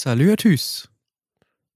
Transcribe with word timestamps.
Salut 0.00 0.30
à 0.30 0.36
tous. 0.36 0.88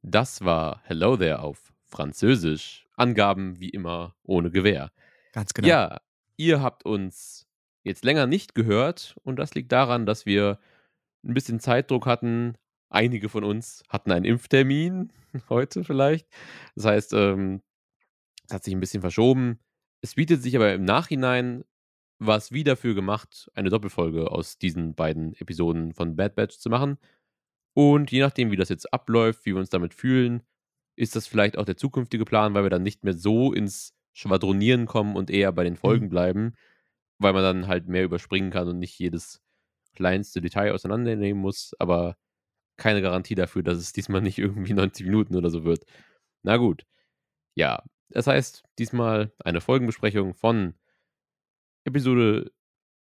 Das 0.03 0.45
war 0.45 0.81
Hello 0.85 1.17
There 1.17 1.41
auf 1.41 1.73
Französisch. 1.89 2.87
Angaben 2.95 3.59
wie 3.59 3.71
immer 3.71 4.15
ohne 4.23 4.53
Gewähr. 4.53 4.93
Ganz 5.33 5.53
genau. 5.55 5.67
Ja, 5.67 6.01
ihr 6.37 6.63
habt 6.63 6.85
uns 6.85 7.49
jetzt 7.83 8.05
länger 8.05 8.29
nicht 8.29 8.55
gehört 8.55 9.17
und 9.25 9.41
das 9.41 9.57
liegt 9.57 9.73
daran, 9.73 10.07
dass 10.07 10.25
wir 10.25 10.61
ein 11.25 11.35
bisschen 11.35 11.59
Zeitdruck 11.59 12.07
hatten. 12.07 12.57
Einige 12.91 13.29
von 13.29 13.43
uns 13.43 13.83
hatten 13.89 14.13
einen 14.13 14.25
Impftermin 14.25 15.13
heute 15.49 15.83
vielleicht. 15.83 16.29
Das 16.77 16.85
heißt, 16.85 17.15
ähm, 17.15 17.61
es 18.47 18.55
hat 18.55 18.63
sich 18.63 18.73
ein 18.73 18.79
bisschen 18.79 19.01
verschoben. 19.01 19.59
Es 20.01 20.15
bietet 20.15 20.45
sich 20.45 20.55
aber 20.55 20.73
im 20.73 20.85
Nachhinein 20.85 21.65
was 22.21 22.53
wie 22.53 22.63
dafür 22.63 22.95
gemacht, 22.95 23.51
eine 23.55 23.69
Doppelfolge 23.69 24.31
aus 24.31 24.57
diesen 24.57 24.95
beiden 24.95 25.35
Episoden 25.35 25.93
von 25.93 26.15
Bad 26.15 26.37
Batch 26.37 26.59
zu 26.59 26.71
machen. 26.71 26.99
Und 27.75 28.11
je 28.13 28.21
nachdem, 28.21 28.51
wie 28.51 28.57
das 28.57 28.69
jetzt 28.69 28.93
abläuft, 28.93 29.47
wie 29.47 29.53
wir 29.53 29.59
uns 29.59 29.71
damit 29.71 29.95
fühlen, 29.95 30.43
ist 30.97 31.17
das 31.17 31.27
vielleicht 31.27 31.57
auch 31.57 31.65
der 31.65 31.77
zukünftige 31.77 32.25
Plan, 32.25 32.53
weil 32.55 32.65
wir 32.65 32.71
dann 32.71 32.83
nicht 32.83 33.03
mehr 33.05 33.15
so 33.15 33.53
ins 33.53 33.95
Schwadronieren 34.13 34.87
kommen 34.87 35.17
und 35.17 35.31
eher 35.31 35.53
bei 35.53 35.65
den 35.65 35.77
Folgen 35.77 36.07
Mhm. 36.07 36.11
bleiben, 36.11 36.55
weil 37.19 37.33
man 37.33 37.43
dann 37.43 37.67
halt 37.69 37.89
mehr 37.89 38.05
überspringen 38.05 38.51
kann 38.51 38.69
und 38.69 38.79
nicht 38.79 38.99
jedes 38.99 39.41
kleinste 39.95 40.41
Detail 40.43 40.73
auseinandernehmen 40.73 41.41
muss. 41.41 41.73
Aber 41.79 42.17
keine 42.77 43.01
Garantie 43.03 43.35
dafür, 43.35 43.63
dass 43.63 43.79
es 43.79 43.93
diesmal 43.93 44.21
nicht 44.23 44.39
irgendwie 44.39 44.73
90 44.75 45.07
Minuten 45.07 45.37
oder 45.37 45.51
so 45.51 45.65
wird. 45.65 45.85
Na 46.43 46.59
gut. 46.59 46.85
Ja, 47.55 47.83
das 48.11 48.27
heißt, 48.27 48.65
diesmal 48.79 49.33
eine 49.45 49.61
Folgenbesprechung 49.63 50.35
von 50.35 50.75
Episode 51.85 52.51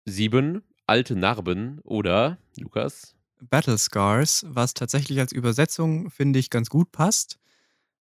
7, 0.06 0.62
Alte 0.86 1.14
Narben 1.16 1.80
oder, 1.84 2.38
Lukas, 2.58 3.16
Battle 3.50 3.76
Scars, 3.76 4.46
was 4.48 4.74
tatsächlich 4.74 5.18
als 5.18 5.32
Übersetzung, 5.32 6.10
finde 6.10 6.38
ich, 6.38 6.48
ganz 6.48 6.70
gut 6.70 6.92
passt, 6.92 7.38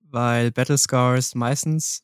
weil 0.00 0.50
Battle 0.50 0.78
Scars 0.78 1.34
meistens 1.34 2.02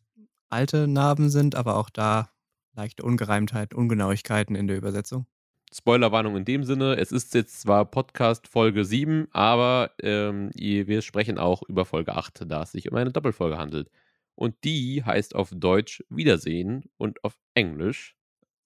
alte 0.48 0.86
Narben 0.86 1.28
sind, 1.28 1.56
aber 1.56 1.76
auch 1.76 1.90
da 1.90 2.30
leichte 2.74 3.02
Ungereimtheit, 3.02 3.74
Ungenauigkeiten 3.74 4.54
in 4.54 4.68
der 4.68 4.76
Übersetzung. 4.76 5.26
Spoilerwarnung 5.74 6.36
in 6.36 6.44
dem 6.44 6.62
Sinne, 6.62 6.96
es 6.96 7.10
ist 7.10 7.34
jetzt 7.34 7.60
zwar 7.60 7.84
Podcast 7.84 8.46
Folge 8.46 8.84
7, 8.84 9.26
aber 9.32 9.90
ähm, 10.00 10.50
wir 10.54 11.02
sprechen 11.02 11.38
auch 11.38 11.62
über 11.64 11.84
Folge 11.84 12.14
8, 12.14 12.44
da 12.46 12.62
es 12.62 12.72
sich 12.72 12.90
um 12.90 12.96
eine 12.96 13.10
Doppelfolge 13.10 13.58
handelt. 13.58 13.90
Und 14.36 14.54
die 14.62 15.02
heißt 15.04 15.34
auf 15.34 15.50
Deutsch 15.52 16.04
Wiedersehen 16.08 16.84
und 16.96 17.24
auf 17.24 17.36
Englisch 17.54 18.16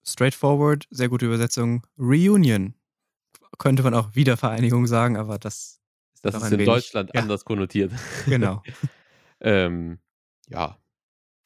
Straightforward, 0.07 0.87
sehr 0.91 1.09
gute 1.09 1.27
Übersetzung. 1.27 1.87
Reunion. 1.99 2.75
Könnte 3.59 3.83
man 3.83 3.95
auch 3.95 4.15
Wiedervereinigung 4.15 4.87
sagen, 4.87 5.17
aber 5.17 5.39
das 5.39 5.81
ist 6.15 6.25
Das 6.25 6.35
ist 6.35 6.45
in 6.45 6.53
wenig- 6.53 6.67
Deutschland 6.67 7.11
ja, 7.15 7.21
anders 7.21 7.45
konnotiert. 7.45 7.93
Genau. 8.27 8.63
ähm, 9.41 9.99
ja, 10.49 10.79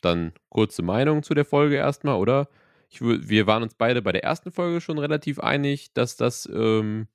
dann 0.00 0.32
kurze 0.48 0.82
Meinung 0.82 1.22
zu 1.22 1.34
der 1.34 1.44
Folge 1.44 1.76
erstmal, 1.76 2.16
oder? 2.16 2.48
Ich, 2.88 3.00
wir 3.00 3.46
waren 3.46 3.62
uns 3.62 3.74
beide 3.74 4.02
bei 4.02 4.12
der 4.12 4.22
ersten 4.22 4.52
Folge 4.52 4.80
schon 4.80 4.98
relativ 4.98 5.40
einig, 5.40 5.92
dass 5.94 6.16
das 6.16 6.48
ähm, 6.52 7.08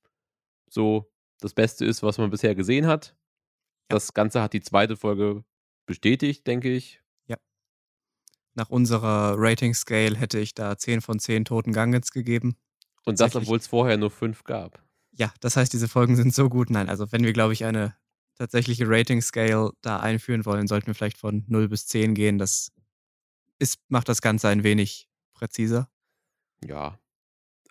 so 0.69 1.11
das 1.39 1.53
Beste 1.53 1.85
ist, 1.85 2.03
was 2.03 2.17
man 2.17 2.29
bisher 2.29 2.55
gesehen 2.55 2.87
hat. 2.87 3.15
Ja. 3.89 3.95
Das 3.95 4.13
Ganze 4.13 4.41
hat 4.41 4.53
die 4.53 4.61
zweite 4.61 4.97
Folge 4.97 5.43
bestätigt, 5.85 6.45
denke 6.47 6.69
ich. 6.69 7.01
Nach 8.55 8.69
unserer 8.69 9.35
Rating-Scale 9.37 10.17
hätte 10.17 10.39
ich 10.39 10.53
da 10.53 10.77
10 10.77 10.99
von 11.01 11.19
10 11.19 11.45
toten 11.45 11.71
Gangets 11.71 12.11
gegeben. 12.11 12.57
Und 13.05 13.19
das, 13.19 13.36
obwohl 13.36 13.58
es 13.58 13.67
vorher 13.67 13.97
nur 13.97 14.11
fünf 14.11 14.44
gab. 14.44 14.83
Ja, 15.11 15.33
das 15.42 15.58
heißt, 15.58 15.73
diese 15.73 15.88
Folgen 15.88 16.16
sind 16.16 16.33
so 16.33 16.50
gut. 16.50 16.69
Nein, 16.69 16.89
also 16.89 17.11
wenn 17.11 17.23
wir, 17.23 17.33
glaube 17.33 17.53
ich, 17.53 17.66
eine 17.66 17.95
tatsächliche 18.36 18.86
Rating-Scale 18.88 19.72
da 19.81 20.00
einführen 20.00 20.46
wollen, 20.46 20.68
sollten 20.68 20.88
wir 20.88 20.96
vielleicht 20.96 21.18
von 21.18 21.44
0 21.47 21.68
bis 21.68 21.88
10 21.88 22.16
gehen. 22.16 22.38
Das 22.38 22.72
ist, 23.59 23.79
macht 23.90 24.07
das 24.09 24.22
Ganze 24.22 24.47
ein 24.47 24.63
wenig 24.63 25.09
präziser. 25.34 25.90
Ja. 26.66 26.97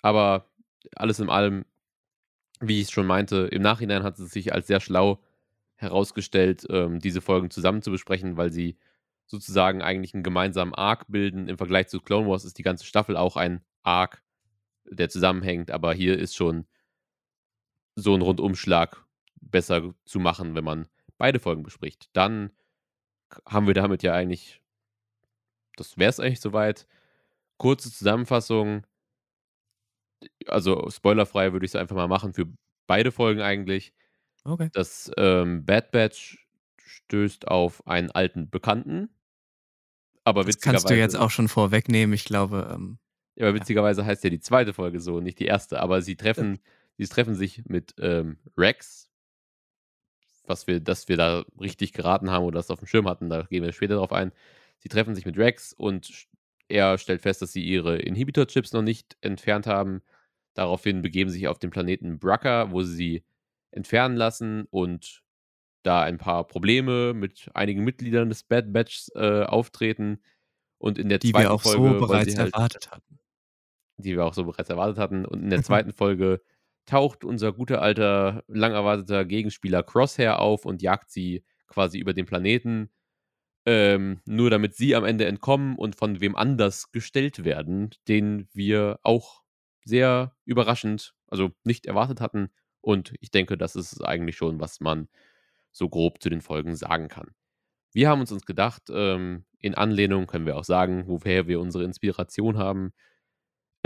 Aber 0.02 0.50
alles 0.94 1.20
in 1.20 1.30
allem, 1.30 1.64
wie 2.60 2.80
ich 2.80 2.90
schon 2.90 3.06
meinte, 3.06 3.48
im 3.50 3.62
Nachhinein 3.62 4.02
hat 4.02 4.18
es 4.18 4.30
sich 4.30 4.52
als 4.52 4.66
sehr 4.66 4.80
schlau 4.80 5.22
herausgestellt, 5.74 6.66
ähm, 6.70 6.98
diese 6.98 7.20
Folgen 7.20 7.50
zusammen 7.50 7.82
zu 7.82 7.90
besprechen, 7.90 8.36
weil 8.36 8.52
sie 8.52 8.76
sozusagen 9.26 9.82
eigentlich 9.82 10.14
einen 10.14 10.22
gemeinsamen 10.22 10.74
Arc 10.74 11.06
bilden. 11.08 11.48
Im 11.48 11.56
Vergleich 11.56 11.88
zu 11.88 12.00
Clone 12.00 12.28
Wars 12.28 12.44
ist 12.44 12.58
die 12.58 12.62
ganze 12.62 12.84
Staffel 12.84 13.16
auch 13.16 13.36
ein 13.36 13.62
Arc, 13.82 14.22
der 14.90 15.08
zusammenhängt, 15.08 15.70
aber 15.70 15.92
hier 15.94 16.18
ist 16.18 16.36
schon 16.36 16.66
so 17.94 18.14
ein 18.14 18.22
Rundumschlag 18.22 19.04
besser 19.40 19.94
zu 20.04 20.20
machen, 20.20 20.54
wenn 20.54 20.64
man 20.64 20.88
beide 21.16 21.40
Folgen 21.40 21.62
bespricht. 21.62 22.10
Dann 22.12 22.52
haben 23.46 23.66
wir 23.66 23.74
damit 23.74 24.02
ja 24.02 24.14
eigentlich, 24.14 24.62
das 25.76 25.98
wäre 25.98 26.10
es 26.10 26.20
eigentlich 26.20 26.40
soweit. 26.40 26.86
Kurze 27.56 27.92
Zusammenfassung, 27.92 28.86
also 30.46 30.88
spoilerfrei 30.90 31.52
würde 31.52 31.66
ich 31.66 31.72
es 31.72 31.76
einfach 31.76 31.96
mal 31.96 32.08
machen 32.08 32.32
für 32.32 32.46
beide 32.86 33.12
Folgen 33.12 33.40
eigentlich. 33.40 33.92
Okay. 34.44 34.70
Das 34.72 35.10
ähm, 35.16 35.64
Bad 35.64 35.90
Batch 35.90 36.46
stößt 36.76 37.48
auf 37.48 37.86
einen 37.86 38.10
alten 38.10 38.48
Bekannten. 38.48 39.10
Aber 40.24 40.44
Das 40.44 40.60
kannst 40.60 40.88
du 40.88 40.96
jetzt 40.96 41.16
auch 41.16 41.30
schon 41.30 41.48
vorwegnehmen. 41.48 42.12
Ich 42.14 42.24
glaube, 42.24 42.70
ähm, 42.72 42.98
Ja, 43.38 43.46
aber 43.46 43.54
witzigerweise 43.54 44.04
heißt 44.04 44.24
ja 44.24 44.30
die 44.30 44.40
zweite 44.40 44.72
Folge 44.72 44.98
so, 44.98 45.20
nicht 45.20 45.38
die 45.38 45.46
erste. 45.46 45.80
Aber 45.80 46.02
sie 46.02 46.16
treffen, 46.16 46.58
sie 46.96 47.06
treffen 47.06 47.36
sich 47.36 47.64
mit 47.66 47.94
ähm, 48.00 48.38
Rex, 48.56 49.08
was 50.44 50.66
wir, 50.66 50.80
dass 50.80 51.08
wir 51.08 51.16
da 51.16 51.44
richtig 51.60 51.92
geraten 51.92 52.30
haben 52.30 52.44
oder 52.44 52.58
das 52.58 52.70
auf 52.70 52.80
dem 52.80 52.88
Schirm 52.88 53.08
hatten, 53.08 53.30
da 53.30 53.42
gehen 53.42 53.62
wir 53.62 53.72
später 53.72 53.94
drauf 53.94 54.12
ein. 54.12 54.32
Sie 54.78 54.88
treffen 54.88 55.14
sich 55.14 55.24
mit 55.24 55.38
Rex 55.38 55.72
und 55.72 56.26
er 56.66 56.98
stellt 56.98 57.22
fest, 57.22 57.40
dass 57.40 57.52
sie 57.52 57.62
ihre 57.62 57.98
Inhibitor-Chips 57.98 58.72
noch 58.72 58.82
nicht 58.82 59.16
entfernt 59.20 59.68
haben. 59.68 60.02
Daraufhin 60.54 61.02
begeben 61.02 61.30
sie 61.30 61.38
sich 61.38 61.48
auf 61.48 61.60
den 61.60 61.70
Planeten 61.70 62.18
Brucker, 62.18 62.72
wo 62.72 62.82
sie 62.82 62.94
sie 62.94 63.24
entfernen 63.70 64.16
lassen 64.16 64.66
und 64.70 65.22
da 65.84 66.02
ein 66.02 66.18
paar 66.18 66.44
Probleme 66.44 67.14
mit 67.14 67.50
einigen 67.54 67.84
Mitgliedern 67.84 68.28
des 68.28 68.42
Bad 68.42 68.72
Batchs 68.72 69.12
äh, 69.14 69.44
auftreten. 69.44 70.20
Und 70.78 70.98
in 70.98 71.08
der 71.08 71.18
die 71.18 71.30
zweiten 71.30 71.44
wir 71.44 71.52
auch 71.52 71.62
Folge, 71.62 71.88
so 71.88 71.98
bereits 72.00 72.36
halt 72.36 72.52
erwartet 72.52 72.90
hatten. 72.90 73.17
Die 73.98 74.16
wir 74.16 74.24
auch 74.24 74.34
so 74.34 74.44
bereits 74.44 74.70
erwartet 74.70 74.98
hatten. 74.98 75.24
Und 75.24 75.42
in 75.42 75.50
der 75.50 75.62
zweiten 75.64 75.92
Folge 75.92 76.40
taucht 76.86 77.24
unser 77.24 77.52
guter 77.52 77.82
alter, 77.82 78.44
lang 78.48 78.72
erwarteter 78.72 79.24
Gegenspieler 79.24 79.82
Crosshair 79.82 80.40
auf 80.40 80.64
und 80.64 80.82
jagt 80.82 81.10
sie 81.10 81.44
quasi 81.66 81.98
über 81.98 82.14
den 82.14 82.26
Planeten. 82.26 82.90
Ähm, 83.66 84.20
nur 84.24 84.48
damit 84.48 84.74
sie 84.74 84.96
am 84.96 85.04
Ende 85.04 85.26
entkommen 85.26 85.76
und 85.76 85.94
von 85.94 86.20
wem 86.20 86.36
anders 86.36 86.90
gestellt 86.90 87.44
werden, 87.44 87.90
den 88.08 88.48
wir 88.54 88.98
auch 89.02 89.42
sehr 89.84 90.34
überraschend, 90.46 91.14
also 91.26 91.50
nicht 91.64 91.84
erwartet 91.84 92.20
hatten. 92.20 92.48
Und 92.80 93.14
ich 93.20 93.30
denke, 93.30 93.58
das 93.58 93.76
ist 93.76 94.00
eigentlich 94.02 94.36
schon, 94.36 94.60
was 94.60 94.80
man 94.80 95.08
so 95.70 95.88
grob 95.88 96.22
zu 96.22 96.30
den 96.30 96.40
Folgen 96.40 96.76
sagen 96.76 97.08
kann. 97.08 97.34
Wir 97.92 98.08
haben 98.08 98.20
uns 98.20 98.32
uns 98.32 98.46
gedacht, 98.46 98.84
ähm, 98.90 99.44
in 99.60 99.74
Anlehnung 99.74 100.26
können 100.26 100.46
wir 100.46 100.56
auch 100.56 100.64
sagen, 100.64 101.04
woher 101.06 101.46
wir 101.48 101.60
unsere 101.60 101.84
Inspiration 101.84 102.58
haben. 102.58 102.92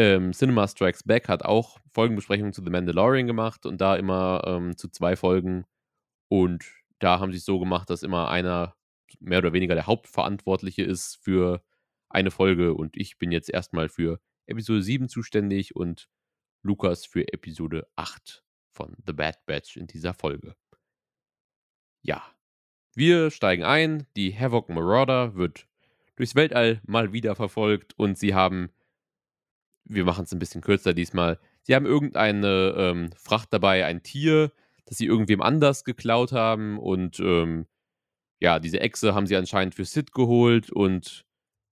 Ähm, 0.03 0.33
Cinema 0.33 0.67
Strikes 0.67 1.05
Back 1.05 1.29
hat 1.29 1.45
auch 1.45 1.79
Folgenbesprechungen 1.93 2.53
zu 2.53 2.61
The 2.65 2.71
Mandalorian 2.71 3.29
gemacht 3.29 3.67
und 3.67 3.81
da 3.81 3.95
immer 3.95 4.43
ähm, 4.45 4.77
zu 4.77 4.89
zwei 4.89 5.15
Folgen. 5.15 5.65
Und 6.27 6.65
da 6.99 7.21
haben 7.21 7.31
sie 7.31 7.39
es 7.39 7.45
so 7.45 7.61
gemacht, 7.61 7.89
dass 7.89 8.03
immer 8.03 8.29
einer 8.29 8.75
mehr 9.21 9.39
oder 9.39 9.53
weniger 9.53 9.77
der 9.77 9.87
Hauptverantwortliche 9.87 10.83
ist 10.83 11.23
für 11.23 11.63
eine 12.09 12.33
Folge. 12.33 12.75
Und 12.75 12.97
ich 12.97 13.17
bin 13.19 13.31
jetzt 13.31 13.49
erstmal 13.49 13.89
für 13.89 14.19
Episode 14.47 14.83
7 14.83 15.09
zuständig 15.09 15.77
und 15.77 16.09
Lukas 16.63 17.07
für 17.07 17.33
Episode 17.33 17.87
8 17.95 18.43
von 18.73 18.97
The 19.07 19.13
Bad 19.13 19.47
Batch 19.47 19.77
in 19.77 19.87
dieser 19.87 20.15
Folge. 20.15 20.57
Ja, 22.03 22.25
wir 22.97 23.31
steigen 23.31 23.63
ein. 23.63 24.09
Die 24.17 24.37
Havoc 24.37 24.69
Marauder 24.69 25.37
wird 25.37 25.69
durchs 26.17 26.35
Weltall 26.35 26.81
mal 26.85 27.13
wieder 27.13 27.37
verfolgt 27.37 27.97
und 27.97 28.19
sie 28.19 28.35
haben, 28.35 28.71
wir 29.85 30.05
machen 30.05 30.25
es 30.25 30.33
ein 30.33 30.39
bisschen 30.39 30.61
kürzer 30.61 30.95
diesmal, 30.95 31.39
sie 31.63 31.75
haben 31.75 31.87
irgendeine 31.87 32.75
ähm, 32.77 33.11
Fracht 33.17 33.53
dabei, 33.53 33.85
ein 33.85 34.03
Tier, 34.03 34.53
das 34.87 34.99
sie 34.99 35.07
irgendwem 35.07 35.43
anders 35.43 35.85
geklaut 35.85 36.33
haben 36.33 36.79
und 36.79 37.21
ähm, 37.21 37.67
ja, 38.41 38.59
diese 38.59 38.81
Echse 38.81 39.15
haben 39.15 39.27
sie 39.27 39.37
anscheinend 39.37 39.75
für 39.75 39.85
Sid 39.85 40.13
geholt 40.13 40.71
und 40.71 41.25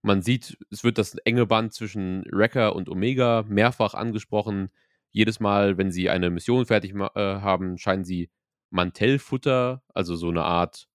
man 0.02 0.22
sieht, 0.22 0.56
es 0.70 0.84
wird 0.84 0.98
das 0.98 1.14
enge 1.16 1.46
Band 1.46 1.74
zwischen 1.74 2.24
Wrecker 2.30 2.74
und 2.74 2.88
Omega 2.88 3.44
mehrfach 3.48 3.94
angesprochen. 3.94 4.70
Jedes 5.10 5.40
Mal, 5.40 5.78
wenn 5.78 5.90
sie 5.90 6.08
eine 6.08 6.30
Mission 6.30 6.66
fertig 6.66 6.94
äh, 6.94 7.10
haben, 7.16 7.76
scheinen 7.76 8.04
sie 8.04 8.30
Mantellfutter, 8.70 9.82
also 9.92 10.14
so 10.14 10.28
eine 10.28 10.44
Art 10.44 10.88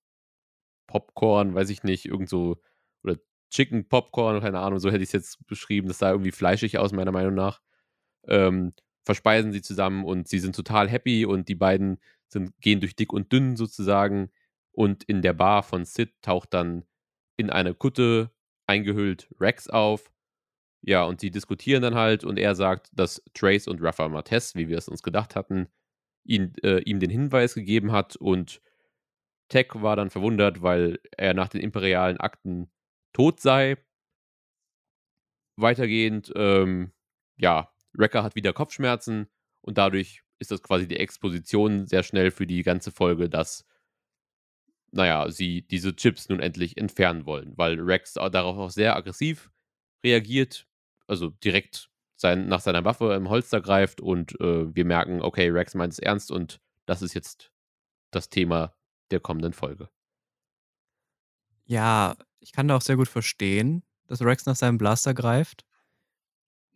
Popcorn, 0.87 1.53
weiß 1.53 1.69
ich 1.69 1.83
nicht, 1.83 2.05
irgend 2.05 2.29
so, 2.29 2.57
Chicken 3.49 3.87
Popcorn, 3.87 4.41
keine 4.41 4.59
Ahnung, 4.59 4.79
so 4.79 4.89
hätte 4.89 5.03
ich 5.03 5.09
es 5.09 5.13
jetzt 5.13 5.47
beschrieben. 5.47 5.87
Das 5.87 5.99
sah 5.99 6.11
irgendwie 6.11 6.31
fleischig 6.31 6.77
aus, 6.77 6.91
meiner 6.91 7.11
Meinung 7.11 7.35
nach. 7.35 7.61
Ähm, 8.27 8.73
verspeisen 9.03 9.51
sie 9.51 9.61
zusammen 9.61 10.03
und 10.03 10.27
sie 10.27 10.39
sind 10.39 10.55
total 10.55 10.89
happy 10.89 11.25
und 11.25 11.47
die 11.47 11.55
beiden 11.55 11.99
sind, 12.27 12.59
gehen 12.59 12.79
durch 12.79 12.95
dick 12.95 13.13
und 13.13 13.31
dünn 13.31 13.55
sozusagen. 13.55 14.31
Und 14.71 15.03
in 15.03 15.21
der 15.21 15.33
Bar 15.33 15.63
von 15.63 15.85
Sid 15.85 16.13
taucht 16.21 16.53
dann 16.53 16.85
in 17.37 17.49
eine 17.49 17.73
Kutte 17.73 18.31
eingehüllt 18.67 19.29
Rex 19.39 19.69
auf. 19.69 20.11
Ja, 20.81 21.03
und 21.05 21.21
sie 21.21 21.31
diskutieren 21.31 21.81
dann 21.81 21.95
halt 21.95 22.23
und 22.23 22.37
er 22.37 22.55
sagt, 22.55 22.89
dass 22.93 23.23
Trace 23.33 23.67
und 23.67 23.81
Rafa 23.81 24.07
Martes, 24.07 24.55
wie 24.55 24.67
wir 24.69 24.77
es 24.77 24.87
uns 24.87 25.01
gedacht 25.01 25.35
hatten, 25.35 25.67
ihn, 26.25 26.53
äh, 26.63 26.81
ihm 26.81 26.99
den 26.99 27.09
Hinweis 27.09 27.55
gegeben 27.55 27.91
hat 27.91 28.15
und 28.15 28.61
Tech 29.49 29.67
war 29.75 29.95
dann 29.95 30.09
verwundert, 30.09 30.61
weil 30.61 30.99
er 31.17 31.33
nach 31.33 31.49
den 31.49 31.61
imperialen 31.61 32.17
Akten 32.17 32.69
tot 33.15 33.39
sei. 33.39 33.77
Weitergehend, 35.55 36.33
ähm, 36.35 36.91
ja, 37.37 37.71
Wrecker 37.93 38.23
hat 38.23 38.35
wieder 38.35 38.51
Kopfschmerzen 38.51 39.29
und 39.61 39.77
dadurch 39.77 40.23
ist 40.37 40.51
das 40.51 40.61
quasi 40.61 40.85
die 40.85 40.97
Exposition 40.97 41.87
sehr 41.87 42.03
schnell 42.03 42.29
für 42.29 42.45
die 42.45 42.61
ganze 42.61 42.91
Folge, 42.91 43.29
dass, 43.29 43.65
naja, 44.91 45.31
sie 45.31 45.61
diese 45.61 45.95
Chips 45.95 46.27
nun 46.27 46.41
endlich 46.41 46.75
entfernen 46.77 47.25
wollen, 47.25 47.57
weil 47.57 47.79
Rex 47.79 48.15
darauf 48.15 48.57
auch 48.57 48.69
sehr 48.69 48.97
aggressiv 48.97 49.49
reagiert, 50.03 50.67
also 51.07 51.29
direkt 51.29 51.89
sein, 52.17 52.49
nach 52.49 52.59
seiner 52.59 52.83
Waffe 52.83 53.13
im 53.13 53.29
Holster 53.29 53.61
greift 53.61 54.01
und 54.01 54.37
äh, 54.41 54.75
wir 54.75 54.83
merken, 54.83 55.21
okay, 55.21 55.49
Rex 55.49 55.73
meint 55.73 55.93
es 55.93 55.99
ernst 55.99 56.31
und 56.31 56.59
das 56.85 57.01
ist 57.01 57.13
jetzt 57.13 57.53
das 58.11 58.29
Thema 58.29 58.75
der 59.09 59.21
kommenden 59.21 59.53
Folge. 59.53 59.89
Ja, 61.63 62.17
ich 62.45 62.51
kann 62.51 62.67
da 62.67 62.75
auch 62.75 62.81
sehr 62.81 62.95
gut 62.95 63.07
verstehen, 63.07 63.83
dass 64.05 64.21
Rex 64.21 64.45
nach 64.45 64.55
seinem 64.55 64.77
Blaster 64.77 65.15
greift. 65.15 65.65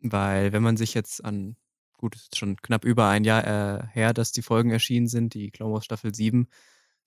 Weil, 0.01 0.51
wenn 0.51 0.63
man 0.63 0.77
sich 0.77 0.95
jetzt 0.95 1.23
an, 1.23 1.57
gut, 1.93 2.15
es 2.15 2.23
ist 2.23 2.37
schon 2.37 2.57
knapp 2.57 2.85
über 2.85 3.07
ein 3.07 3.23
Jahr 3.23 3.45
äh, 3.45 3.87
her, 3.91 4.13
dass 4.13 4.31
die 4.31 4.41
Folgen 4.41 4.71
erschienen 4.71 5.07
sind, 5.07 5.35
die 5.35 5.51
Clone 5.51 5.73
Wars 5.73 5.85
Staffel 5.85 6.15
7. 6.15 6.47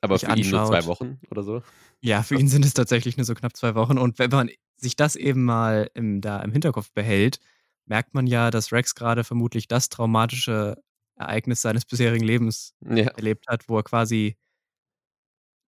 Aber 0.00 0.18
für 0.18 0.28
anschaut, 0.28 0.44
ihn 0.44 0.50
nur 0.50 0.66
zwei 0.66 0.86
Wochen 0.86 1.20
oder 1.30 1.42
so? 1.42 1.62
Ja, 2.00 2.22
für 2.22 2.36
ihn 2.36 2.48
sind 2.48 2.64
es 2.64 2.74
tatsächlich 2.74 3.16
nur 3.16 3.24
so 3.24 3.34
knapp 3.34 3.56
zwei 3.56 3.74
Wochen. 3.74 3.98
Und 3.98 4.20
wenn 4.20 4.30
man 4.30 4.50
sich 4.76 4.94
das 4.94 5.16
eben 5.16 5.44
mal 5.44 5.90
im, 5.94 6.20
da 6.20 6.40
im 6.40 6.52
Hinterkopf 6.52 6.92
behält, 6.92 7.40
merkt 7.86 8.14
man 8.14 8.28
ja, 8.28 8.52
dass 8.52 8.70
Rex 8.70 8.94
gerade 8.94 9.24
vermutlich 9.24 9.66
das 9.66 9.88
traumatische 9.88 10.76
Ereignis 11.16 11.62
seines 11.62 11.84
bisherigen 11.84 12.24
Lebens 12.24 12.74
ja. 12.80 13.06
erlebt 13.06 13.46
hat, 13.48 13.68
wo 13.68 13.78
er 13.78 13.82
quasi 13.82 14.36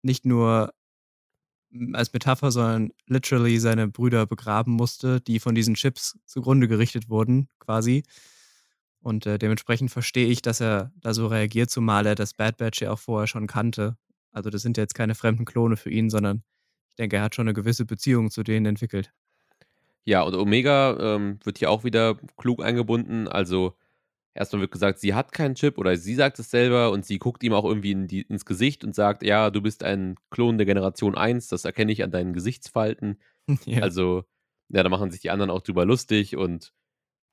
nicht 0.02 0.26
nur 0.26 0.72
als 1.92 2.12
Metapher, 2.12 2.50
sondern 2.50 2.90
literally 3.06 3.58
seine 3.58 3.88
Brüder 3.88 4.26
begraben 4.26 4.72
musste, 4.72 5.20
die 5.20 5.40
von 5.40 5.54
diesen 5.54 5.74
Chips 5.74 6.18
zugrunde 6.24 6.68
gerichtet 6.68 7.08
wurden, 7.08 7.48
quasi. 7.58 8.04
Und 9.00 9.26
äh, 9.26 9.38
dementsprechend 9.38 9.90
verstehe 9.90 10.26
ich, 10.28 10.40
dass 10.40 10.60
er 10.60 10.92
da 10.96 11.12
so 11.12 11.26
reagiert, 11.26 11.70
zumal 11.70 12.06
er 12.06 12.14
das 12.14 12.34
Bad 12.34 12.56
Batch 12.56 12.80
ja 12.80 12.92
auch 12.92 12.98
vorher 12.98 13.26
schon 13.26 13.46
kannte. 13.46 13.96
Also 14.32 14.50
das 14.50 14.62
sind 14.62 14.76
jetzt 14.76 14.94
keine 14.94 15.14
fremden 15.14 15.44
Klone 15.44 15.76
für 15.76 15.90
ihn, 15.90 16.10
sondern 16.10 16.42
ich 16.90 16.96
denke, 16.96 17.16
er 17.16 17.22
hat 17.22 17.34
schon 17.34 17.46
eine 17.46 17.54
gewisse 17.54 17.84
Beziehung 17.84 18.30
zu 18.30 18.42
denen 18.42 18.66
entwickelt. 18.66 19.12
Ja, 20.04 20.22
und 20.22 20.34
Omega 20.34 21.16
ähm, 21.16 21.38
wird 21.44 21.58
hier 21.58 21.70
auch 21.70 21.84
wieder 21.84 22.16
klug 22.36 22.62
eingebunden. 22.62 23.26
Also 23.26 23.74
erstmal 24.34 24.62
wird 24.62 24.72
gesagt, 24.72 24.98
sie 24.98 25.14
hat 25.14 25.32
keinen 25.32 25.54
Chip 25.54 25.78
oder 25.78 25.96
sie 25.96 26.14
sagt 26.14 26.38
es 26.38 26.50
selber 26.50 26.90
und 26.90 27.06
sie 27.06 27.18
guckt 27.18 27.42
ihm 27.42 27.52
auch 27.52 27.64
irgendwie 27.64 27.92
in 27.92 28.08
die, 28.08 28.22
ins 28.22 28.44
Gesicht 28.44 28.84
und 28.84 28.94
sagt, 28.94 29.22
ja, 29.22 29.50
du 29.50 29.62
bist 29.62 29.84
ein 29.84 30.16
Klon 30.30 30.58
der 30.58 30.66
Generation 30.66 31.16
1, 31.16 31.48
das 31.48 31.64
erkenne 31.64 31.92
ich 31.92 32.02
an 32.02 32.10
deinen 32.10 32.32
Gesichtsfalten. 32.32 33.20
ja. 33.64 33.82
Also, 33.82 34.24
ja, 34.68 34.82
da 34.82 34.88
machen 34.88 35.10
sich 35.10 35.20
die 35.20 35.30
anderen 35.30 35.50
auch 35.50 35.62
drüber 35.62 35.86
lustig 35.86 36.36
und 36.36 36.72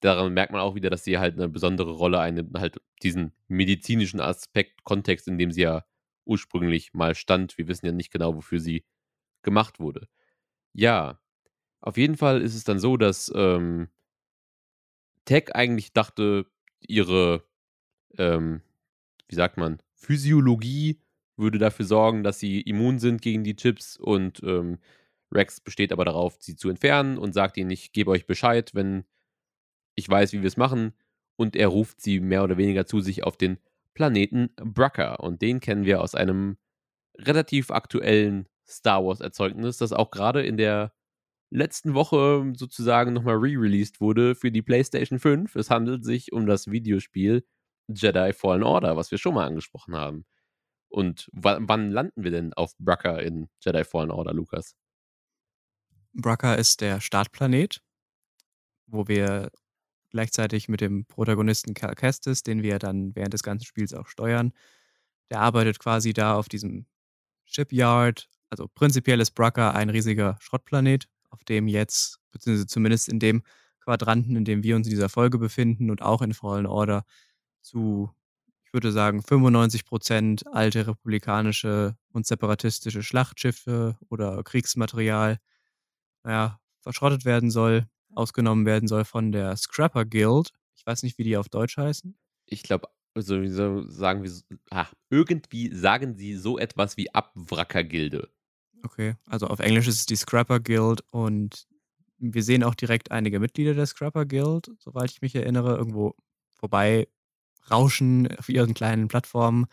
daran 0.02 0.34
merkt 0.34 0.52
man 0.52 0.62
auch 0.62 0.76
wieder, 0.76 0.90
dass 0.90 1.04
sie 1.04 1.18
halt 1.18 1.36
eine 1.36 1.50
besondere 1.50 1.92
Rolle 1.92 2.20
einnimmt, 2.20 2.58
halt 2.58 2.82
diesen 3.04 3.34
medizinischen 3.48 4.20
Aspekt, 4.20 4.84
Kontext, 4.84 5.28
in 5.28 5.38
dem 5.38 5.52
sie 5.52 5.62
ja 5.62 5.86
ursprünglich 6.26 6.94
mal 6.94 7.16
stand. 7.16 7.58
Wir 7.58 7.68
wissen 7.68 7.86
ja 7.86 7.92
nicht 7.92 8.12
genau, 8.12 8.36
wofür 8.36 8.60
sie 8.60 8.86
gemacht 9.44 9.80
wurde. 9.80 10.08
Ja, 10.74 11.20
auf 11.82 11.98
jeden 11.98 12.16
Fall 12.16 12.42
ist 12.42 12.56
es 12.56 12.64
dann 12.64 12.80
so, 12.80 12.98
dass 12.98 13.32
ähm, 13.36 13.90
Tech 15.26 15.56
eigentlich 15.56 15.94
dachte, 15.94 16.46
ihre, 16.88 17.44
ähm, 18.18 18.62
wie 19.28 19.36
sagt 19.36 19.58
man, 19.58 19.82
Physiologie 19.94 21.00
würde 21.38 21.58
dafür 21.58 21.86
sorgen, 21.86 22.24
dass 22.24 22.40
sie 22.40 22.62
immun 22.62 23.00
sind 23.00 23.22
gegen 23.22 23.44
die 23.44 23.56
Chips 23.56 23.98
und 23.98 24.42
ähm, 24.44 24.80
Rex 25.32 25.62
besteht 25.62 25.92
aber 25.92 26.06
darauf, 26.06 26.38
sie 26.40 26.56
zu 26.56 26.70
entfernen 26.70 27.18
und 27.18 27.34
sagt 27.34 27.58
ihnen, 27.58 27.72
ich 27.72 27.94
gebe 27.94 28.12
euch 28.12 28.28
Bescheid, 28.28 28.72
wenn 28.74 29.06
ich 29.96 30.10
weiß, 30.10 30.34
wie 30.34 30.42
wir 30.42 30.48
es 30.48 30.58
machen. 30.58 30.94
Und 31.38 31.56
er 31.56 31.70
ruft 31.70 32.02
sie 32.02 32.20
mehr 32.20 32.44
oder 32.44 32.58
weniger 32.58 32.86
zu 32.86 33.00
sich 33.00 33.24
auf 33.24 33.38
den 33.38 33.58
Planeten 33.94 34.50
Brucker. 34.58 35.22
Und 35.22 35.42
den 35.42 35.60
kennen 35.60 35.86
wir 35.86 36.02
aus 36.02 36.16
einem 36.16 36.58
relativ 37.18 37.72
aktuellen 37.72 38.48
Star 38.68 39.04
Wars-Erzeugnis, 39.04 39.78
das 39.78 39.94
auch 39.94 40.12
gerade 40.12 40.44
in 40.46 40.58
der 40.58 40.94
letzten 41.52 41.94
Woche 41.94 42.52
sozusagen 42.56 43.14
nochmal 43.14 43.36
re-released 43.36 44.02
wurde 44.02 44.36
für 44.36 44.52
die 44.52 44.62
PlayStation 44.62 45.20
5. 45.20 45.56
Es 45.56 45.70
handelt 45.70 46.04
sich 46.04 46.32
um 46.32 46.48
das 46.48 46.68
Videospiel 46.68 47.46
Jedi 47.88 48.34
Fallen 48.34 48.64
Order, 48.64 48.98
was 48.98 49.12
wir 49.12 49.18
schon 49.18 49.36
mal 49.36 49.46
angesprochen 49.46 49.96
haben. 49.96 50.26
Und 50.88 51.30
wann 51.34 51.92
landen 51.92 52.24
wir 52.24 52.32
denn 52.32 52.54
auf 52.54 52.76
Brucker 52.78 53.22
in 53.22 53.50
Jedi 53.64 53.84
Fallen 53.84 54.12
Order, 54.12 54.34
Lukas? 54.34 54.76
Brucker 56.14 56.58
ist 56.58 56.82
der 56.82 57.00
Startplanet, 57.00 57.82
wo 58.88 59.08
wir 59.08 59.52
gleichzeitig 60.10 60.68
mit 60.68 60.82
dem 60.82 61.06
Protagonisten 61.06 61.74
Cal 61.74 61.96
Kestis, 61.96 62.44
den 62.44 62.64
wir 62.64 62.80
dann 62.80 63.16
während 63.16 63.34
des 63.34 63.44
ganzen 63.44 63.66
Spiels 63.66 63.94
auch 63.94 64.08
steuern, 64.08 64.52
der 65.30 65.40
arbeitet 65.40 65.80
quasi 65.80 66.12
da 66.12 66.36
auf 66.36 66.50
diesem 66.50 66.86
Shipyard. 67.46 68.30
Also 68.50 68.68
prinzipiell 68.68 69.22
ist 69.22 69.32
Brucker 69.32 69.74
ein 69.74 69.90
riesiger 69.90 70.38
Schrottplanet, 70.42 71.08
auf 71.32 71.44
dem 71.44 71.68
jetzt, 71.68 72.20
beziehungsweise 72.32 72.68
zumindest 72.68 73.10
in 73.10 73.20
dem 73.20 73.44
Quadranten, 73.80 74.36
in 74.36 74.46
dem 74.46 74.64
wir 74.64 74.76
uns 74.76 74.88
in 74.88 74.92
dieser 74.92 75.10
Folge 75.10 75.38
befinden 75.40 75.90
und 75.90 76.02
auch 76.02 76.22
in 76.22 76.34
Fallen 76.34 76.68
Order, 76.68 77.04
zu, 77.62 78.12
ich 78.64 78.74
würde 78.74 78.92
sagen, 78.92 79.22
95 79.24 79.86
Prozent 79.86 80.46
alte 80.48 80.88
republikanische 80.88 81.98
und 82.12 82.28
separatistische 82.28 83.04
Schlachtschiffe 83.04 83.98
oder 84.10 84.44
Kriegsmaterial, 84.44 85.40
naja, 86.24 86.60
verschrottet 86.82 87.26
werden 87.26 87.52
soll, 87.52 87.88
ausgenommen 88.14 88.66
werden 88.66 88.88
soll 88.88 89.06
von 89.06 89.32
der 89.32 89.56
Scrapper 89.58 90.06
Guild. 90.06 90.52
Ich 90.76 90.86
weiß 90.86 91.04
nicht, 91.04 91.18
wie 91.18 91.24
die 91.24 91.38
auf 91.38 91.50
Deutsch 91.50 91.78
heißen. 91.78 92.18
Ich 92.46 92.64
glaube, 92.64 92.88
also, 93.14 93.44
sagen 93.90 94.24
wir, 94.24 94.32
ah, 94.70 94.88
irgendwie 95.10 95.74
sagen 95.74 96.16
sie 96.16 96.36
so 96.36 96.58
etwas 96.58 96.98
wie 96.98 97.14
Abwrackergilde. 97.14 98.30
Okay, 98.84 99.16
also 99.28 99.48
auf 99.48 99.60
Englisch 99.60 99.88
ist 99.88 100.00
es 100.00 100.06
die 100.06 100.16
Scrapper 100.16 100.60
Guild 100.60 101.02
und 101.12 101.68
wir 102.18 102.44
sehen 102.44 102.64
auch 102.64 102.76
direkt 102.76 103.12
einige 103.12 103.40
Mitglieder 103.40 103.74
der 103.74 103.86
Scrapper 103.86 104.26
Guild, 104.26 104.72
soweit 104.80 105.12
ich 105.12 105.22
mich 105.22 105.36
erinnere, 105.36 105.76
irgendwo 105.76 106.16
vorbei 106.54 107.08
rauschen 107.70 108.28
auf 108.38 108.50
ihren 108.50 108.74
kleinen 108.74 109.08
Plattformen. 109.08 109.66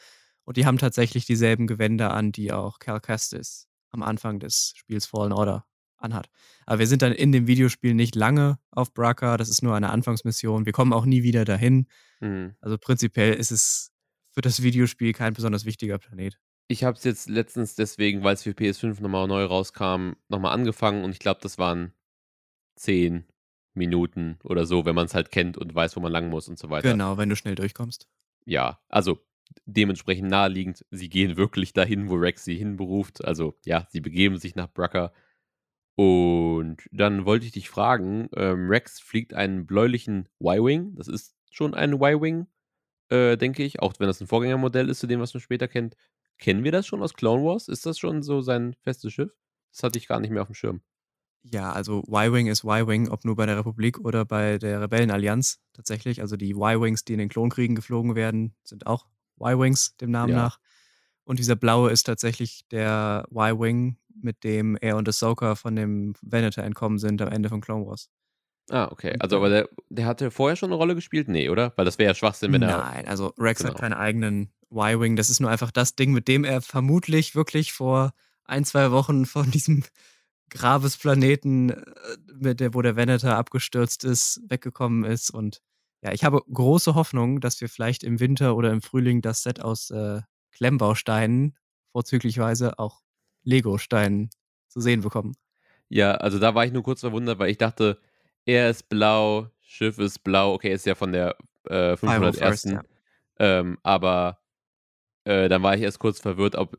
Und 0.45 0.57
die 0.57 0.65
haben 0.65 0.79
tatsächlich 0.79 1.27
dieselben 1.27 1.67
Gewänder 1.67 2.15
an, 2.15 2.33
die 2.33 2.53
auch 2.53 2.79
Cal 2.79 3.01
Kestis 3.01 3.69
am 3.91 4.03
Anfang 4.03 4.41
des 4.41 4.73
Spiels 4.77 5.07
Fallen 5.07 5.33
Order 5.33 5.67
anhat. 5.99 6.31
Aber 6.65 6.79
wir 6.79 6.87
sind 6.87 7.03
dann 7.03 7.13
in 7.13 7.33
dem 7.33 7.47
Videospiel 7.47 7.95
nicht 7.95 8.15
lange 8.15 8.59
auf 8.71 8.95
Braca. 8.95 9.37
Das 9.37 9.49
ist 9.49 9.63
nur 9.63 9.75
eine 9.75 9.91
Anfangsmission. 9.91 10.65
Wir 10.65 10.73
kommen 10.73 10.93
auch 10.93 11.05
nie 11.05 11.23
wieder 11.23 11.45
dahin. 11.45 11.87
Mhm. 12.21 12.55
Also 12.61 12.79
prinzipiell 12.79 13.35
ist 13.35 13.51
es 13.51 13.93
für 14.31 14.41
das 14.41 14.63
Videospiel 14.63 15.13
kein 15.13 15.35
besonders 15.35 15.65
wichtiger 15.65 15.99
Planet. 15.99 16.39
Ich 16.71 16.85
habe 16.85 16.97
es 16.97 17.05
jetzt 17.05 17.29
letztens 17.29 17.75
deswegen, 17.75 18.23
weil 18.23 18.35
es 18.35 18.43
für 18.43 18.51
PS5 18.51 19.01
nochmal 19.01 19.27
neu 19.27 19.45
rauskam, 19.45 20.13
nochmal 20.29 20.53
angefangen 20.53 21.03
und 21.03 21.13
ich 21.13 21.19
glaube, 21.19 21.41
das 21.43 21.59
waren 21.59 21.95
zehn 22.77 23.25
Minuten 23.75 24.39
oder 24.45 24.67
so, 24.67 24.85
wenn 24.85 24.95
man 24.95 25.07
es 25.07 25.15
halt 25.15 25.31
kennt 25.31 25.57
und 25.57 25.75
weiß, 25.75 25.97
wo 25.97 26.01
man 26.01 26.13
lang 26.13 26.29
muss 26.29 26.49
und 26.49 26.59
so 26.59 26.69
weiter. 26.69 26.93
Genau, 26.93 27.17
wenn 27.17 27.31
du 27.31 27.37
schnell 27.37 27.55
durchkommst. 27.55 28.07
Ja, 28.45 28.81
also 28.89 29.19
dementsprechend 29.65 30.29
naheliegend, 30.29 30.85
sie 30.91 31.09
gehen 31.09 31.37
wirklich 31.39 31.73
dahin, 31.73 32.11
wo 32.11 32.17
Rex 32.17 32.45
sie 32.45 32.57
hinberuft. 32.57 33.25
Also 33.25 33.59
ja, 33.65 33.87
sie 33.91 34.01
begeben 34.01 34.39
sich 34.39 34.55
nach 34.55 34.71
Brucker. 34.71 35.13
Und 35.95 36.87
dann 36.93 37.25
wollte 37.25 37.47
ich 37.47 37.53
dich 37.53 37.69
fragen, 37.69 38.29
ähm, 38.37 38.69
Rex 38.69 39.01
fliegt 39.01 39.35
einen 39.35 39.67
bläulichen 39.67 40.29
Y-Wing. 40.41 40.95
Das 40.95 41.09
ist 41.09 41.35
schon 41.51 41.75
ein 41.75 41.95
Y-Wing, 41.95 42.47
äh, 43.09 43.37
denke 43.37 43.65
ich, 43.65 43.81
auch 43.81 43.95
wenn 43.99 44.07
das 44.07 44.21
ein 44.21 44.29
Vorgängermodell 44.29 44.91
ist 44.91 45.01
zu 45.01 45.07
dem, 45.07 45.21
was 45.21 45.35
man 45.35 45.41
später 45.41 45.67
kennt. 45.67 45.97
Kennen 46.39 46.65
wir 46.65 46.73
das 46.73 46.87
schon 46.87 47.03
aus 47.03 47.15
Clone 47.15 47.45
Wars? 47.45 47.69
Ist 47.69 47.87
das 47.87 47.99
schon 47.99 48.23
so 48.23 48.41
sein 48.41 48.75
festes 48.83 49.13
Schiff? 49.13 49.31
Das 49.73 49.83
hatte 49.83 49.99
ich 49.99 50.09
gar 50.09 50.21
nicht 50.21 50.31
mehr 50.31 50.43
auf 50.43 50.49
dem 50.49 50.55
Schirm. 50.55 50.83
Ja, 51.43 51.73
also 51.73 52.03
Y-Wing 52.09 52.47
ist 52.47 52.65
Y-Wing, 52.65 53.09
ob 53.09 53.25
nur 53.25 53.37
bei 53.37 53.47
der 53.47 53.57
Republik 53.57 53.99
oder 53.99 54.25
bei 54.25 54.59
der 54.59 54.81
Rebellenallianz 54.81 55.61
tatsächlich. 55.73 56.21
Also 56.21 56.37
die 56.37 56.53
Y-Wings, 56.53 57.05
die 57.05 57.15
in 57.15 57.19
den 57.19 57.29
Klonkriegen 57.29 57.77
geflogen 57.77 58.15
werden, 58.15 58.55
sind 58.65 58.87
auch 58.87 59.07
Y-Wings, 59.41 59.97
dem 59.97 60.11
Namen 60.11 60.33
ja. 60.33 60.37
nach. 60.37 60.59
Und 61.25 61.39
dieser 61.39 61.57
blaue 61.57 61.91
ist 61.91 62.05
tatsächlich 62.05 62.67
der 62.71 63.27
Y-Wing, 63.31 63.99
mit 64.21 64.45
dem 64.45 64.77
er 64.81 64.97
und 64.97 65.09
Ahsoka 65.09 65.55
von 65.55 65.77
dem 65.77 66.15
Venator 66.23 66.65
entkommen 66.65 66.99
sind 66.99 67.23
am 67.23 67.29
Ende 67.29 67.49
von 67.49 67.61
Clone 67.61 67.87
Wars. 67.87 68.11
Ah, 68.71 68.89
okay. 68.91 69.17
Also, 69.19 69.37
aber 69.37 69.49
der, 69.49 69.69
der 69.89 70.07
hatte 70.07 70.31
vorher 70.31 70.57
schon 70.57 70.71
eine 70.71 70.77
Rolle 70.77 70.95
gespielt? 70.95 71.29
Nee, 71.29 71.49
oder? 71.49 71.73
Weil 71.77 71.85
das 71.85 71.99
wäre 71.99 72.11
ja 72.11 72.15
Schwachsinn, 72.15 72.53
wenn 72.53 72.63
er. 72.63 72.79
Nein, 72.79 73.09
also 73.09 73.33
Rex 73.39 73.63
genau. 73.63 73.73
hat 73.73 73.81
keine 73.81 73.97
eigenen 73.99 74.53
Y-Wing, 74.71 75.17
das 75.17 75.31
ist 75.31 75.41
nur 75.41 75.51
einfach 75.51 75.71
das 75.71 75.95
Ding, 75.95 76.13
mit 76.13 76.29
dem 76.29 76.45
er 76.45 76.61
vermutlich 76.61 77.35
wirklich 77.35 77.73
vor 77.73 78.13
ein, 78.45 78.65
zwei 78.65 78.91
Wochen 78.91 79.27
von 79.27 79.51
diesem 79.51 79.85
Grabesplaneten, 80.51 81.71
äh, 81.71 81.85
mit 82.35 82.61
der, 82.61 82.75
wo 82.75 82.83
der 82.83 82.97
Venator 82.97 83.35
abgestürzt 83.35 84.05
ist, 84.05 84.41
weggekommen 84.49 85.05
ist. 85.05 85.31
Und 85.31 85.61
ja, 86.03 86.13
ich 86.13 86.25
habe 86.25 86.43
große 86.53 86.95
Hoffnung, 86.95 87.41
dass 87.41 87.61
wir 87.61 87.69
vielleicht 87.69 88.05
im 88.05 88.21
Winter 88.21 88.57
oder 88.57 88.71
im 88.71 88.83
Frühling 88.83 89.21
das 89.21 89.43
Set 89.43 89.61
aus 89.61 89.91
äh, 89.91 90.21
Klemmbausteinen, 90.53 91.57
vorzüglicherweise 91.93 92.79
auch 92.79 93.03
Lego-Steinen, 93.43 94.31
zu 94.69 94.81
sehen 94.81 95.01
bekommen. 95.01 95.35
Ja, 95.89 96.13
also 96.13 96.39
da 96.39 96.55
war 96.55 96.65
ich 96.67 96.73
nur 96.73 96.83
kurz 96.83 97.01
verwundert, 97.01 97.39
weil 97.39 97.51
ich 97.51 97.59
dachte, 97.59 97.99
er 98.45 98.71
ist 98.71 98.89
blau, 98.89 99.51
Schiff 99.61 99.99
ist 99.99 100.21
blau. 100.21 100.55
Okay, 100.55 100.73
ist 100.73 100.87
ja 100.87 100.95
von 100.95 101.13
der 101.13 101.37
äh, 101.69 101.97
501. 101.97 102.65
Ja. 102.65 102.83
Ähm, 103.39 103.79
aber 103.83 104.39
äh, 105.29 105.51
dann 105.51 105.63
war 105.63 105.77
ich 105.77 105.83
erst 105.83 105.99
kurz 105.99 106.21
verwirrt, 106.21 106.55
ob, 106.55 106.77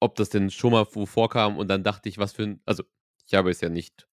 ob 0.00 0.16
das 0.16 0.28
denn 0.28 0.50
schon 0.50 0.72
mal 0.72 0.84
vorkam 0.84 1.56
und 1.56 1.68
dann 1.68 1.84
dachte 1.84 2.08
ich, 2.08 2.18
was 2.18 2.32
für 2.32 2.42
ein. 2.42 2.60
Also, 2.66 2.82
ich 3.24 3.34
habe 3.34 3.50
es 3.50 3.60
ja 3.60 3.68
nicht 3.68 4.08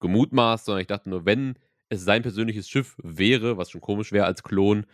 gemutmaßt, 0.00 0.66
sondern 0.66 0.80
ich 0.80 0.86
dachte 0.86 1.10
nur, 1.10 1.26
wenn 1.26 1.58
es 1.88 2.04
sein 2.04 2.22
persönliches 2.22 2.68
Schiff 2.68 2.94
wäre, 3.02 3.58
was 3.58 3.70
schon 3.70 3.80
komisch 3.80 4.12
wäre 4.12 4.26
als 4.26 4.44
Klon, 4.44 4.86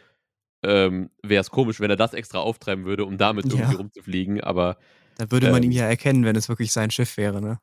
ähm, 0.62 1.10
wäre 1.22 1.42
es 1.42 1.50
komisch, 1.50 1.78
wenn 1.78 1.90
er 1.90 1.96
das 1.96 2.14
extra 2.14 2.38
auftreiben 2.38 2.86
würde, 2.86 3.04
um 3.04 3.18
damit 3.18 3.44
irgendwie 3.46 3.72
ja. 3.72 3.78
rumzufliegen, 3.78 4.40
aber. 4.40 4.78
Da 5.18 5.30
würde 5.30 5.50
man 5.50 5.62
ähm, 5.62 5.70
ihn 5.70 5.76
ja 5.76 5.84
erkennen, 5.84 6.24
wenn 6.24 6.36
es 6.36 6.48
wirklich 6.48 6.72
sein 6.72 6.90
Schiff 6.90 7.18
wäre, 7.18 7.42
ne? 7.42 7.60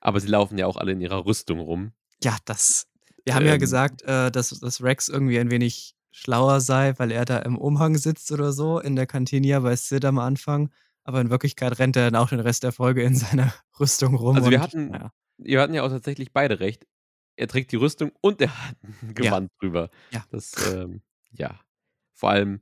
Aber 0.00 0.18
sie 0.18 0.28
laufen 0.28 0.58
ja 0.58 0.66
auch 0.66 0.76
alle 0.76 0.90
in 0.90 1.00
ihrer 1.00 1.24
Rüstung 1.24 1.60
rum. 1.60 1.92
Ja, 2.22 2.36
das. 2.46 2.88
Wir 3.24 3.36
haben 3.36 3.42
ähm, 3.42 3.48
ja 3.48 3.56
gesagt, 3.58 4.02
äh, 4.02 4.32
dass, 4.32 4.50
dass 4.50 4.82
Rex 4.82 5.08
irgendwie 5.08 5.38
ein 5.38 5.52
wenig 5.52 5.94
schlauer 6.18 6.60
sei, 6.60 6.94
weil 6.98 7.10
er 7.10 7.24
da 7.24 7.38
im 7.38 7.56
Umhang 7.56 7.96
sitzt 7.96 8.32
oder 8.32 8.52
so 8.52 8.80
in 8.80 8.96
der 8.96 9.06
Cantinia 9.06 9.60
bei 9.60 9.76
Sid 9.76 10.04
am 10.04 10.18
Anfang. 10.18 10.70
Aber 11.04 11.20
in 11.20 11.30
Wirklichkeit 11.30 11.78
rennt 11.78 11.96
er 11.96 12.10
dann 12.10 12.20
auch 12.20 12.28
den 12.28 12.40
Rest 12.40 12.64
der 12.64 12.72
Folge 12.72 13.02
in 13.02 13.14
seiner 13.14 13.52
Rüstung 13.80 14.14
rum. 14.14 14.36
Also 14.36 14.50
wir 14.50 14.60
hatten, 14.60 14.92
ja. 14.92 15.12
wir 15.38 15.60
hatten 15.60 15.74
ja 15.74 15.82
auch 15.82 15.88
tatsächlich 15.88 16.32
beide 16.32 16.60
recht. 16.60 16.86
Er 17.36 17.48
trägt 17.48 17.72
die 17.72 17.76
Rüstung 17.76 18.12
und 18.20 18.40
er 18.40 18.50
hat 18.50 18.76
ein 19.02 19.14
Gewand 19.14 19.50
ja. 19.50 19.58
drüber. 19.60 19.90
Ja. 20.10 20.24
Das, 20.30 20.74
ähm, 20.74 21.02
ja. 21.32 21.58
Vor 22.14 22.30
allem 22.30 22.60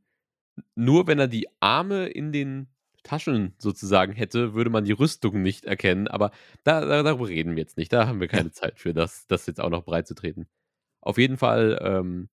nur 0.74 1.06
wenn 1.06 1.18
er 1.18 1.28
die 1.28 1.48
Arme 1.60 2.06
in 2.06 2.32
den 2.32 2.68
Taschen 3.02 3.54
sozusagen 3.58 4.12
hätte, 4.12 4.54
würde 4.54 4.70
man 4.70 4.84
die 4.84 4.92
Rüstung 4.92 5.42
nicht 5.42 5.64
erkennen. 5.64 6.08
Aber 6.08 6.32
da, 6.64 6.84
da, 6.84 7.02
darüber 7.02 7.28
reden 7.28 7.52
wir 7.54 7.62
jetzt 7.62 7.76
nicht. 7.76 7.92
Da 7.92 8.06
haben 8.06 8.20
wir 8.20 8.28
keine 8.28 8.48
ja. 8.48 8.52
Zeit 8.52 8.78
für, 8.80 8.92
das, 8.92 9.26
das 9.26 9.46
jetzt 9.46 9.60
auch 9.60 9.70
noch 9.70 9.84
breit 9.84 10.06
zu 10.06 10.14
treten. 10.14 10.46
Auf 11.00 11.18
jeden 11.18 11.36
Fall, 11.36 11.78
ähm, 11.82 12.28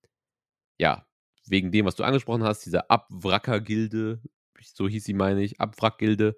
ja, 0.78 1.06
wegen 1.46 1.72
dem, 1.72 1.86
was 1.86 1.96
du 1.96 2.04
angesprochen 2.04 2.44
hast, 2.44 2.64
diese 2.64 2.90
Abwracker-Gilde, 2.90 4.20
so 4.60 4.88
hieß 4.88 5.04
sie, 5.04 5.14
meine 5.14 5.42
ich, 5.42 5.60
Abwrack-Gilde, 5.60 6.36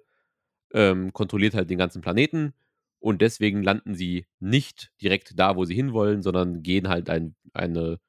ähm, 0.73 1.13
kontrolliert 1.13 1.53
halt 1.53 1.69
den 1.69 1.77
ganzen 1.77 2.01
Planeten 2.01 2.53
und 2.99 3.21
deswegen 3.21 3.63
landen 3.63 3.95
sie 3.95 4.25
nicht 4.39 4.91
direkt 5.01 5.39
da, 5.39 5.55
wo 5.55 5.65
sie 5.65 5.75
hinwollen, 5.75 6.21
sondern 6.21 6.61
gehen 6.61 6.89
halt 6.89 7.09
ein, 7.09 7.35
eine, 7.53 7.99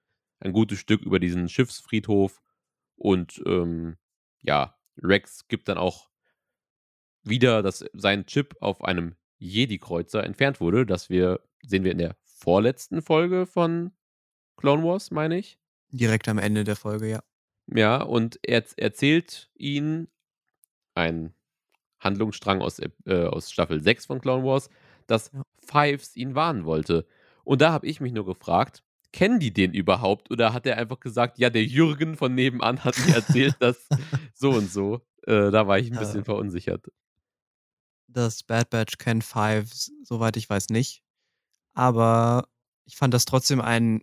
ein 0.40 0.52
gutes 0.52 0.78
Stück 0.78 1.02
über 1.02 1.20
diesen 1.20 1.48
Schiffsfriedhof 1.48 2.40
und 2.96 3.40
ähm, 3.46 3.96
ja, 4.42 4.76
Rex 5.02 5.46
gibt 5.48 5.68
dann 5.68 5.78
auch 5.78 6.08
wieder, 7.22 7.62
dass 7.62 7.84
sein 7.92 8.26
Chip 8.26 8.56
auf 8.60 8.82
einem 8.82 9.16
Jedi-Kreuzer 9.38 10.24
entfernt 10.24 10.60
wurde. 10.60 10.86
Das 10.86 11.10
wir, 11.10 11.40
sehen 11.62 11.84
wir 11.84 11.92
in 11.92 11.98
der 11.98 12.16
vorletzten 12.24 13.02
Folge 13.02 13.46
von 13.46 13.92
Clone 14.56 14.82
Wars, 14.82 15.10
meine 15.10 15.38
ich. 15.38 15.58
Direkt 15.90 16.28
am 16.28 16.38
Ende 16.38 16.64
der 16.64 16.76
Folge, 16.76 17.08
ja. 17.08 17.22
Ja, 17.66 18.02
und 18.02 18.38
er 18.42 18.64
erzählt 18.76 19.50
ihn 19.54 20.08
ein 20.94 21.34
Handlungsstrang 22.00 22.60
aus, 22.62 22.78
äh, 22.78 23.24
aus 23.24 23.50
Staffel 23.50 23.82
6 23.82 24.06
von 24.06 24.20
Clone 24.20 24.44
Wars, 24.44 24.70
dass 25.06 25.30
ja. 25.32 25.42
Fives 25.64 26.16
ihn 26.16 26.34
warnen 26.34 26.64
wollte. 26.64 27.06
Und 27.44 27.60
da 27.60 27.72
habe 27.72 27.86
ich 27.86 28.00
mich 28.00 28.12
nur 28.12 28.24
gefragt, 28.24 28.82
kennen 29.12 29.40
die 29.40 29.52
den 29.52 29.72
überhaupt? 29.72 30.30
Oder 30.30 30.52
hat 30.52 30.66
er 30.66 30.76
einfach 30.76 31.00
gesagt, 31.00 31.38
ja, 31.38 31.50
der 31.50 31.64
Jürgen 31.64 32.16
von 32.16 32.34
nebenan 32.34 32.84
hat 32.84 32.98
mir 33.06 33.14
erzählt, 33.14 33.56
dass 33.60 33.88
so 34.34 34.50
und 34.50 34.70
so. 34.70 35.00
Äh, 35.26 35.50
da 35.50 35.66
war 35.66 35.78
ich 35.78 35.90
ein 35.90 35.98
bisschen 35.98 36.24
verunsichert. 36.24 36.86
Das 38.06 38.42
Bad 38.42 38.70
Batch 38.70 38.98
kennt 38.98 39.24
Fives, 39.24 39.92
soweit 40.02 40.36
ich 40.36 40.48
weiß, 40.48 40.70
nicht. 40.70 41.02
Aber 41.74 42.48
ich 42.86 42.96
fand 42.96 43.12
das 43.12 43.26
trotzdem 43.26 43.60
einen, 43.60 44.02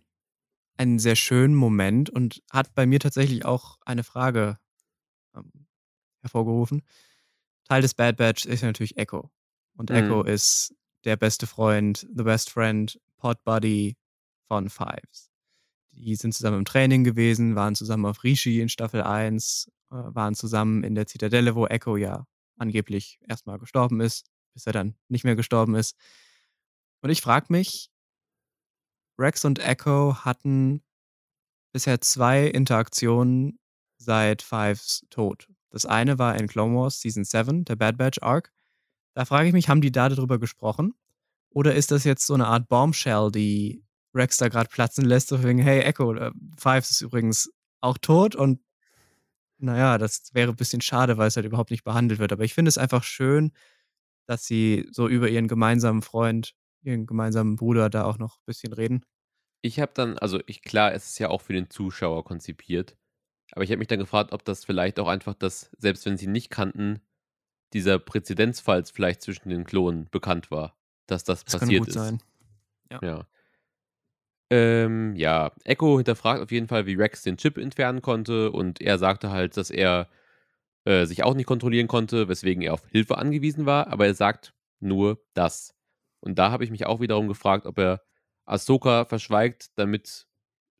einen 0.76 0.98
sehr 0.98 1.16
schönen 1.16 1.54
Moment 1.54 2.10
und 2.10 2.42
hat 2.50 2.74
bei 2.74 2.86
mir 2.86 3.00
tatsächlich 3.00 3.44
auch 3.44 3.78
eine 3.84 4.04
Frage 4.04 4.58
ähm, 5.34 5.66
hervorgerufen. 6.20 6.82
Teil 7.64 7.82
des 7.82 7.94
Bad 7.94 8.16
Batch 8.16 8.46
ist 8.46 8.62
natürlich 8.62 8.96
Echo. 8.96 9.30
Und 9.76 9.90
mhm. 9.90 9.96
Echo 9.96 10.22
ist 10.22 10.74
der 11.04 11.16
beste 11.16 11.46
Freund, 11.46 12.06
the 12.14 12.22
best 12.22 12.50
friend, 12.50 13.00
Pod 13.16 13.42
Buddy 13.44 13.96
von 14.48 14.68
Fives. 14.68 15.30
Die 15.92 16.14
sind 16.14 16.34
zusammen 16.34 16.58
im 16.58 16.64
Training 16.64 17.04
gewesen, 17.04 17.54
waren 17.54 17.74
zusammen 17.74 18.06
auf 18.06 18.22
Rishi 18.22 18.60
in 18.60 18.68
Staffel 18.68 19.02
1, 19.02 19.70
äh, 19.90 19.94
waren 19.94 20.34
zusammen 20.34 20.84
in 20.84 20.94
der 20.94 21.06
Zitadelle, 21.06 21.54
wo 21.54 21.66
Echo 21.66 21.96
ja 21.96 22.26
angeblich 22.58 23.18
erstmal 23.26 23.58
gestorben 23.58 24.00
ist, 24.00 24.26
bis 24.52 24.66
er 24.66 24.72
dann 24.72 24.94
nicht 25.08 25.24
mehr 25.24 25.36
gestorben 25.36 25.74
ist. 25.74 25.96
Und 27.00 27.10
ich 27.10 27.20
frage 27.20 27.46
mich, 27.50 27.90
Rex 29.18 29.44
und 29.44 29.58
Echo 29.58 30.16
hatten 30.24 30.82
bisher 31.72 32.00
zwei 32.00 32.46
Interaktionen 32.46 33.58
seit 33.98 34.42
Fives 34.42 35.06
Tod. 35.10 35.48
Das 35.70 35.86
eine 35.86 36.18
war 36.18 36.38
in 36.38 36.46
Clone 36.46 36.76
Wars 36.76 37.00
Season 37.00 37.24
7, 37.24 37.64
der 37.64 37.76
Bad 37.76 37.98
Batch 37.98 38.22
Arc. 38.22 38.52
Da 39.14 39.24
frage 39.24 39.48
ich 39.48 39.54
mich, 39.54 39.68
haben 39.68 39.80
die 39.80 39.92
da 39.92 40.08
darüber 40.08 40.38
gesprochen? 40.38 40.94
Oder 41.50 41.74
ist 41.74 41.90
das 41.90 42.04
jetzt 42.04 42.26
so 42.26 42.34
eine 42.34 42.46
Art 42.46 42.68
Bombshell, 42.68 43.30
die 43.30 43.82
Rex 44.14 44.36
da 44.36 44.48
gerade 44.48 44.68
platzen 44.68 45.04
lässt, 45.04 45.28
so 45.28 45.42
wegen, 45.42 45.58
hey, 45.58 45.80
Echo, 45.80 46.14
äh, 46.14 46.30
Fives 46.58 46.90
ist 46.90 47.00
übrigens 47.00 47.50
auch 47.80 47.98
tot 47.98 48.34
und 48.34 48.60
naja, 49.58 49.96
das 49.98 50.34
wäre 50.34 50.50
ein 50.50 50.56
bisschen 50.56 50.82
schade, 50.82 51.16
weil 51.16 51.28
es 51.28 51.36
halt 51.36 51.46
überhaupt 51.46 51.70
nicht 51.70 51.84
behandelt 51.84 52.20
wird. 52.20 52.32
Aber 52.32 52.44
ich 52.44 52.54
finde 52.54 52.68
es 52.68 52.78
einfach 52.78 53.02
schön, 53.02 53.52
dass 54.26 54.44
sie 54.44 54.86
so 54.90 55.08
über 55.08 55.28
ihren 55.28 55.48
gemeinsamen 55.48 56.02
Freund, 56.02 56.54
ihren 56.82 57.06
gemeinsamen 57.06 57.56
Bruder 57.56 57.90
da 57.90 58.04
auch 58.04 58.18
noch 58.18 58.38
ein 58.38 58.44
bisschen 58.46 58.72
reden. 58.72 59.04
Ich 59.62 59.80
habe 59.80 59.92
dann, 59.94 60.18
also 60.18 60.40
ich, 60.46 60.62
klar, 60.62 60.92
es 60.92 61.10
ist 61.10 61.18
ja 61.18 61.28
auch 61.28 61.40
für 61.40 61.52
den 61.52 61.70
Zuschauer 61.70 62.24
konzipiert, 62.24 62.96
aber 63.52 63.64
ich 63.64 63.70
habe 63.70 63.78
mich 63.78 63.88
dann 63.88 63.98
gefragt, 63.98 64.32
ob 64.32 64.44
das 64.44 64.64
vielleicht 64.64 64.98
auch 65.00 65.08
einfach 65.08 65.34
das, 65.34 65.70
selbst 65.78 66.06
wenn 66.06 66.16
sie 66.16 66.26
nicht 66.26 66.50
kannten, 66.50 67.00
dieser 67.72 67.98
Präzedenzfall 67.98 68.84
vielleicht 68.84 69.22
zwischen 69.22 69.48
den 69.48 69.64
Klonen 69.64 70.08
bekannt 70.10 70.50
war, 70.50 70.76
dass 71.06 71.24
das, 71.24 71.44
das 71.44 71.60
passiert 71.60 71.70
kann 71.70 71.78
gut 71.78 71.88
ist. 71.88 71.94
Sein. 71.94 72.18
Ja. 72.90 73.00
ja. 73.02 73.26
Ähm, 74.48 75.16
ja, 75.16 75.50
Echo 75.64 75.96
hinterfragt 75.96 76.40
auf 76.40 76.52
jeden 76.52 76.68
Fall, 76.68 76.86
wie 76.86 76.94
Rex 76.94 77.22
den 77.22 77.36
Chip 77.36 77.58
entfernen 77.58 78.00
konnte 78.00 78.52
und 78.52 78.80
er 78.80 78.98
sagte 78.98 79.30
halt, 79.30 79.56
dass 79.56 79.70
er 79.70 80.08
äh, 80.84 81.04
sich 81.06 81.24
auch 81.24 81.34
nicht 81.34 81.46
kontrollieren 81.46 81.88
konnte, 81.88 82.28
weswegen 82.28 82.62
er 82.62 82.74
auf 82.74 82.86
Hilfe 82.88 83.18
angewiesen 83.18 83.66
war, 83.66 83.88
aber 83.88 84.06
er 84.06 84.14
sagt 84.14 84.54
nur 84.78 85.20
das. 85.34 85.75
Und 86.26 86.40
da 86.40 86.50
habe 86.50 86.64
ich 86.64 86.72
mich 86.72 86.86
auch 86.86 87.00
wiederum 87.00 87.28
gefragt, 87.28 87.66
ob 87.66 87.78
er 87.78 88.02
Ahsoka 88.46 89.04
verschweigt, 89.04 89.70
damit, 89.76 90.26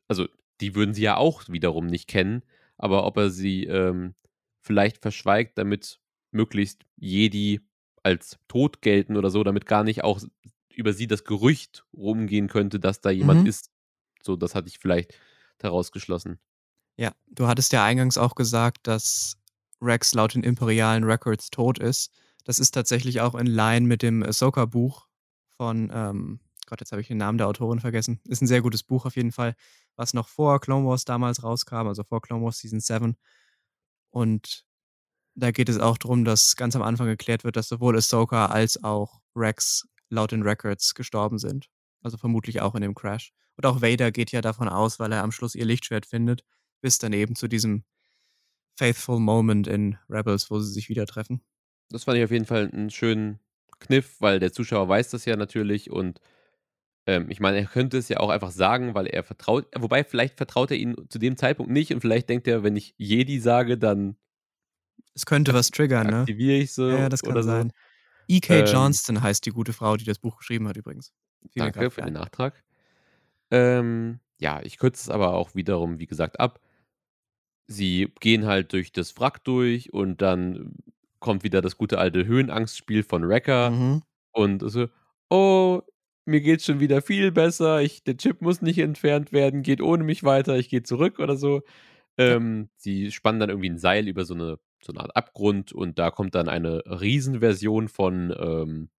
also 0.09 0.27
die 0.59 0.75
würden 0.75 0.93
sie 0.93 1.03
ja 1.03 1.15
auch 1.15 1.47
wiederum 1.47 1.87
nicht 1.87 2.09
kennen, 2.09 2.43
aber 2.77 3.05
ob 3.05 3.15
er 3.15 3.29
sie 3.29 3.63
ähm, 3.63 4.13
vielleicht 4.59 4.97
verschweigt, 4.97 5.57
damit 5.57 6.01
möglichst 6.31 6.83
Jedi 6.97 7.61
als 8.03 8.37
tot 8.49 8.81
gelten 8.81 9.15
oder 9.15 9.29
so, 9.29 9.41
damit 9.45 9.65
gar 9.65 9.85
nicht 9.85 10.03
auch 10.03 10.21
über 10.75 10.91
sie 10.91 11.07
das 11.07 11.23
Gerücht 11.23 11.85
rumgehen 11.95 12.49
könnte, 12.49 12.81
dass 12.81 12.99
da 12.99 13.09
jemand 13.09 13.43
mhm. 13.43 13.47
ist. 13.47 13.71
So, 14.21 14.35
das 14.35 14.53
hatte 14.53 14.67
ich 14.67 14.79
vielleicht 14.79 15.17
daraus 15.59 15.93
geschlossen. 15.93 16.39
Ja, 16.97 17.13
du 17.27 17.47
hattest 17.47 17.71
ja 17.71 17.85
eingangs 17.85 18.17
auch 18.17 18.35
gesagt, 18.35 18.85
dass 18.85 19.37
Rex 19.81 20.13
laut 20.13 20.35
den 20.35 20.43
imperialen 20.43 21.05
Records 21.05 21.51
tot 21.51 21.79
ist. 21.79 22.11
Das 22.43 22.59
ist 22.59 22.71
tatsächlich 22.71 23.21
auch 23.21 23.33
in 23.33 23.47
Line 23.47 23.87
mit 23.87 24.01
dem 24.01 24.23
Ahsoka-Buch 24.23 25.07
von, 25.57 25.91
ähm, 25.93 26.39
Gott, 26.67 26.81
jetzt 26.81 26.91
habe 26.91 27.01
ich 27.01 27.07
den 27.07 27.17
Namen 27.17 27.37
der 27.37 27.47
Autorin 27.47 27.79
vergessen. 27.79 28.19
Ist 28.25 28.41
ein 28.41 28.47
sehr 28.47 28.61
gutes 28.61 28.83
Buch 28.83 29.05
auf 29.05 29.15
jeden 29.15 29.31
Fall, 29.31 29.55
was 29.95 30.13
noch 30.13 30.27
vor 30.27 30.59
Clone 30.59 30.85
Wars 30.85 31.05
damals 31.05 31.43
rauskam, 31.43 31.87
also 31.87 32.03
vor 32.03 32.21
Clone 32.21 32.43
Wars 32.43 32.59
Season 32.59 32.79
7. 32.79 33.15
Und 34.09 34.65
da 35.35 35.51
geht 35.51 35.69
es 35.69 35.79
auch 35.79 35.97
darum, 35.97 36.25
dass 36.25 36.55
ganz 36.55 36.75
am 36.75 36.81
Anfang 36.81 37.07
geklärt 37.07 37.43
wird, 37.43 37.55
dass 37.55 37.69
sowohl 37.69 37.95
Ahsoka 37.95 38.47
als 38.47 38.83
auch 38.83 39.21
Rex 39.35 39.87
laut 40.09 40.31
den 40.31 40.43
Records 40.43 40.95
gestorben 40.95 41.37
sind. 41.37 41.69
Also 42.01 42.17
vermutlich 42.17 42.61
auch 42.61 42.75
in 42.75 42.81
dem 42.81 42.95
Crash. 42.95 43.33
Und 43.55 43.65
auch 43.65 43.81
Vader 43.81 44.11
geht 44.11 44.31
ja 44.31 44.41
davon 44.41 44.69
aus, 44.69 44.99
weil 44.99 45.11
er 45.11 45.23
am 45.23 45.31
Schluss 45.31 45.55
ihr 45.55 45.65
Lichtschwert 45.65 46.05
findet, 46.05 46.43
bis 46.81 46.97
dann 46.99 47.13
eben 47.13 47.35
zu 47.35 47.47
diesem 47.47 47.83
faithful 48.77 49.19
Moment 49.19 49.67
in 49.67 49.97
Rebels, 50.09 50.51
wo 50.51 50.59
sie 50.59 50.71
sich 50.71 50.89
wieder 50.89 51.05
treffen. 51.05 51.43
Das 51.89 52.03
fand 52.03 52.17
ich 52.17 52.23
auf 52.23 52.31
jeden 52.31 52.45
Fall 52.45 52.69
einen 52.71 52.89
schönen 52.89 53.39
Kniff, 53.79 54.15
weil 54.21 54.39
der 54.39 54.51
Zuschauer 54.53 54.89
weiß 54.89 55.09
das 55.11 55.25
ja 55.25 55.35
natürlich 55.35 55.91
und 55.91 56.19
ähm, 57.07 57.27
ich 57.29 57.39
meine, 57.39 57.57
er 57.59 57.65
könnte 57.65 57.97
es 57.97 58.09
ja 58.09 58.19
auch 58.19 58.29
einfach 58.29 58.51
sagen, 58.51 58.93
weil 58.95 59.07
er 59.07 59.23
vertraut, 59.23 59.67
wobei 59.77 60.03
vielleicht 60.03 60.37
vertraut 60.37 60.71
er 60.71 60.77
ihnen 60.77 61.09
zu 61.09 61.19
dem 61.19 61.37
Zeitpunkt 61.37 61.71
nicht 61.71 61.93
und 61.93 62.01
vielleicht 62.01 62.29
denkt 62.29 62.47
er, 62.47 62.63
wenn 62.63 62.75
ich 62.75 62.95
Jedi 62.97 63.39
sage, 63.39 63.77
dann 63.77 64.17
Es 65.13 65.25
könnte 65.25 65.53
was 65.53 65.69
triggern, 65.71 66.07
ne? 66.07 66.19
aktiviere 66.21 66.57
ich 66.57 66.73
sie 66.73 66.89
Ja, 66.97 67.09
das 67.09 67.23
kann 67.23 67.31
oder 67.31 67.43
so. 67.43 67.49
sein. 67.49 67.71
E.K. 68.29 68.59
Ähm, 68.59 68.65
Johnston 68.65 69.21
heißt 69.21 69.45
die 69.45 69.51
gute 69.51 69.73
Frau, 69.73 69.95
die 69.95 70.03
das 70.05 70.19
Buch 70.19 70.37
geschrieben 70.37 70.67
hat 70.67 70.75
übrigens. 70.77 71.13
Mir 71.55 71.63
danke 71.63 71.89
für 71.89 72.01
den. 72.01 72.13
Nachtrag. 72.13 72.61
Ähm, 73.51 74.19
ja, 74.39 74.61
ich 74.63 74.77
kürze 74.77 75.03
es 75.03 75.09
aber 75.09 75.33
auch 75.33 75.55
wiederum, 75.55 75.99
wie 75.99 76.07
gesagt, 76.07 76.39
ab. 76.39 76.59
Sie 77.67 78.13
gehen 78.19 78.45
halt 78.45 78.71
durch 78.73 78.91
das 78.91 79.17
Wrack 79.17 79.43
durch 79.43 79.91
und 79.93 80.21
dann 80.21 80.75
kommt 81.27 81.43
wieder 81.43 81.61
das 81.61 81.77
gute 81.77 81.99
alte 81.99 82.25
Höhenangstspiel 82.25 83.03
von 83.03 83.27
Wrecker 83.29 83.75
Mhm. 83.75 84.01
und 84.33 84.61
so: 84.71 84.87
„Oh, 85.31 85.81
mir 86.25 86.41
geht's 86.41 86.65
schon 86.65 86.79
wieder 86.81 87.01
viel 87.03 87.31
besser. 87.33 87.81
Ich 87.83 88.03
der 88.05 88.17
Chip 88.17 88.41
muss 88.41 88.61
nicht 88.63 88.79
entfernt 88.79 89.33
werden, 89.33 89.63
geht 89.63 89.81
ohne 89.81 90.03
mich 90.05 90.23
weiter, 90.23 90.57
ich 90.57 90.69
gehe 90.69 90.83
zurück“ 90.83 91.19
oder 91.19 91.37
so. 91.37 91.63
Ähm, 92.19 92.69
sie 92.77 93.11
spannen 93.11 93.39
dann 93.41 93.49
irgendwie 93.51 93.69
'n 93.69 93.79
Seil 93.79 94.07
über 94.09 94.25
so 94.25 94.35
'ne 94.35 94.59
so 94.83 94.93
'ne 94.93 95.01
Art 95.01 95.15
Abgrund 95.17 95.73
und 95.73 95.99
da 95.99 96.11
kommt 96.11 96.35
dann 96.35 96.49
eine 96.49 96.83
Riesenversion 96.87 97.87
von, 97.89 98.35
ähm 98.39 98.89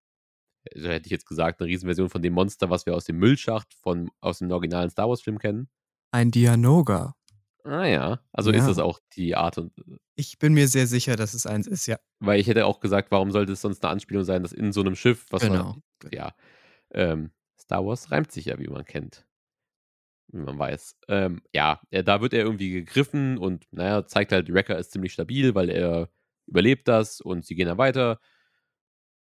so 0.74 0.88
hätte 0.88 1.06
ich 1.06 1.12
jetzt 1.12 1.26
gesagt, 1.28 1.60
'ne 1.60 1.66
Riesenversion 1.68 2.10
von 2.10 2.22
dem 2.22 2.34
Monster, 2.34 2.70
was 2.70 2.86
wir 2.86 2.94
aus 2.96 3.04
dem 3.06 3.18
Müllschacht 3.18 3.74
von 3.74 4.10
aus 4.22 4.38
dem 4.40 4.50
originalen 4.52 4.90
Star-Wars-Film 4.90 5.38
kennen. 5.40 5.68
Ein 6.14 6.30
Dianoga. 6.30 7.14
Ah 7.70 7.84
ja, 7.86 8.20
also 8.32 8.50
ist 8.50 8.66
Ja. 8.66 8.68
das 8.68 8.78
auch 8.78 8.98
die 9.14 9.36
Art 9.36 9.58
und 9.58 9.72
Ich 10.16 10.38
bin 10.40 10.52
mir 10.52 10.66
sehr 10.66 10.88
sicher, 10.88 11.14
dass 11.14 11.32
es 11.34 11.46
eins 11.46 11.66
ist, 11.68 11.86
ja. 11.86 11.98
weil 12.20 12.40
ich 12.40 12.48
hätte 12.48 12.66
auch 12.66 12.80
gesagt, 12.80 13.10
warum 13.10 13.30
sollte 13.30 13.52
es 13.52 13.60
sonst 13.60 13.82
'ne 13.82 13.88
Anspielung 13.90 14.24
sein, 14.24 14.42
dass 14.42 14.52
in 14.52 14.72
so 14.72 14.82
'nem 14.82 14.96
Schiff, 14.96 15.26
was 15.30 15.46
Genau. 15.46 15.48
man 15.48 15.82
ja, 16.10 16.34
ähm, 16.92 17.32
Star 17.60 17.84
Wars 17.86 18.10
reimt 18.12 18.32
sich 18.32 18.46
ja, 18.46 18.58
wie 18.58 18.68
man 18.68 18.84
kennt. 18.84 19.26
Wie 20.32 20.38
man 20.38 20.58
weiß. 20.58 20.96
Ähm, 21.08 21.40
ja, 21.54 21.80
äh, 21.90 22.04
da 22.04 22.20
wird 22.20 22.34
er 22.34 22.40
irgendwie 22.44 22.70
gegriffen 22.70 23.38
und, 23.38 23.66
na 23.70 23.84
ja, 23.84 24.06
zeigt 24.06 24.32
halt, 24.32 24.52
Wrecker 24.52 24.76
ist 24.78 24.92
ziemlich 24.92 25.12
stabil, 25.14 25.54
weil 25.54 25.70
er 25.70 26.10
überlebt 26.46 26.86
das 26.86 27.20
und 27.22 27.46
sie 27.46 27.54
gehen 27.54 27.66
dann 27.66 27.78
weiter 27.78 28.18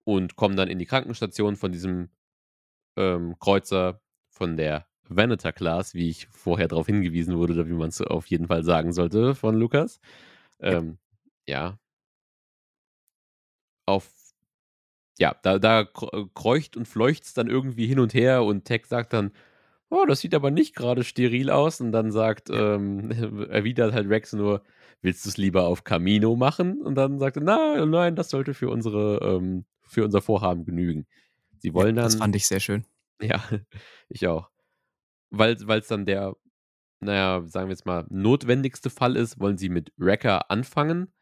und 0.08 0.36
kommen 0.36 0.56
dann 0.56 0.68
in 0.68 0.78
die 0.78 0.86
Krankenstation 0.86 1.56
von 1.56 1.72
diesem, 1.72 2.10
ähm, 2.96 3.36
Kreuzer 3.40 4.02
von 4.30 4.56
der 4.56 4.88
Venator 5.08 5.52
Class, 5.52 5.94
wie 5.94 6.08
ich 6.10 6.28
vorher 6.30 6.68
drauf 6.68 6.86
hingewiesen 6.86 7.36
wurde 7.38 7.54
oder 7.54 7.68
wie 7.68 7.72
man's 7.74 8.00
auf 8.02 8.26
jeden 8.26 8.48
Fall 8.48 8.64
sagen 8.64 8.92
sollte 8.92 9.34
von 9.34 9.54
Lukas. 9.56 10.00
Ja. 10.68 10.78
Ähm, 10.78 10.98
ja. 11.48 11.78
Auf 13.88 14.12
ja, 15.18 15.34
da 15.42 15.58
da 15.58 15.84
kr 15.84 16.28
kreucht 16.34 16.76
und 16.76 16.88
fleucht's 16.88 17.34
dann 17.34 17.48
irgendwie 17.48 17.86
hin 17.86 18.00
und 18.00 18.14
her 18.14 18.44
und 18.44 18.64
Tech 18.64 18.86
sagt 18.86 19.12
dann: 19.12 19.32
„Oh, 19.90 20.04
das 20.06 20.20
sieht 20.20 20.34
aber 20.34 20.50
nicht 20.50 20.74
grade 20.76 21.04
steril 21.04 21.50
aus.“ 21.50 21.80
Und 21.80 21.92
dann 21.92 22.12
sagt, 22.12 22.50
Ja. 22.52 22.64
ähm 22.76 23.10
erwidert 23.50 23.92
halt 23.94 24.08
Rex 24.10 24.32
nur: 24.34 24.64
„Willst 25.02 25.26
du's 25.26 25.36
lieber 25.38 25.64
auf 25.66 25.84
Kamino 25.84 26.36
machen?“ 26.36 26.82
Und 26.82 26.96
dann 26.96 27.18
sagt 27.20 27.36
er: 27.38 27.42
„Na, 27.44 27.86
nein, 27.86 28.16
das 28.16 28.30
sollte 28.30 28.54
für 28.54 28.70
unsere, 28.70 29.20
ähm 29.22 29.66
für 29.88 30.04
unser 30.04 30.22
Vorhaben 30.22 30.64
genügen.“ 30.66 31.06
Sie 31.60 31.74
Ja, 31.76 31.84
wollen 31.84 31.96
das 32.02 32.14
dann 32.14 32.16
fand 32.16 32.36
ich 32.36 32.46
sehr 32.46 32.60
schön. 32.60 32.84
ja, 33.22 33.42
ich 34.10 34.26
auch. 34.28 34.50
Weil 35.38 35.56
weil's 35.66 35.88
dann 35.88 36.06
der, 36.06 36.36
na 37.00 37.14
ja, 37.14 37.42
sagen 37.48 37.68
wir 37.68 37.72
jetzt 37.74 37.86
mal, 37.86 38.06
notwendigste 38.10 38.90
Fall 38.90 39.16
ist, 39.16 39.40
wollen 39.40 39.58
sie 39.58 39.68
mit 39.70 39.92
Wrecker 39.96 40.50
anfangen, 40.50 41.12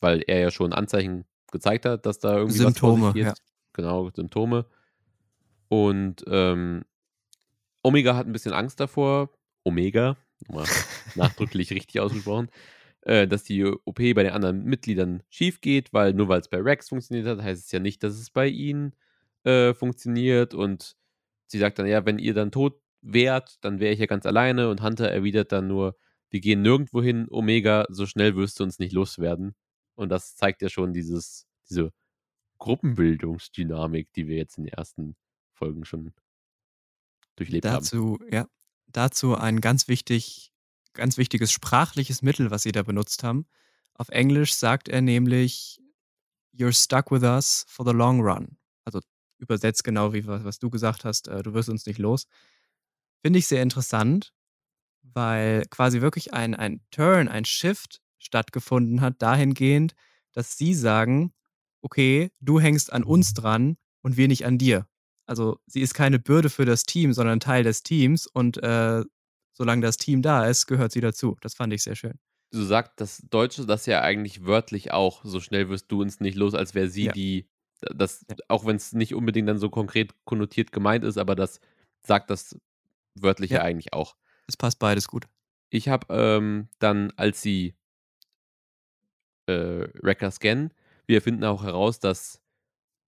weil 0.00 0.22
er 0.26 0.40
ja 0.40 0.50
schon 0.50 0.72
Anzeichen 0.72 1.26
gezeigt 1.52 1.86
hat, 1.86 2.06
dass 2.06 2.18
da 2.20 2.36
irgendwie 2.38 2.60
was 2.64 2.74
Symptome, 2.74 3.12
geht. 3.12 3.26
ja. 3.26 3.34
Genau, 3.74 4.10
Symptome. 4.14 4.66
Und, 5.68 6.24
ähm, 6.28 6.84
Omega 7.82 8.16
hat 8.16 8.26
'n 8.26 8.32
bisschen 8.32 8.52
Angst 8.52 8.80
davor 8.80 9.30
Omega, 9.64 10.16
mal 10.48 10.66
nachdrücklich 11.14 11.70
richtig 11.72 12.00
ausgesprochen, 12.00 12.50
äh, 13.02 13.28
dass 13.28 13.44
die 13.44 13.64
OP 13.64 13.98
bei 14.14 14.22
den 14.24 14.32
anderen 14.32 14.64
Mitgliedern 14.64 15.22
schiefgeht, 15.30 15.92
weil 15.92 16.12
nur 16.14 16.28
weil's 16.28 16.48
bei 16.48 16.58
Rex 16.60 16.88
funktioniert 16.88 17.26
hat, 17.28 17.42
heißt 17.42 17.64
es 17.66 17.72
ja 17.72 17.80
nicht, 17.80 18.02
dass 18.02 18.14
es 18.14 18.30
bei 18.30 18.48
ihnen, 18.48 18.94
äh, 19.44 19.74
funktioniert. 19.74 20.54
Und 20.54 20.96
sie 21.46 21.58
sagt 21.58 21.78
dann: 21.78 21.86
„Ja, 21.86 22.06
wenn 22.06 22.18
ihr 22.18 22.34
dann 22.34 22.50
tot 22.52 22.80
wärt, 23.12 23.64
dann 23.64 23.80
wäre 23.80 23.92
ich 23.94 24.00
ja 24.00 24.06
ganz 24.06 24.26
alleine.“ 24.26 24.70
Und 24.70 24.82
Hunter 24.82 25.10
erwidert 25.10 25.52
dann 25.52 25.68
nur: 25.68 25.96
„Wir 26.30 26.40
gehen 26.40 26.62
nirgendwo 26.62 27.02
hin, 27.02 27.26
Omega, 27.30 27.86
so 27.90 28.06
schnell 28.06 28.36
wirst 28.36 28.60
du 28.60 28.64
uns 28.64 28.78
nicht 28.78 28.92
loswerden.“ 28.92 29.54
Und 29.96 30.10
das 30.10 30.36
zeigt 30.36 30.62
ja 30.62 30.68
schon 30.68 30.92
dieses 30.92 31.46
diese 31.68 31.92
Gruppenbildungsdynamik, 32.58 34.12
die 34.14 34.28
wir 34.28 34.36
jetzt 34.36 34.58
in 34.58 34.64
den 34.64 34.74
ersten 34.74 35.16
Folgen 35.54 35.84
schon 35.86 36.12
durchlebt 37.36 37.70
haben. 37.70 37.90
Dazu 37.90 38.18
ja, 38.30 38.46
dazu 38.86 39.34
ein 39.36 39.60
ganz 39.60 39.88
wichtig 39.88 40.52
ganz 40.92 41.18
wichtiges 41.18 41.52
sprachliches 41.52 42.22
Mittel, 42.22 42.50
was 42.50 42.62
sie 42.62 42.72
da 42.72 42.82
benutzt 42.82 43.22
haben. 43.22 43.46
Auf 43.94 44.08
Englisch 44.08 44.54
sagt 44.54 44.88
er 44.88 45.00
nämlich: 45.02 45.78
„You're 46.54 46.72
stuck 46.74 47.10
with 47.10 47.22
us 47.22 47.64
for 47.68 47.86
the 47.86 47.92
long 47.92 48.20
run.“ 48.22 48.58
Also, 48.84 49.00
übersetzt 49.38 49.84
genau 49.84 50.12
wie 50.14 50.26
wa 50.26 50.44
was 50.44 50.58
du 50.58 50.70
gesagt 50.70 51.04
hast, 51.04 51.28
äh: 51.28 51.42
„Du 51.42 51.54
wirst 51.54 51.68
uns 51.70 51.86
nicht 51.86 51.98
los.“ 51.98 52.26
Finde 53.26 53.40
ich 53.40 53.48
sehr 53.48 53.60
interessant, 53.60 54.32
weil 55.02 55.64
quasi 55.70 56.02
wirklich 56.02 56.34
ein 56.34 56.54
ein 56.54 56.82
Turn, 56.92 57.28
ein 57.28 57.44
Shift 57.44 58.00
stattgefunden 58.18 59.00
hat 59.02 59.22
dahingehend, 59.22 59.94
dass 60.32 60.58
sie 60.58 60.74
sagen: 60.74 61.32
„Okay, 61.82 62.30
du 62.40 62.60
hängst 62.60 62.92
an 62.92 63.04
uns 63.04 63.34
dran 63.34 63.78
und 64.02 64.16
wir 64.16 64.28
nicht 64.28 64.46
an 64.46 64.58
dir.“ 64.58 64.86
Also, 65.26 65.58
sie 65.66 65.82
ist 65.82 65.94
keine 65.94 66.18
Bürde 66.20 66.50
für 66.50 66.66
das 66.66 66.84
Team, 66.84 67.12
sondern 67.14 67.40
Teil 67.40 67.64
des 67.64 67.82
Teams 67.82 68.26
und, 68.28 68.62
äh, 68.62 69.04
solange 69.52 69.82
das 69.82 69.96
Team 69.98 70.22
da 70.22 70.46
ist, 70.46 70.66
gehört 70.66 70.92
sie 70.92 71.00
dazu. 71.02 71.36
Das 71.42 71.54
fand 71.54 71.72
ich 71.74 71.82
sehr 71.84 71.96
schön. 71.96 72.18
So 72.52 72.64
sagt 72.64 73.00
das 73.00 73.22
Deutsche 73.28 73.66
das 73.66 73.86
ja 73.86 74.02
eigentlich 74.02 74.44
wörtlich 74.46 74.92
auch: 74.92 75.24
„So 75.24 75.40
schnell 75.40 75.68
wirst 75.68 75.90
du 75.90 76.00
uns 76.02 76.20
nicht 76.20 76.36
los“, 76.36 76.54
als 76.54 76.74
wäre 76.74 76.88
sie 76.88 77.08
Ja. 77.08 77.12
die 77.12 77.48
das 77.94 78.24
Ja. 78.28 78.36
auch 78.48 78.64
wenn's 78.64 78.92
nicht 78.94 79.14
unbedingt 79.14 79.48
dann 79.48 79.58
so 79.58 79.68
konkret 79.68 80.14
konnotiert 80.24 80.72
gemeint 80.72 81.04
ist, 81.04 81.18
aber 81.18 81.34
das 81.34 81.60
sagt 82.06 82.30
das 82.30 82.56
wörtlich 83.22 83.52
ja 83.52 83.58
Ja. 83.58 83.62
eigentlich 83.62 83.92
auch. 83.92 84.16
Es 84.48 84.56
passt 84.56 84.78
beides 84.78 85.08
gut. 85.08 85.26
Ich 85.70 85.88
habe, 85.88 86.06
ähm, 86.14 86.68
dann, 86.78 87.12
als 87.16 87.42
sie 87.42 87.76
äh, 89.48 89.88
Wrecker 90.02 90.30
scannen 90.30 90.72
wir 91.08 91.22
finden 91.22 91.44
auch 91.44 91.62
heraus, 91.62 92.00
dass 92.00 92.42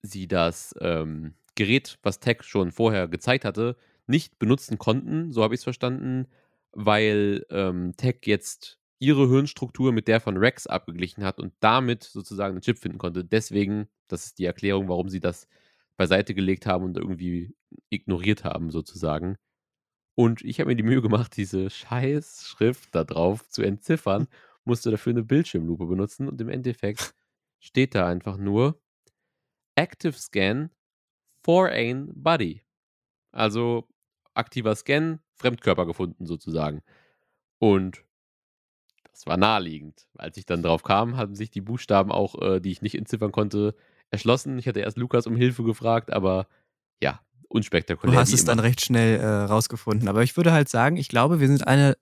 sie 0.03 0.29
das, 0.29 0.75
ähm, 0.81 1.35
Gerät, 1.57 1.99
was 2.03 2.21
Tech 2.21 2.43
schon 2.45 2.73
vorher 2.73 3.09
gezeigt 3.09 3.45
hatte, 3.45 3.77
nicht 4.07 4.39
benutzen 4.39 4.79
konnten, 4.79 5.33
so 5.33 5.43
habe 5.45 5.55
ich's 5.55 5.65
verstanden, 5.65 6.29
weil, 6.73 7.47
ähm, 7.51 7.95
Tech 7.97 8.19
jetzt 8.27 8.79
ihre 9.01 9.29
Hirnstruktur 9.29 9.93
mit 9.93 10.09
der 10.09 10.21
von 10.21 10.37
Rex 10.39 10.67
abgeglichen 10.69 11.25
hat 11.25 11.41
und 11.41 11.55
damit 11.61 12.05
sozusagen 12.05 12.55
'nen 12.57 12.63
Chip 12.63 12.79
finden 12.79 12.99
konnte. 12.99 13.25
Deswegen 13.25 13.89
das 14.09 14.27
ist 14.27 14.39
die 14.41 14.47
Erklärung, 14.47 14.89
warum 14.89 15.09
sie 15.11 15.21
das 15.21 15.49
beiseite 15.99 16.35
gelegt 16.35 16.67
haben 16.67 16.85
und 16.85 16.97
irgendwie 16.99 17.55
ignoriert 17.91 18.45
haben 18.45 18.71
sozusagen. 18.71 19.37
Und 20.19 20.43
ich 20.43 20.59
habe 20.59 20.71
mir 20.71 20.75
die 20.75 20.83
Mühe 20.83 21.01
gemacht, 21.01 21.37
diese 21.37 21.71
Scheiß-Schrift 21.71 22.93
da 22.93 23.05
drauf 23.05 23.49
zu 23.49 23.63
entziffern, 23.63 24.27
musste 24.65 24.91
dafür 24.91 25.13
'ne 25.13 25.23
Bildschirmlupe 25.23 25.87
benutzen 25.87 26.27
und 26.27 26.41
im 26.41 26.49
Endeffekt 26.49 27.15
steht 27.61 27.95
da 27.95 28.09
einfach 28.09 28.37
nur: 28.37 28.81
„Active 29.77 30.13
Scan 30.19 30.71
Foreign 31.45 32.13
Body.“ 32.15 32.63
Also, 33.33 33.89
aktiver 34.35 34.77
Scan, 34.77 35.21
Fremdkörper 35.37 35.87
gefunden 35.87 36.27
sozusagen. 36.27 36.83
Und 37.59 38.05
das 39.13 39.27
war 39.27 39.37
naheliegend. 39.37 40.07
Als 40.17 40.37
ich 40.37 40.47
dann 40.47 40.63
drauf 40.63 40.83
kam, 40.83 41.17
haben 41.17 41.35
sich 41.35 41.51
die 41.51 41.61
Buchstaben 41.61 42.13
auch, 42.13 42.41
äh, 42.41 42.61
die 42.61 42.71
ich 42.73 42.83
nicht 42.83 42.95
entziffern 42.97 43.33
konnte, 43.33 43.75
erschlossen. 44.11 44.59
Ich 44.59 44.69
hatte 44.69 44.81
erst 44.81 44.97
Lukas 44.99 45.27
um 45.27 45.37
Hilfe 45.37 45.65
gefragt, 45.65 46.13
aber 46.13 46.47
ja, 47.03 47.21
Du 47.51 47.57
unspektakulär 47.57 48.17
hast 48.17 48.33
wie 48.33 48.35
es 48.35 48.45
dann 48.45 48.59
recht 48.61 48.81
schnell, 48.85 49.19
äh, 49.21 49.27
rausgefunden. 49.27 50.09
Aber 50.09 50.23
ich 50.23 50.37
würde 50.37 50.53
halt 50.53 50.69
sagen, 50.69 50.97
ich 50.97 51.09
glaube, 51.09 51.41
wir 51.41 51.49
sind 51.49 51.67
eine 51.67 51.97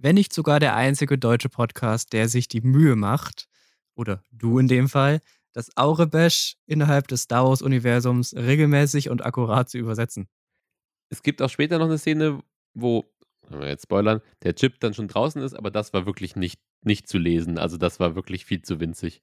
wenn 0.00 0.14
nicht 0.14 0.32
sogar 0.32 0.60
der 0.60 0.76
einzige 0.76 1.18
deutsche 1.18 1.48
Podcast, 1.48 2.12
der 2.12 2.28
sich 2.28 2.46
die 2.46 2.60
Mühe 2.60 2.94
macht 2.94 3.48
oder 3.96 4.22
du 4.30 4.60
in 4.60 4.68
dem 4.68 4.88
Fall, 4.88 5.20
das 5.52 5.76
Aurebesch 5.76 6.54
innerhalb 6.66 7.08
des 7.08 7.22
Star 7.22 7.44
Wars 7.48 7.62
Universums 7.62 8.32
regelmäßig 8.36 9.10
und 9.10 9.24
akkurat 9.26 9.68
zu 9.68 9.76
übersetzen. 9.78 10.28
Es 11.10 11.22
gibt 11.22 11.40
auch 11.42 11.48
später 11.50 11.78
noch 11.78 11.88
'ne 11.88 11.98
Szene, 11.98 12.42
wo 12.74 13.10
wenn 13.48 13.60
wir 13.60 13.68
jetzt 13.68 13.84
spoilern, 13.84 14.20
der 14.42 14.54
Chip 14.54 14.78
dann 14.80 14.92
schon 14.92 15.08
draußen 15.08 15.40
ist, 15.42 15.54
aber 15.54 15.70
das 15.70 15.92
war 15.94 16.04
wirklich 16.06 16.36
nicht 16.36 16.60
nicht 16.84 17.08
zu 17.08 17.18
lesen. 17.18 17.58
Also, 17.58 17.76
das 17.78 17.98
war 17.98 18.14
wirklich 18.14 18.44
viel 18.44 18.60
zu 18.62 18.78
winzig. 18.78 19.22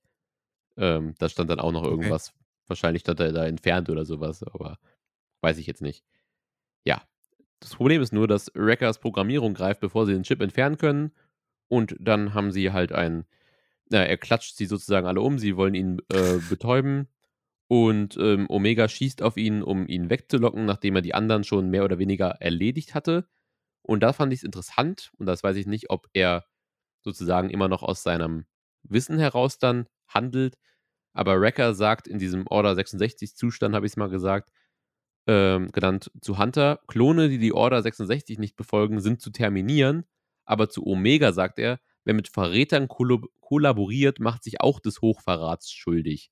Ähm, 0.77 1.15
da 1.19 1.29
stand 1.29 1.49
dann 1.51 1.59
auch 1.61 1.71
noch 1.73 1.83
Okay. 1.83 1.91
irgendwas. 1.91 2.33
Wahrscheinlich 2.67 3.01
stand 3.01 3.19
er 3.21 3.33
da 3.33 3.45
entfernt 3.47 3.89
oder 3.89 4.05
so 4.05 4.19
was, 4.21 4.43
aber 4.43 4.79
weiß 5.45 5.58
ich 5.60 5.67
jetzt 5.67 5.81
nicht. 5.81 6.03
Ja, 6.86 7.01
das 7.62 7.75
Problem 7.75 8.01
ist 8.01 8.13
nur, 8.13 8.27
dass 8.27 8.51
Wreckers 8.53 8.99
Programmierung 8.99 9.53
greift, 9.53 9.79
bevor 9.79 10.05
sie 10.05 10.13
den 10.13 10.23
Chip 10.23 10.41
entfernen 10.41 10.77
können. 10.77 11.12
Und 11.69 11.95
dann 11.99 12.34
haben 12.34 12.51
sie 12.51 12.71
halt 12.71 12.91
ein 12.91 13.25
na, 13.89 14.03
er 14.03 14.17
klatscht 14.17 14.55
sie 14.58 14.65
sozusagen 14.65 15.08
alle 15.08 15.21
um. 15.21 15.38
Sie 15.39 15.58
wollen 15.58 15.75
ihn, 15.75 16.01
äh, 16.12 16.39
betäuben 16.49 17.08
und, 17.67 18.17
ähm, 18.17 18.47
Omega 18.49 18.88
schießt 18.88 19.21
auf 19.21 19.38
ihn, 19.38 19.63
um 19.63 19.88
ihn 19.88 20.10
wegzulocken, 20.10 20.65
nachdem 20.65 20.95
er 20.95 21.01
die 21.01 21.13
anderen 21.15 21.43
schon 21.43 21.69
mehr 21.69 21.84
oder 21.86 21.99
weniger 21.99 22.29
erledigt 22.41 22.95
hatte. 22.95 23.27
Und 23.81 24.01
da 24.01 24.13
fand 24.13 24.34
ich's 24.34 24.43
interessant 24.43 25.12
und 25.17 25.27
das 25.27 25.43
weiß 25.43 25.55
ich 25.58 25.67
nicht, 25.67 25.89
ob 25.89 26.08
er 26.13 26.45
sozusagen 27.01 27.49
immer 27.49 27.67
noch 27.67 27.84
aus 27.84 28.03
seinem 28.03 28.45
Wissen 28.84 29.19
heraus 29.19 29.60
dann 29.60 29.88
handelt. 30.08 30.58
Aber 31.13 31.39
Wrecker 31.39 31.75
sagt 31.75 32.08
in 32.08 32.19
diesem 32.19 32.47
Order 32.47 32.73
66-Zustand, 32.73 33.75
habe 33.75 33.86
ich 33.86 33.93
es 33.93 33.97
mal 33.97 34.10
gesagt, 34.10 34.51
ähm, 35.27 35.71
genannt, 35.71 36.11
zu 36.21 36.38
Hunter, 36.38 36.79
Klone, 36.88 37.29
die 37.29 37.38
die 37.38 37.53
Order 37.53 37.81
66 37.81 38.38
nicht 38.39 38.55
befolgen, 38.55 39.01
sind 39.01 39.21
zu 39.21 39.31
terminieren. 39.31 40.05
Aber 40.45 40.69
zu 40.69 40.85
Omega 40.85 41.33
sagt 41.33 41.59
er, 41.59 41.79
wer 42.03 42.13
mit 42.13 42.27
Verrätern 42.27 42.88
kollaboriert, 42.88 44.19
macht 44.19 44.43
sich 44.43 44.61
auch 44.61 44.79
des 44.79 45.01
Hochverrats 45.01 45.71
schuldig. 45.71 46.31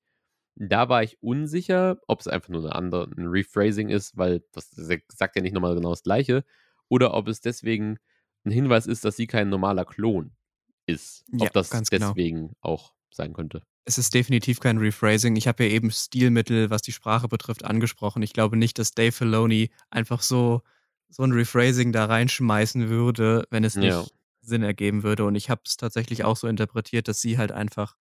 Da 0.56 0.88
war 0.88 1.02
ich 1.02 1.18
unsicher, 1.22 1.98
ob 2.08 2.20
es 2.20 2.28
einfach 2.28 2.50
nur 2.50 2.64
eine 2.64 2.76
andere, 2.76 3.10
ein 3.18 3.28
Rephrasing 3.28 3.90
ist, 3.90 4.16
weil 4.18 4.44
das 4.52 4.70
sagt 5.10 5.36
ja 5.36 5.42
nicht 5.42 5.54
nochmal 5.54 5.74
genau 5.74 5.90
das 5.90 6.04
Gleiche, 6.04 6.46
oder 6.90 7.16
ob 7.16 7.28
es 7.28 7.42
deswegen 7.42 7.98
ein 8.46 8.52
Hinweis 8.52 8.86
ist, 8.86 9.04
dass 9.04 9.16
sie 9.16 9.26
kein 9.26 9.50
normaler 9.50 9.86
Klon 9.86 10.36
ist. 10.86 11.26
Ja, 11.32 11.48
ob 11.48 11.54
das 11.54 11.72
genau. 11.72 12.10
deswegen 12.10 12.54
auch 12.62 12.94
sein 13.10 13.34
könnte. 13.34 13.64
Es 13.86 13.98
ist 13.98 14.14
definitiv 14.14 14.60
kein 14.60 14.78
Rephrasing. 14.78 15.36
Ich 15.36 15.48
habe 15.48 15.66
ja 15.66 15.72
eben 15.72 15.92
Stilmittel, 15.92 16.70
was 16.70 16.82
die 16.82 16.94
Sprache 16.94 17.28
betrifft, 17.28 17.66
angesprochen. 17.66 18.22
Ich 18.24 18.34
glaube 18.34 18.56
nicht, 18.56 18.80
dass 18.80 18.92
Dave 18.92 19.12
Filoni 19.12 19.72
einfach 19.90 20.22
so, 20.22 20.62
so 21.10 21.24
ein 21.24 21.32
Rephrasing 21.34 21.92
da 21.92 22.06
reinschmeißen 22.06 22.90
würde, 22.90 23.46
wenn 23.50 23.64
es 23.64 23.76
nicht 23.76 23.90
Ja. 23.90 24.06
Sinn 24.42 24.64
ergeben 24.64 25.04
würde. 25.04 25.26
Und 25.26 25.36
ich 25.36 25.50
habe 25.50 25.62
es 25.66 25.76
tatsächlich 25.78 26.24
auch 26.24 26.38
so 26.38 26.48
interpretiert, 26.48 27.08
dass 27.08 27.20
sie 27.20 27.38
halt 27.38 27.52
einfach, 27.52 27.96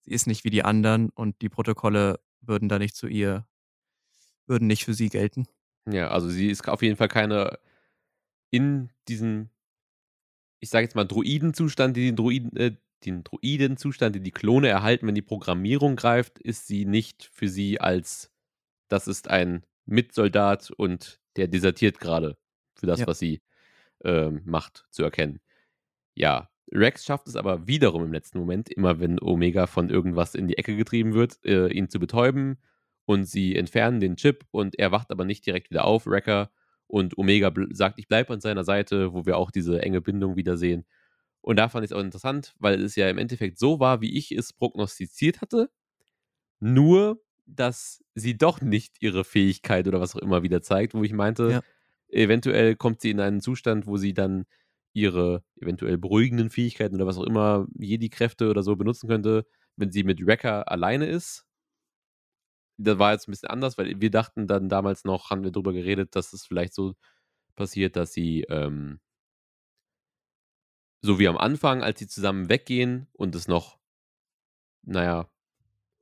sie 0.00 0.10
ist 0.10 0.26
nicht 0.26 0.44
wie 0.44 0.50
die 0.50 0.64
anderen 0.64 1.10
und 1.10 1.40
die 1.40 1.48
Protokolle 1.48 2.20
würden 2.40 2.68
da 2.68 2.78
nicht 2.78 2.96
zu 2.96 3.06
ihr, 3.06 3.46
würden 4.46 4.66
nicht 4.66 4.84
für 4.84 4.94
sie 4.94 5.08
gelten. 5.08 5.46
Ja, 5.90 6.08
also 6.08 6.28
sie 6.28 6.48
ist 6.48 6.66
auf 6.68 6.82
jeden 6.82 6.96
Fall 6.96 7.08
keine 7.08 7.58
in 8.50 8.90
diesem, 9.08 9.50
ich 10.60 10.70
sage 10.70 10.84
jetzt 10.84 10.94
mal, 10.96 11.04
Druidenzustand, 11.04 11.96
die 11.96 12.06
den 12.06 12.16
Druiden, 12.16 12.56
äh, 12.56 12.76
den 13.04 13.24
Druidenzustand, 13.24 14.16
den 14.16 14.24
die 14.24 14.30
Klone 14.32 14.68
erhalten, 14.68 15.06
wenn 15.06 15.14
die 15.14 15.22
Programmierung 15.22 15.96
greift, 15.96 16.38
ist 16.38 16.66
sie 16.66 16.84
nicht 16.84 17.30
für 17.32 17.48
sie 17.48 17.80
als 17.80 18.32
das 18.88 19.08
ist 19.08 19.28
ein 19.28 19.64
Mitsoldat 19.86 20.70
und 20.70 21.20
der 21.36 21.48
desertiert 21.48 22.00
gerade 22.00 22.36
für 22.74 22.86
das, 22.86 23.00
Ja. 23.00 23.06
was 23.06 23.18
sie 23.18 23.42
ähm, 24.04 24.42
macht, 24.44 24.86
zu 24.90 25.02
erkennen. 25.04 25.40
Ja, 26.14 26.50
Rex 26.72 27.04
schafft 27.04 27.28
es 27.28 27.36
aber 27.36 27.66
wiederum 27.66 28.04
im 28.04 28.12
letzten 28.12 28.38
Moment, 28.38 28.68
immer 28.70 29.00
wenn 29.00 29.20
Omega 29.20 29.66
von 29.66 29.90
irgendwas 29.90 30.34
in 30.34 30.48
die 30.48 30.58
Ecke 30.58 30.76
getrieben 30.76 31.14
wird, 31.14 31.38
äh, 31.44 31.68
ihn 31.68 31.88
zu 31.88 31.98
betäuben 31.98 32.58
und 33.06 33.24
sie 33.24 33.56
entfernen 33.56 34.00
den 34.00 34.16
Chip 34.16 34.44
und 34.50 34.78
er 34.78 34.92
wacht 34.92 35.10
aber 35.10 35.24
nicht 35.24 35.46
direkt 35.46 35.70
wieder 35.70 35.84
auf, 35.84 36.06
Wrecker, 36.06 36.50
und 36.86 37.18
Omega 37.18 37.52
sagt, 37.70 37.98
ich 37.98 38.08
bleibe 38.08 38.32
an 38.32 38.40
seiner 38.40 38.64
Seite, 38.64 39.12
wo 39.12 39.26
wir 39.26 39.36
auch 39.36 39.50
diese 39.50 39.82
enge 39.82 40.00
Bindung 40.00 40.36
wiedersehen. 40.36 40.86
Und 41.42 41.56
da 41.56 41.68
fand 41.68 41.84
ich 41.84 41.90
es 41.92 41.96
auch 41.96 42.00
interessant, 42.02 42.54
weil 42.58 42.82
es 42.82 42.96
ja 42.96 43.08
im 43.08 43.18
Endeffekt 43.18 43.58
so 43.58 43.80
war, 43.80 44.00
wie 44.00 44.16
ich 44.18 44.32
es 44.32 44.52
prognostiziert 44.52 45.40
hatte, 45.40 45.70
nur, 46.60 47.22
dass 47.46 48.04
sie 48.14 48.36
doch 48.36 48.60
nicht 48.60 48.96
ihre 49.00 49.24
Fähigkeit 49.24 49.88
oder 49.88 50.00
was 50.00 50.14
auch 50.16 50.20
immer 50.20 50.42
wieder 50.42 50.62
zeigt, 50.62 50.94
wo 50.94 51.02
ich 51.04 51.12
meinte, 51.12 51.56
Ja. 51.56 51.62
eventuell 52.08 52.76
kommt 52.76 53.00
sie 53.00 53.10
in 53.10 53.20
einen 53.20 53.40
Zustand, 53.40 53.86
wo 53.86 53.96
sie 53.96 54.14
dann 54.14 54.46
ihre 54.94 55.44
eventuell 55.60 55.98
beruhigenden 55.98 56.50
Fähigkeiten 56.50 56.96
oder 56.96 57.06
was 57.06 57.18
auch 57.18 57.24
immer, 57.24 57.66
Jedi-Kräfte 57.78 58.50
oder 58.50 58.62
so 58.62 58.76
benutzen 58.76 59.08
könnte, 59.08 59.46
wenn 59.76 59.92
sie 59.92 60.04
mit 60.04 60.24
Wrecker 60.26 60.70
alleine 60.70 61.06
ist. 61.06 61.46
Das 62.78 62.98
war 62.98 63.12
jetzt 63.12 63.28
ein 63.28 63.32
bisschen 63.32 63.50
anders, 63.50 63.76
weil 63.78 64.00
wir 64.00 64.10
dachten 64.10 64.46
dann 64.46 64.68
damals 64.68 65.04
noch, 65.04 65.30
haben 65.30 65.42
wir 65.44 65.50
drüber 65.50 65.72
geredet, 65.72 66.14
dass 66.14 66.32
es 66.32 66.46
vielleicht 66.46 66.74
so 66.74 66.94
passiert, 67.56 67.96
dass 67.96 68.12
sie 68.12 68.42
ähm, 68.50 69.00
so 71.00 71.18
wie 71.18 71.28
am 71.28 71.36
Anfang, 71.36 71.82
als 71.82 71.98
sie 71.98 72.08
zusammen 72.08 72.48
weggehen 72.48 73.06
und 73.12 73.34
es 73.34 73.48
noch, 73.48 73.78
naja, 74.82 75.30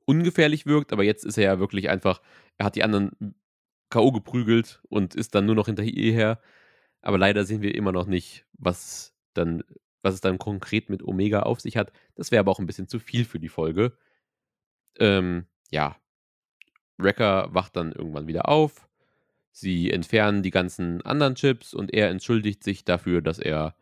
ungefährlich 0.05 0.65
wirkt, 0.65 0.93
aber 0.93 1.03
jetzt 1.03 1.25
ist 1.25 1.37
er 1.37 1.43
ja 1.43 1.59
wirklich 1.59 1.89
einfach, 1.89 2.21
er 2.57 2.65
hat 2.65 2.75
die 2.75 2.83
anderen 2.83 3.35
K.O. 3.89 4.11
geprügelt 4.11 4.81
und 4.89 5.15
ist 5.15 5.35
dann 5.35 5.45
nur 5.45 5.55
noch 5.55 5.67
hinter 5.67 5.83
ihr 5.83 6.13
her. 6.13 6.41
Aber 7.01 7.17
leider 7.17 7.45
sehen 7.45 7.61
wir 7.61 7.75
immer 7.75 7.91
noch 7.91 8.05
nicht, 8.07 8.45
was 8.53 9.15
dann, 9.33 9.63
was 10.01 10.15
es 10.15 10.21
dann 10.21 10.39
konkret 10.39 10.89
mit 10.89 11.03
Omega 11.03 11.41
auf 11.41 11.59
sich 11.61 11.77
hat. 11.77 11.91
Das 12.15 12.31
wäre 12.31 12.39
aber 12.39 12.51
auch 12.51 12.59
ein 12.59 12.65
bisschen 12.65 12.87
zu 12.87 12.99
viel 12.99 13.23
für 13.25 13.39
die 13.39 13.49
Folge. 13.49 13.97
Ähm, 14.99 15.45
ja. 15.71 15.97
Wrecker 16.97 17.53
wacht 17.53 17.75
dann 17.75 17.91
irgendwann 17.91 18.27
wieder 18.27 18.49
auf. 18.49 18.89
Sie 19.51 19.91
entfernen 19.91 20.43
die 20.43 20.51
ganzen 20.51 21.01
anderen 21.03 21.35
Chips 21.35 21.73
und 21.73 21.93
er 21.93 22.09
entschuldigt 22.09 22.63
sich 22.63 22.85
dafür, 22.85 23.21
dass 23.21 23.39
er 23.39 23.75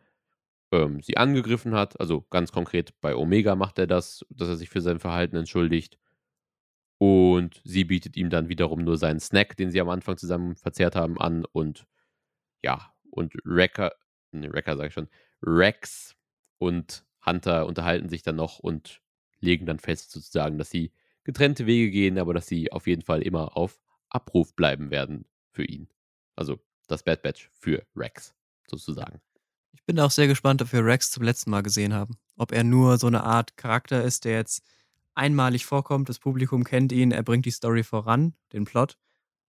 ähm, 0.72 1.02
sie 1.02 1.16
angegriffen 1.16 1.74
hat. 1.74 1.98
Also 2.00 2.22
ganz 2.30 2.52
konkret 2.52 2.94
bei 3.00 3.14
Omega 3.16 3.54
macht 3.56 3.78
er 3.78 3.86
das, 3.86 4.24
dass 4.30 4.48
er 4.48 4.56
sich 4.56 4.70
für 4.70 4.80
sein 4.80 4.98
Verhalten 5.00 5.36
entschuldigt. 5.36 5.98
Und 6.98 7.60
sie 7.64 7.84
bietet 7.84 8.16
ihm 8.16 8.30
dann 8.30 8.48
wiederum 8.48 8.82
nur 8.82 8.96
seinen 8.96 9.20
Snack, 9.20 9.56
den 9.56 9.70
sie 9.70 9.80
am 9.80 9.90
Anfang 9.90 10.16
zusammen 10.16 10.56
verzehrt 10.56 10.96
haben, 10.96 11.18
an. 11.20 11.44
Und 11.44 11.86
ja, 12.62 12.92
und 13.10 13.34
Wrecker, 13.44 13.92
ne, 14.32 14.52
Wrecker 14.52 14.76
sag 14.76 14.88
ich 14.88 14.94
schon, 14.94 15.08
Rex 15.42 16.16
und 16.58 17.04
Hunter 17.24 17.66
unterhalten 17.66 18.08
sich 18.08 18.22
dann 18.22 18.36
noch 18.36 18.58
und 18.60 19.02
legen 19.40 19.66
dann 19.66 19.78
fest 19.78 20.10
sozusagen, 20.12 20.58
dass 20.58 20.70
sie 20.70 20.92
getrennte 21.24 21.66
Wege 21.66 21.90
gehen, 21.90 22.18
aber 22.18 22.34
dass 22.34 22.46
sie 22.46 22.72
auf 22.72 22.86
jeden 22.86 23.02
Fall 23.02 23.22
immer 23.22 23.56
auf 23.56 23.80
Abruf 24.08 24.54
bleiben 24.54 24.90
werden 24.90 25.26
für 25.52 25.64
ihn. 25.64 25.88
Also 26.36 26.60
das 26.86 27.02
Bad 27.02 27.22
Batch 27.22 27.50
für 27.52 27.84
Rex 27.96 28.34
sozusagen. 28.68 29.20
Ich 29.76 29.84
bin 29.84 30.00
auch 30.00 30.10
sehr 30.10 30.26
gespannt, 30.26 30.62
ob 30.62 30.72
wir 30.72 30.84
Rex 30.84 31.10
zum 31.10 31.22
letzten 31.22 31.50
Mal 31.50 31.62
gesehen 31.62 31.92
haben. 31.92 32.16
Ob 32.36 32.50
er 32.52 32.64
nur 32.64 32.96
so 32.98 33.06
eine 33.06 33.22
Art 33.24 33.56
Charakter 33.56 34.02
ist, 34.02 34.24
der 34.24 34.32
jetzt 34.36 34.62
einmalig 35.14 35.66
vorkommt, 35.66 36.08
das 36.08 36.18
Publikum 36.18 36.64
kennt 36.64 36.92
ihn, 36.92 37.12
er 37.12 37.22
bringt 37.22 37.44
die 37.46 37.50
Story 37.50 37.82
voran, 37.84 38.34
den 38.52 38.64
Plot. 38.64 38.96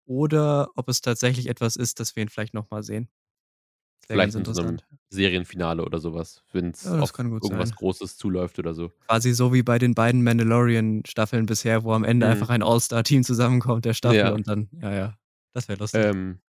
Oder 0.05 0.69
ob 0.75 0.89
es 0.89 1.01
tatsächlich 1.01 1.47
etwas 1.47 1.75
ist, 1.75 1.99
das 1.99 2.15
wir 2.15 2.23
ihn 2.23 2.29
vielleicht 2.29 2.53
nochmal 2.53 2.83
sehen. 2.83 3.07
Ganz 4.07 4.07
Vielleicht 4.07 4.35
in 4.35 4.53
so 4.53 4.61
einem. 4.61 4.77
Serienfinale 5.09 5.83
oder 5.85 5.99
sowas, 5.99 6.43
wenn 6.51 6.71
es 6.71 6.83
Ja, 6.83 6.99
auf 6.99 7.17
irgendwas 7.17 7.47
sein. 7.69 7.75
Großes 7.77 8.17
zuläuft 8.17 8.59
oder 8.59 8.73
so. 8.73 8.89
Quasi 9.07 9.33
so 9.33 9.53
wie 9.53 9.63
bei 9.63 9.79
den 9.79 9.93
beiden 9.95 10.23
Mandalorian-Staffeln 10.23 11.45
bisher, 11.45 11.83
wo 11.83 11.93
am 11.93 12.03
Ende 12.03 12.25
Mhm. 12.25 12.31
einfach 12.33 12.49
ein 12.49 12.63
All-Star-Team 12.63 13.23
zusammenkommt, 13.23 13.85
der 13.85 13.93
Staffel, 13.93 14.17
Ja. 14.19 14.33
und 14.33 14.47
dann, 14.47 14.69
ja, 14.81 14.91
ja, 14.93 15.17
das 15.53 15.67
wäre 15.69 15.79
lustig. 15.79 16.03
Ähm, 16.03 16.39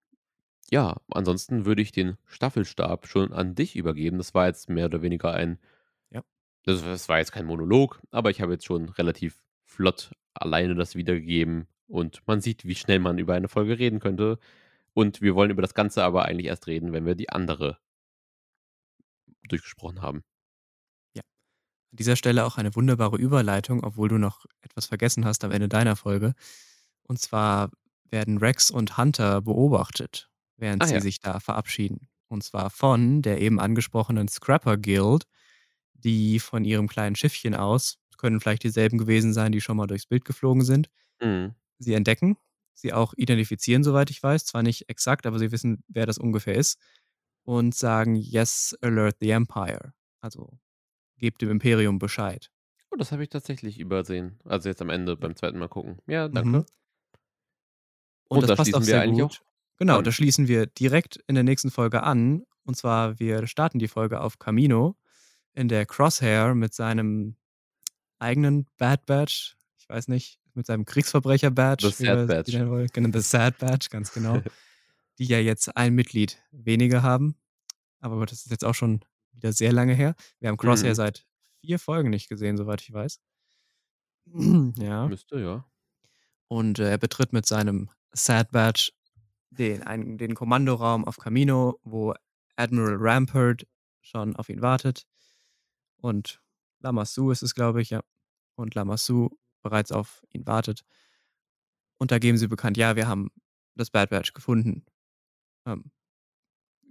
ja, 0.71 0.97
ansonsten 1.11 1.65
würde 1.65 1.83
ich 1.83 1.93
den 1.93 2.17
Staffelstab 2.27 3.07
schon 3.07 3.33
an 3.33 3.55
dich 3.55 3.77
übergeben. 3.77 4.19
Das 4.19 4.35
war 4.35 4.47
jetzt 4.47 4.69
mehr 4.69 4.87
oder 4.87 5.03
weniger 5.03 5.33
ein. 5.33 5.59
Ja. 6.11 6.23
Das, 6.65 6.83
das 6.83 7.09
war 7.09 7.19
jetzt 7.19 7.33
kein 7.33 7.47
Monolog, 7.47 8.01
aber 8.11 8.31
ich 8.31 8.41
habe 8.41 8.53
jetzt 8.53 8.67
schon 8.67 8.89
relativ 8.91 9.43
flott 9.65 10.13
alleine 10.35 10.75
das 10.75 10.95
wiedergegeben 10.95 11.67
und 11.87 12.27
man 12.27 12.41
sieht, 12.41 12.65
wie 12.65 12.75
schnell 12.75 12.99
man 12.99 13.19
über 13.19 13.35
eine 13.35 13.49
Folge 13.49 13.79
reden 13.79 14.01
könnte. 14.01 14.39
Und 14.95 15.21
wir 15.21 15.35
wollen 15.35 15.51
über 15.51 15.63
das 15.63 15.75
Ganze 15.75 16.03
aber 16.05 16.25
eigentlich 16.25 16.47
erst 16.47 16.67
reden, 16.67 16.93
wenn 16.93 17.07
wir 17.07 17.15
die 17.15 17.31
andere 17.31 17.79
durchgesprochen 19.49 20.03
haben. 20.03 20.25
An 21.93 21.99
dieser 21.99 22.17
Stelle 22.17 22.45
auch 22.45 22.59
eine 22.59 22.75
wunderbare 22.75 23.17
Überleitung, 23.17 23.83
obwohl 23.83 24.11
du 24.11 24.19
noch 24.19 24.45
etwas 24.61 24.85
vergessen 24.85 25.25
hast 25.25 25.45
am 25.45 25.51
Ende 25.51 25.67
deiner 25.67 25.97
Folge. 25.97 26.35
Und 27.05 27.19
zwar 27.19 27.71
werden 28.11 28.37
Rex 28.37 28.71
und 28.71 28.99
Hunter 28.99 29.41
beobachtet, 29.41 30.29
während 30.57 30.83
Ah, 30.83 30.87
sie 30.87 30.95
ja. 30.95 31.01
sich 31.01 31.21
da 31.21 31.41
verabschieden. 31.41 32.09
Und 32.29 32.43
zwar 32.45 32.71
von 32.71 33.23
der 33.23 33.41
eben 33.41 33.61
angesprochenen 33.61 34.29
Scrapper 34.29 34.77
Guild, 34.77 35.25
die 35.95 36.41
von 36.41 36.65
ihrem 36.65 36.89
kleinen 36.89 37.17
Schiffchen 37.17 37.55
aus, 37.55 37.99
können 38.19 38.41
vielleicht 38.41 38.65
dieselben 38.65 38.99
gewesen 38.99 39.33
sein, 39.35 39.53
die 39.53 39.61
schon 39.61 39.77
mal 39.77 39.87
durchs 39.87 40.07
Bild 40.07 40.25
geflogen 40.25 40.65
sind, 40.65 40.89
Mhm. 41.23 41.55
sie 41.79 41.95
entdecken, 41.95 42.37
sie 42.75 42.93
auch 42.93 43.13
identifizieren, 43.17 43.85
soweit 43.85 44.11
ich 44.11 44.23
weiß. 44.23 44.45
Zwar 44.47 44.63
nicht 44.63 44.89
exakt, 44.89 45.27
aber 45.27 45.39
sie 45.39 45.53
wissen, 45.53 45.83
wer 45.89 46.07
das 46.07 46.19
ungefähr 46.19 46.55
ist. 46.57 46.79
Und 47.45 47.75
sagen, 47.75 48.17
yes, 48.17 48.77
alert 48.83 49.17
the 49.21 49.31
Empire. 49.31 49.93
Also 50.21 50.59
gebt 51.19 51.43
dem 51.43 51.51
Imperium 51.51 51.99
Bescheid. 51.99 52.51
Oh, 52.91 52.97
das 52.97 53.13
habe 53.13 53.23
ich 53.23 53.29
tatsächlich 53.29 53.79
übersehen. 53.79 54.39
Also 54.45 54.69
jetzt 54.69 54.83
am 54.83 54.91
Ende 54.91 55.17
beim 55.17 55.37
zweiten 55.37 55.59
Mal 55.59 55.69
gucken. 55.69 55.99
Ja, 56.09 56.29
Mhm. 56.29 56.33
danke. 56.35 56.67
Und, 58.29 58.39
Und 58.39 58.43
das 58.43 58.49
da 58.49 58.57
passt 58.57 58.75
auch 58.75 58.81
wir 58.81 58.85
sehr 58.85 59.01
eigentlich 59.03 59.23
gut. 59.23 59.41
auch 59.43 59.46
Genau, 59.79 60.01
da 60.03 60.11
schließen 60.11 60.49
wir 60.49 60.67
direkt 60.67 61.17
in 61.27 61.35
der 61.35 61.45
nächsten 61.45 61.71
Folge 61.71 62.03
an. 62.03 62.45
Und 62.65 62.77
zwar, 62.77 63.19
wir 63.21 63.47
starten 63.47 63.79
die 63.79 63.89
Folge 63.89 64.21
auf 64.21 64.39
Camino, 64.39 64.97
in 65.53 65.69
der 65.69 65.87
Crosshair 65.87 66.55
mit 66.55 66.75
seinem 66.75 67.37
eigenen 68.19 68.67
Bad 68.79 69.07
Badge, 69.07 69.55
ich 69.79 69.89
weiß 69.89 70.09
nicht, 70.09 70.41
mit 70.55 70.67
seinem 70.67 70.85
Kriegsverbrecher-Badge, 70.85 71.91
The 71.91 72.05
Sad 72.05 72.29
Badge. 72.29 72.89
Genau, 72.93 73.11
The 73.13 73.21
Sad 73.21 73.59
Badge, 73.59 73.89
ganz 73.91 74.13
genau. 74.13 74.43
die 75.19 75.27
ja 75.27 75.39
jetzt 75.39 75.77
ein 75.77 75.95
Mitglied 75.95 76.39
weniger 76.51 77.03
haben. 77.03 77.37
Aber 78.01 78.25
das 78.27 78.45
ist 78.45 78.51
jetzt 78.51 78.65
auch 78.65 78.75
schon 78.75 79.01
wieder 79.33 79.53
sehr 79.53 79.73
lange 79.73 79.95
her. 79.95 80.15
Wir 80.41 80.49
haben 80.49 80.57
Crosshair 80.57 80.91
Mhm. 80.91 80.95
seit 80.95 81.27
vier 81.61 81.79
Folgen 81.79 82.11
nicht 82.11 82.29
gesehen, 82.29 82.57
soweit 82.57 82.83
ich 82.83 82.93
weiß. 82.93 83.21
ja. 84.79 85.07
Müsste, 85.07 85.39
ja. 85.41 85.65
Und 86.49 86.79
äh, 86.79 86.91
er 86.91 86.99
betritt 86.99 87.33
mit 87.33 87.47
seinem 87.47 87.91
Sad 88.13 88.51
Badge 88.51 88.91
den, 89.51 89.83
einen, 89.83 90.19
den 90.19 90.35
Kommandoraum 90.35 91.05
auf 91.05 91.19
Camino, 91.19 91.79
wo 91.85 92.15
Admiral 92.57 92.97
Rampart 92.99 93.67
schon 94.01 94.37
auf 94.37 94.49
ihn 94.49 94.63
wartet. 94.63 95.07
Und 95.99 96.41
Lamassu 96.81 97.31
ist 97.31 97.43
es, 97.43 97.55
glaube 97.55 97.83
ich, 97.83 97.91
ja. 97.91 98.03
und 98.57 98.75
Lamassu 98.75 99.31
bereits 99.63 99.93
auf 99.93 100.25
ihn 100.31 100.47
wartet. 100.47 100.85
Und 101.99 102.11
da 102.11 102.19
geben 102.19 102.39
sie 102.39 102.49
bekannt: 102.49 102.77
„Ja, 102.77 102.97
wir 102.97 103.09
haben 103.09 103.31
das 103.75 103.91
Bad 103.91 104.11
Batch 104.11 104.33
gefunden. 104.33 104.85
Ähm, 105.67 105.91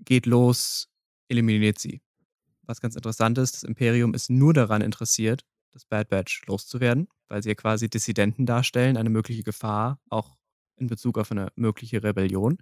geht 0.03 0.25
los, 0.25 0.89
eliminiert 1.29 1.79
sie.“ 1.79 2.01
Was 2.63 2.81
ganz 2.81 2.95
interessant 2.95 3.37
ist, 3.37 3.55
das 3.55 3.63
Imperium 3.63 4.13
ist 4.13 4.29
nur 4.29 4.53
daran 4.53 4.81
interessiert, 4.81 5.45
das 5.71 5.85
Bad 5.85 6.09
Batch 6.09 6.45
loszuwerden, 6.47 7.07
weil 7.27 7.43
sie 7.43 7.49
ja 7.49 7.55
quasi 7.55 7.89
Dissidenten 7.89 8.45
darstellen, 8.45 8.97
eine 8.97 9.09
mögliche 9.09 9.43
Gefahr, 9.43 9.99
auch 10.09 10.37
in 10.77 10.88
Bezug 10.88 11.17
auf 11.17 11.31
eine 11.31 11.49
mögliche 11.55 12.03
Rebellion. 12.03 12.57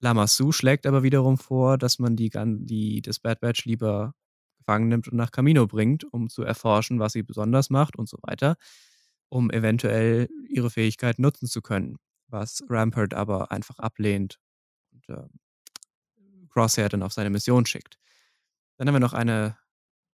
Lamassu 0.00 0.52
schlägt 0.52 0.86
aber 0.86 1.02
wiederum 1.02 1.38
vor, 1.38 1.78
dass 1.78 1.98
man 1.98 2.16
die 2.16 2.30
die 2.30 3.02
das 3.02 3.18
Bad 3.20 3.40
Batch 3.40 3.64
lieber 3.64 4.14
gefangen 4.58 4.88
nimmt 4.88 5.08
und 5.08 5.16
nach 5.16 5.30
Kamino 5.30 5.66
bringt, 5.66 6.04
um 6.12 6.28
zu 6.28 6.42
erforschen, 6.42 6.98
was 7.00 7.12
sie 7.12 7.22
besonders 7.22 7.70
macht 7.70 7.96
und 7.96 8.08
so 8.08 8.18
weiter, 8.22 8.56
um 9.28 9.50
eventuell 9.50 10.28
ihre 10.48 10.70
Fähigkeit 10.70 11.18
nutzen 11.18 11.46
zu 11.48 11.62
können, 11.62 11.96
was 12.28 12.62
Rampart 12.68 13.14
aber 13.14 13.50
einfach 13.52 13.78
ablehnt 13.78 14.38
und, 14.92 15.08
ähm, 15.10 15.30
Crosshair 16.50 16.88
dann 16.88 17.02
auf 17.02 17.12
seine 17.12 17.30
Mission 17.30 17.66
schickt. 17.66 17.98
Dann 18.76 18.88
haben 18.88 18.94
wir 18.94 19.00
noch 19.00 19.12
eine 19.12 19.56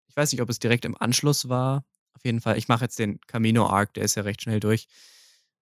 ich 0.09 0.17
weiß 0.17 0.33
nicht, 0.33 0.43
ob 0.43 0.51
es 0.51 0.59
direkt 0.59 0.85
im 0.85 0.97
Anschluss 1.01 1.49
war. 1.49 1.85
Auf 2.15 2.25
jeden 2.25 2.41
Fall, 2.41 2.59
ich 2.59 2.69
mache 2.69 2.85
jetzt 2.85 2.99
den 2.99 3.21
Kamino 3.23 3.67
Arc, 3.69 3.95
der 3.95 4.05
ist 4.05 4.17
ja 4.17 4.25
recht 4.25 4.43
schnell 4.43 4.61
durch. 4.61 4.89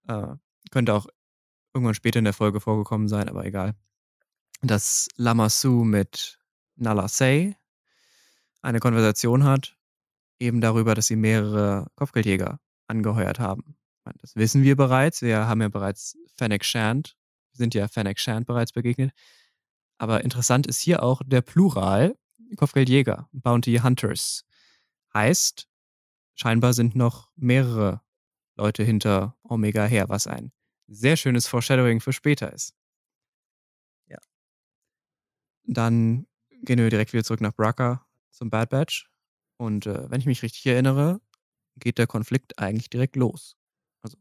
Äh, 0.09 0.37
könnte 0.71 0.95
auch 0.95 1.07
irgendwann 1.75 1.95
später 1.95 2.19
in 2.19 2.25
der 2.25 2.35
Folge 2.35 2.61
vorgekommen 2.61 3.09
sein, 3.09 3.29
aber 3.29 3.45
egal. 3.45 3.75
Dass 4.63 5.09
Lamassu 5.17 5.85
mit 5.85 6.39
Nala 6.77 7.09
Se 7.09 7.55
eine 8.63 8.81
Konversation 8.81 9.45
hat, 9.45 9.77
eben 10.39 10.61
darüber, 10.61 10.95
dass 10.95 11.07
sie 11.07 11.17
mehrere 11.17 11.87
Kopfgeldjäger 11.95 12.61
angeheuert 12.87 13.39
haben. 13.39 13.77
Das 14.21 14.37
wissen 14.37 14.63
wir 14.63 14.77
bereits. 14.77 15.23
Wir 15.23 15.47
haben 15.47 15.61
ja 15.61 15.69
bereits 15.69 16.17
Fennec 16.37 16.65
Shand 16.65 17.17
sind 17.53 17.75
ja 17.75 17.89
Fennec 17.89 18.19
Shand 18.19 18.47
bereits 18.47 18.73
begegnet. 18.73 19.13
Aber 19.99 20.25
interessant 20.25 20.67
ist 20.67 20.81
hier 20.81 21.03
auch 21.03 21.21
der 21.27 21.43
Plural 21.43 22.17
Kopfgeldjäger, 22.57 23.29
Bounty 23.33 23.79
Hunters. 23.79 24.47
Heißt, 25.13 25.69
scheinbar 26.35 26.73
sind 26.73 26.97
noch 26.97 27.31
mehrere 27.37 28.01
Leute 28.57 28.85
hinter 28.85 29.37
Omega 29.43 29.85
her, 29.85 30.09
was 30.09 30.27
ein 30.27 30.53
sehr 30.89 31.17
schönes 31.17 31.47
Foreshadowing 31.47 32.01
für 32.01 32.13
später 32.13 32.53
ist. 32.53 32.75
Ja. 34.09 34.19
Dann 35.65 36.27
gehen 36.63 36.79
wir 36.79 36.91
direkt 36.91 37.13
wieder 37.13 37.25
zurück 37.25 37.41
nach 37.41 37.55
Braca 37.55 38.07
zum 38.31 38.51
Bad 38.51 38.71
Batch. 38.71 39.09
Und 39.57 39.87
äh, 39.87 40.11
wenn 40.11 40.21
ich 40.21 40.27
mich 40.27 40.43
richtig 40.43 40.67
erinnere, 40.67 41.21
geht 41.77 41.99
der 41.99 42.07
Konflikt 42.07 42.59
eigentlich 42.59 42.91
direkt 42.91 43.17
los. 43.17 43.57
Also 44.03 44.17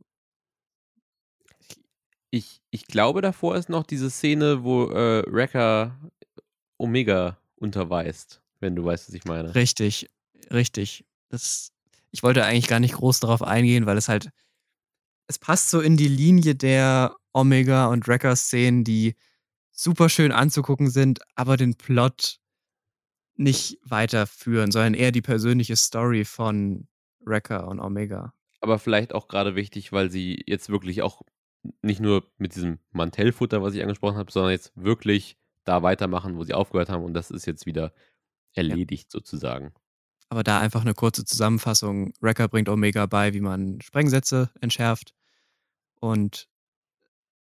Ich 2.30 2.62
ich 2.72 2.86
glaube, 2.88 3.22
davor 3.22 3.56
ist 3.56 3.70
noch 3.70 3.84
diese 3.84 4.10
Szene, 4.10 4.64
wo, 4.64 4.90
äh, 4.90 5.24
Wrecker 5.28 5.98
Omega 6.78 7.38
unterweist, 7.56 8.42
wenn 8.60 8.76
du 8.76 8.86
weißt, 8.86 9.08
was 9.08 9.16
ich 9.16 9.26
meine. 9.26 9.56
Richtig, 9.56 10.10
richtig. 10.52 11.06
Das 11.30 11.72
ich 12.12 12.24
wollte 12.24 12.44
eigentlich 12.46 12.68
gar 12.68 12.80
nicht 12.80 12.96
groß 12.96 13.20
darauf 13.20 13.42
eingehen, 13.42 13.86
weil 13.86 13.98
es 13.98 14.10
halt 14.10 14.30
es 15.28 15.38
passt 15.38 15.70
so 15.70 15.82
in 15.82 15.98
die 15.98 16.08
Linie 16.08 16.56
der 16.56 17.16
Omega 17.34 17.88
und 17.88 18.08
Wrecker-Szenen, 18.08 18.84
die 18.84 19.16
super 19.72 20.10
schön 20.10 20.32
anzugucken 20.32 20.90
sind, 20.90 21.20
aber 21.36 21.58
den 21.58 21.76
Plot 21.76 22.40
nicht 23.36 23.78
weiterführen, 23.84 24.72
sondern 24.72 24.96
eher 24.96 25.12
die 25.12 25.22
persönliche 25.22 25.76
Story 25.76 26.26
von 26.26 26.88
Wrecker 27.20 27.68
und 27.68 27.80
Omega. 27.80 28.34
Aber 28.62 28.80
vielleicht 28.80 29.14
auch 29.14 29.28
gerade 29.28 29.56
wichtig, 29.56 29.92
weil 29.92 30.10
sie 30.10 30.44
jetzt 30.48 30.70
wirklich 30.70 31.04
auch 31.04 31.22
nicht 31.82 32.00
nur 32.00 32.24
mit 32.38 32.56
diesem 32.56 32.80
Mantellfutter, 32.92 33.62
was 33.62 33.76
ich 33.76 33.82
angesprochen 33.82 34.18
habe, 34.18 34.32
sondern 34.32 34.52
jetzt 34.52 34.72
wirklich 34.76 35.38
da 35.66 35.84
weitermachen, 35.84 36.38
wo 36.38 36.44
sie 36.44 36.54
aufgehört 36.54 36.90
haben 36.90 37.04
und 37.04 37.14
das 37.14 37.30
ist 37.30 37.46
jetzt 37.46 37.66
wieder 37.66 37.94
erledigt 38.54 39.12
sozusagen. 39.12 39.74
Aber 40.30 40.44
da 40.44 40.60
einfach 40.60 40.82
eine 40.82 40.94
kurze 40.94 41.24
Zusammenfassung. 41.26 42.14
Wrecker 42.20 42.48
bringt 42.48 42.70
Omega 42.70 43.06
bei, 43.06 43.34
wie 43.34 43.42
man 43.42 43.80
Sprengsätze 43.82 44.50
entschärft 44.60 45.14
und 46.00 46.48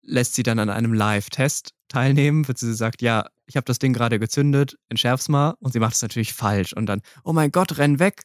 lässt 0.03 0.35
sie 0.35 0.43
dann 0.43 0.59
an 0.59 0.71
einem 0.71 0.93
Live-Test 0.93 1.75
teilnehmen, 1.88 2.49
wird 2.49 2.59
sie 2.59 2.75
sagt: 2.75 3.03
„Ja, 3.03 3.27
ich 3.47 3.57
habe 3.57 3.65
das 3.65 3.79
Ding 3.79 3.93
gerade 3.93 4.19
gezündet, 4.19 4.79
entschärf's 4.88 5.29
mal.“ 5.29 5.55
Und 5.61 5.73
sie 5.73 5.81
macht 5.81 5.95
es 5.95 6.03
natürlich 6.03 6.33
falsch 6.35 6.73
und 6.73 6.87
dann: 6.87 7.03
„Oh 7.25 7.33
mein 7.33 7.51
Gott, 7.53 7.79
renn 7.79 7.99
weg!“ 7.99 8.23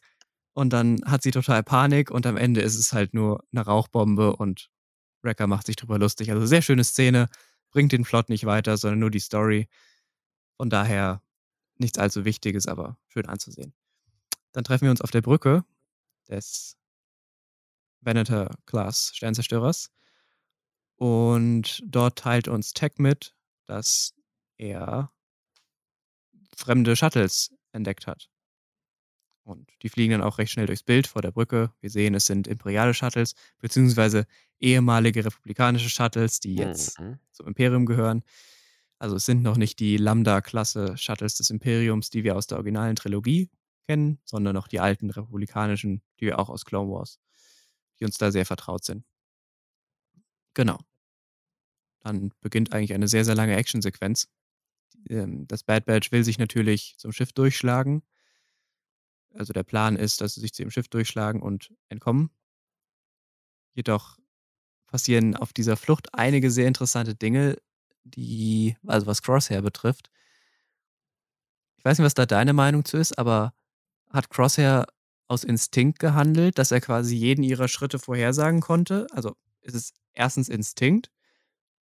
Und 0.54 0.72
dann 0.72 1.00
hat 1.04 1.22
sie 1.22 1.30
total 1.30 1.62
Panik 1.62 2.10
und 2.10 2.26
am 2.26 2.36
Ende 2.36 2.60
ist 2.62 2.74
es 2.76 2.92
halt 2.92 3.14
nur 3.14 3.44
eine 3.52 3.64
Rauchbombe 3.64 4.34
und 4.36 4.70
Wrecker 5.22 5.46
macht 5.46 5.66
sich 5.66 5.76
drüber 5.76 5.98
lustig. 5.98 6.30
Also, 6.32 6.46
sehr 6.46 6.62
schöne 6.62 6.84
Szene, 6.84 7.28
bringt 7.72 7.92
den 7.92 8.04
Plot 8.04 8.28
nicht 8.30 8.46
weiter, 8.46 8.76
sondern 8.76 9.00
nur 9.00 9.10
die 9.10 9.20
Story. 9.20 9.68
Von 10.58 10.70
daher 10.70 11.22
nichts 11.78 11.98
allzu 11.98 12.24
Wichtiges, 12.26 12.66
aber 12.68 12.98
schön 13.08 13.26
anzusehen. 13.26 13.74
Dann 14.52 14.64
treffen 14.64 14.84
wir 14.86 14.90
uns 14.92 15.02
auf 15.02 15.10
der 15.12 15.22
Brücke 15.22 15.64
des 16.28 16.76
Venator-Class 18.02 19.12
Sternzerstörers. 19.14 19.90
Und 20.98 21.80
dort 21.86 22.18
teilt 22.18 22.48
uns 22.48 22.72
Tech 22.74 22.94
mit, 22.98 23.34
dass 23.66 24.14
er 24.56 25.12
fremde 26.56 26.96
Shuttles 26.96 27.50
entdeckt 27.72 28.06
hat. 28.06 28.28
Und 29.44 29.70
die 29.82 29.88
fliegen 29.88 30.12
dann 30.12 30.22
auch 30.22 30.38
recht 30.38 30.52
schnell 30.52 30.66
durchs 30.66 30.82
Bild 30.82 31.06
vor 31.06 31.22
der 31.22 31.30
Brücke. 31.30 31.72
Wir 31.80 31.88
sehen, 31.88 32.14
es 32.14 32.26
sind 32.26 32.46
imperiale 32.46 32.92
Shuttles, 32.92 33.34
beziehungsweise 33.60 34.26
ehemalige 34.60 35.24
republikanische 35.24 35.88
Shuttles, 35.88 36.40
die 36.40 36.56
jetzt 36.56 36.98
Mhm. 37.00 37.18
zum 37.32 37.46
Imperium 37.46 37.86
gehören. 37.86 38.24
Also 38.98 39.16
es 39.16 39.24
sind 39.24 39.42
noch 39.42 39.56
nicht 39.56 39.78
die 39.78 39.96
Lambda-Klasse 39.96 40.96
Shuttles 40.98 41.36
des 41.36 41.50
Imperiums, 41.50 42.10
die 42.10 42.24
wir 42.24 42.36
aus 42.36 42.48
der 42.48 42.58
originalen 42.58 42.96
Trilogie 42.96 43.48
kennen, 43.86 44.18
sondern 44.24 44.54
noch 44.54 44.66
die 44.68 44.80
alten 44.80 45.08
republikanischen, 45.10 46.02
die 46.20 46.26
wir 46.26 46.40
auch 46.40 46.50
aus 46.50 46.64
Clone 46.64 46.90
Wars, 46.90 47.20
die 48.00 48.04
uns 48.04 48.18
da 48.18 48.32
sehr 48.32 48.44
vertraut 48.44 48.84
sind. 48.84 49.04
Genau. 50.54 50.78
Dann 52.02 52.32
beginnt 52.40 52.72
eigentlich 52.72 52.94
eine 52.94 53.08
sehr, 53.08 53.24
sehr 53.24 53.34
lange 53.34 53.56
Actionsequenz. 53.56 54.28
Ähm, 55.10 55.46
das 55.48 55.64
Bad 55.64 55.86
Batch 55.86 56.12
will 56.12 56.24
sich 56.24 56.38
natürlich 56.38 56.96
zum 56.98 57.12
Schiff 57.12 57.32
durchschlagen. 57.32 58.02
Also 59.34 59.52
der 59.54 59.62
Plan 59.62 59.96
ist, 59.96 60.20
dass 60.20 60.34
sie 60.34 60.40
sich 60.40 60.52
zu 60.52 60.62
dem 60.62 60.70
Schiff 60.70 60.88
durchschlagen 60.88 61.40
und 61.40 61.72
entkommen. 61.88 62.30
Jedoch 63.74 64.18
passieren 64.86 65.36
auf 65.36 65.52
dieser 65.52 65.76
Flucht 65.76 66.14
einige 66.14 66.50
sehr 66.50 66.68
interessante 66.68 67.14
Dinge, 67.14 67.58
die, 68.04 68.76
also 68.86 69.06
was 69.06 69.22
Crosshair 69.22 69.62
betrifft. 69.62 70.10
Ich 71.78 71.84
weiß 71.84 71.98
nicht, 71.98 72.04
was 72.04 72.14
da 72.14 72.26
deine 72.26 72.52
Meinung 72.52 72.84
zu 72.84 72.96
ist, 72.96 73.18
aber 73.18 73.52
hat 74.10 74.30
Crosshair 74.30 74.86
aus 75.28 75.44
Instinkt 75.44 75.98
gehandelt, 75.98 76.58
dass 76.58 76.72
er 76.72 76.80
quasi 76.80 77.16
jeden 77.16 77.44
ihrer 77.44 77.68
Schritte 77.68 77.98
vorhersagen 77.98 78.60
konnte? 78.60 79.06
Also 79.12 79.34
ist 79.68 79.74
es 79.76 79.94
erstens 80.14 80.48
Instinkt 80.50 81.10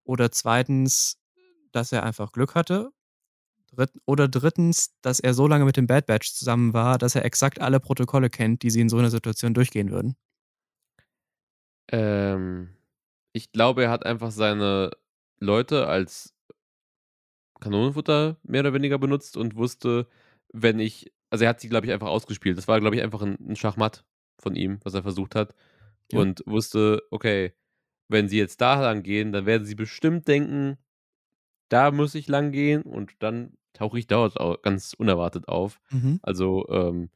oder 0.04 0.32
zweitens, 0.32 1.18
dass 1.72 1.92
er 1.92 2.04
einfach 2.04 2.32
Glück 2.32 2.54
hatte? 2.56 2.90
Dritt 3.72 3.92
oder 4.06 4.28
drittens, 4.28 4.94
dass 5.02 5.20
er 5.20 5.34
so 5.34 5.48
lange 5.48 5.64
mit 5.66 5.76
dem 5.78 5.86
Bad 5.88 6.06
Batch 6.06 6.34
zusammen 6.34 6.74
war, 6.74 6.98
dass 6.98 7.14
er 7.16 7.24
exakt 7.26 7.60
alle 7.60 7.80
Protokolle 7.80 8.30
kennt, 8.30 8.62
die 8.64 8.70
sie 8.70 8.80
in 8.82 8.88
so 8.90 8.98
einer 8.98 9.10
Situation 9.10 9.54
durchgehen 9.54 9.90
würden? 9.92 10.16
Ähm, 11.90 12.76
ich 13.32 13.52
glaube, 13.52 13.84
er 13.84 13.90
hat 13.90 14.04
einfach 14.06 14.30
seine 14.30 14.90
Leute 15.38 15.86
als 15.86 16.32
Kanonenfutter 17.60 18.36
mehr 18.42 18.60
oder 18.60 18.74
weniger 18.74 18.98
benutzt 18.98 19.36
und 19.36 19.56
wusste, 19.56 20.06
wenn 20.52 20.78
ich 20.78 21.12
also, 21.30 21.44
er 21.44 21.50
hat 21.50 21.60
sie, 21.60 21.68
glaube 21.68 21.86
ich, 21.86 21.92
einfach 21.92 22.06
ausgespielt. 22.06 22.56
Das 22.56 22.68
war, 22.68 22.78
glaube 22.80 22.94
ich, 22.96 23.02
einfach 23.02 23.20
'n 23.22 23.36
'n 23.40 23.56
Schachmatt 23.56 24.04
von 24.38 24.54
ihm, 24.54 24.78
was 24.84 24.94
er 24.94 25.02
versucht 25.02 25.34
hat 25.34 25.54
Ja. 26.12 26.26
und 26.26 26.42
wusste: 26.46 27.02
„Okay, 27.10 27.54
wenn 28.08 28.28
sie 28.28 28.38
jetzt 28.38 28.60
da 28.60 28.80
lang 28.80 29.02
gehen, 29.02 29.32
dann 29.32 29.46
werden 29.46 29.66
sie 29.66 29.74
bestimmt 29.74 30.28
denken, 30.28 30.78
da 31.68 31.90
muss 31.92 32.14
ich 32.14 32.28
lang 32.28 32.52
gehen 32.52 32.82
und 32.82 33.14
dann 33.20 33.54
tauche 33.74 33.98
ich 33.98 34.06
dort 34.08 34.40
au 34.40 34.56
ganz 34.62 34.94
unerwartet 34.94 35.48
auf.“ 35.48 35.80
Mhm. 35.90 36.20
Also, 36.22 36.66
ähm 36.70 37.10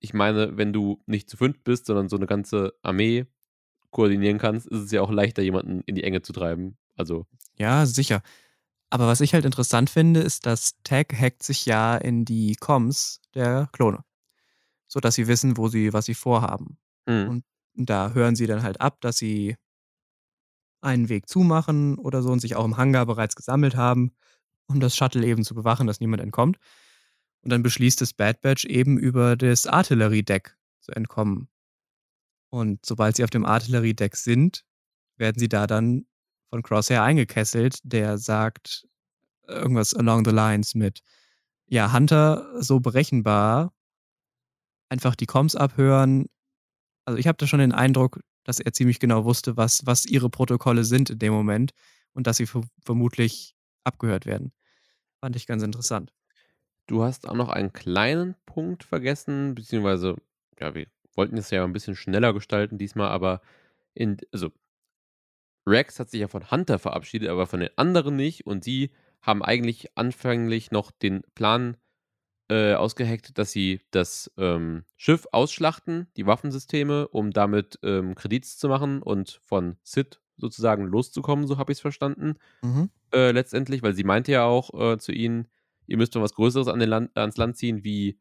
ich 0.00 0.14
meine, 0.14 0.56
wenn 0.56 0.72
du 0.72 1.00
nicht 1.06 1.30
zu 1.30 1.36
5 1.36 1.62
bist, 1.64 1.86
sondern 1.86 2.08
so 2.08 2.16
'ne 2.16 2.26
ganze 2.26 2.74
Armee 2.82 3.26
koordinieren 3.90 4.38
kannst, 4.38 4.66
ist 4.68 4.80
es 4.80 4.92
ja 4.92 5.02
auch 5.02 5.10
leichter, 5.12 5.42
jemanden 5.42 5.82
in 5.86 5.94
die 5.96 6.04
Enge 6.04 6.22
zu 6.22 6.32
treiben. 6.32 6.78
Also 6.96 7.26
Ja, 7.56 7.86
sicher. 7.86 8.22
Aber 8.90 9.06
was 9.08 9.20
ich 9.22 9.34
halt 9.34 9.44
interessant 9.46 9.90
finde, 9.90 10.20
ist, 10.20 10.46
dass 10.46 10.76
Tech 10.84 11.08
hackt 11.14 11.42
sich 11.42 11.66
ja 11.66 11.96
in 11.96 12.24
die 12.24 12.56
Comms 12.56 13.20
der 13.34 13.68
Klone, 13.72 14.04
sodass 14.88 15.16
sie 15.16 15.28
wissen, 15.28 15.56
wo 15.58 15.68
sie 15.68 15.92
was 15.92 16.06
sie 16.06 16.14
vorhaben. 16.14 16.78
mhm. 17.06 17.28
Und 17.28 17.44
da 17.74 18.12
hören 18.12 18.36
sie 18.36 18.46
dann 18.46 18.62
halt 18.64 18.80
ab, 18.80 19.00
dass 19.02 19.18
sie 19.18 19.56
einen 20.82 21.08
Weg 21.08 21.28
zumachen 21.28 21.96
oder 21.96 22.22
so 22.22 22.30
und 22.30 22.40
sich 22.40 22.56
auch 22.56 22.64
im 22.64 22.76
Hangar 22.76 23.06
bereits 23.06 23.36
gesammelt 23.36 23.76
haben, 23.76 24.12
um 24.66 24.80
das 24.80 24.96
Shuttle 24.96 25.26
eben 25.26 25.44
zu 25.44 25.54
bewachen, 25.54 25.86
dass 25.86 26.00
niemand 26.00 26.22
entkommt. 26.22 26.58
Und 27.42 27.50
dann 27.50 27.62
beschließt 27.62 28.00
das 28.00 28.12
Bad 28.12 28.40
Batch 28.40 28.64
eben 28.64 28.98
über 28.98 29.36
das 29.36 29.66
Artilleriedeck 29.66 30.56
zu 30.80 30.92
entkommen. 30.92 31.48
Und 32.50 32.84
sobald 32.84 33.16
sie 33.16 33.24
auf 33.24 33.30
dem 33.30 33.46
Artilleriedeck 33.46 34.16
sind, 34.16 34.64
werden 35.16 35.38
sie 35.38 35.48
da 35.48 35.66
dann 35.66 36.06
von 36.50 36.62
Crosshair 36.62 37.02
eingekesselt, 37.02 37.78
der 37.82 38.18
sagt 38.18 38.86
irgendwas 39.48 39.94
along 39.94 40.24
the 40.24 40.30
lines 40.30 40.74
mit, 40.74 41.00
ja, 41.66 41.92
Hunter 41.92 42.46
so 42.62 42.80
berechenbar, 42.80 43.72
einfach 44.90 45.14
die 45.16 45.26
Comms 45.26 45.56
abhören. 45.56 46.26
Also 47.06 47.18
ich 47.18 47.26
habe 47.26 47.38
da 47.38 47.46
schon 47.46 47.60
den 47.60 47.72
Eindruck, 47.72 48.20
dass 48.44 48.60
er 48.60 48.72
ziemlich 48.72 48.98
genau 48.98 49.24
wusste, 49.24 49.56
was, 49.56 49.86
was 49.86 50.04
ihre 50.04 50.30
Protokolle 50.30 50.84
sind 50.84 51.10
in 51.10 51.18
dem 51.18 51.32
Moment 51.32 51.72
und 52.12 52.26
dass 52.26 52.36
sie 52.36 52.48
vermutlich 52.84 53.54
abgehört 53.84 54.26
werden. 54.26 54.52
Fand 55.20 55.36
ich 55.36 55.46
ganz 55.46 55.62
interessant. 55.62 56.12
Du 56.86 57.02
hast 57.02 57.28
auch 57.28 57.34
noch 57.34 57.48
einen 57.48 57.72
kleinen 57.72 58.34
Punkt 58.44 58.84
vergessen, 58.84 59.54
beziehungsweise, 59.54 60.16
ja, 60.58 60.74
wir 60.74 60.86
wollten 61.14 61.36
es 61.38 61.50
ja 61.50 61.64
ein 61.64 61.72
bisschen 61.72 61.96
schneller 61.96 62.32
gestalten 62.32 62.78
diesmal, 62.78 63.10
aber 63.10 63.40
in, 63.94 64.16
also 64.32 64.50
Rex 65.66 66.00
hat 66.00 66.10
sich 66.10 66.20
ja 66.20 66.28
von 66.28 66.50
Hunter 66.50 66.78
verabschiedet, 66.78 67.28
aber 67.28 67.46
von 67.46 67.60
den 67.60 67.70
anderen 67.76 68.16
nicht 68.16 68.46
und 68.46 68.64
sie 68.64 68.90
haben 69.20 69.42
eigentlich 69.42 69.96
anfänglich 69.96 70.72
noch 70.72 70.90
den 70.90 71.22
Plan 71.34 71.76
äh, 72.52 72.74
ausgeheckt, 72.74 73.38
dass 73.38 73.50
sie 73.50 73.80
das 73.92 74.30
ähm, 74.36 74.84
Schiff 74.98 75.26
ausschlachten, 75.32 76.06
die 76.18 76.26
Waffensysteme, 76.26 77.08
um 77.08 77.30
damit 77.30 77.78
ähm, 77.82 78.14
Kredits 78.14 78.58
zu 78.58 78.68
machen 78.68 79.00
und 79.00 79.40
von 79.42 79.76
Sid 79.82 80.20
sozusagen 80.36 80.84
loszukommen, 80.84 81.46
so 81.46 81.56
habe 81.56 81.72
ich 81.72 81.78
es 81.78 81.80
verstanden. 81.80 82.34
Mhm. 82.60 82.90
Äh, 83.14 83.30
letztendlich, 83.30 83.82
weil 83.82 83.94
sie 83.94 84.04
meinte 84.04 84.32
ja 84.32 84.44
auch 84.44 84.74
äh, 84.74 84.98
zu 84.98 85.12
ihnen, 85.12 85.48
ihr 85.86 85.96
müsst 85.96 86.14
noch 86.14 86.20
was 86.20 86.34
Größeres 86.34 86.68
an 86.68 86.80
Land, 86.80 87.16
ans 87.16 87.38
Land 87.38 87.56
ziehen, 87.56 87.84
wie 87.84 88.18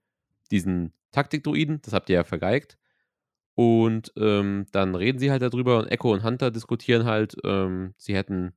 diesen 0.50 0.94
Taktikdruiden, 1.12 1.82
das 1.82 1.94
habt 1.94 2.10
ihr 2.10 2.16
ja 2.16 2.24
vergeigt. 2.24 2.78
Und 3.56 4.14
ähm, 4.16 4.66
dann 4.72 4.96
reden 4.96 5.20
sie 5.20 5.30
halt 5.30 5.42
darüber 5.42 5.78
und 5.80 5.88
Echo 5.88 6.14
und 6.14 6.24
Hunter 6.24 6.52
diskutieren 6.52 7.04
halt, 7.04 7.36
ähm, 7.44 7.94
sie 7.98 8.16
hätten 8.16 8.54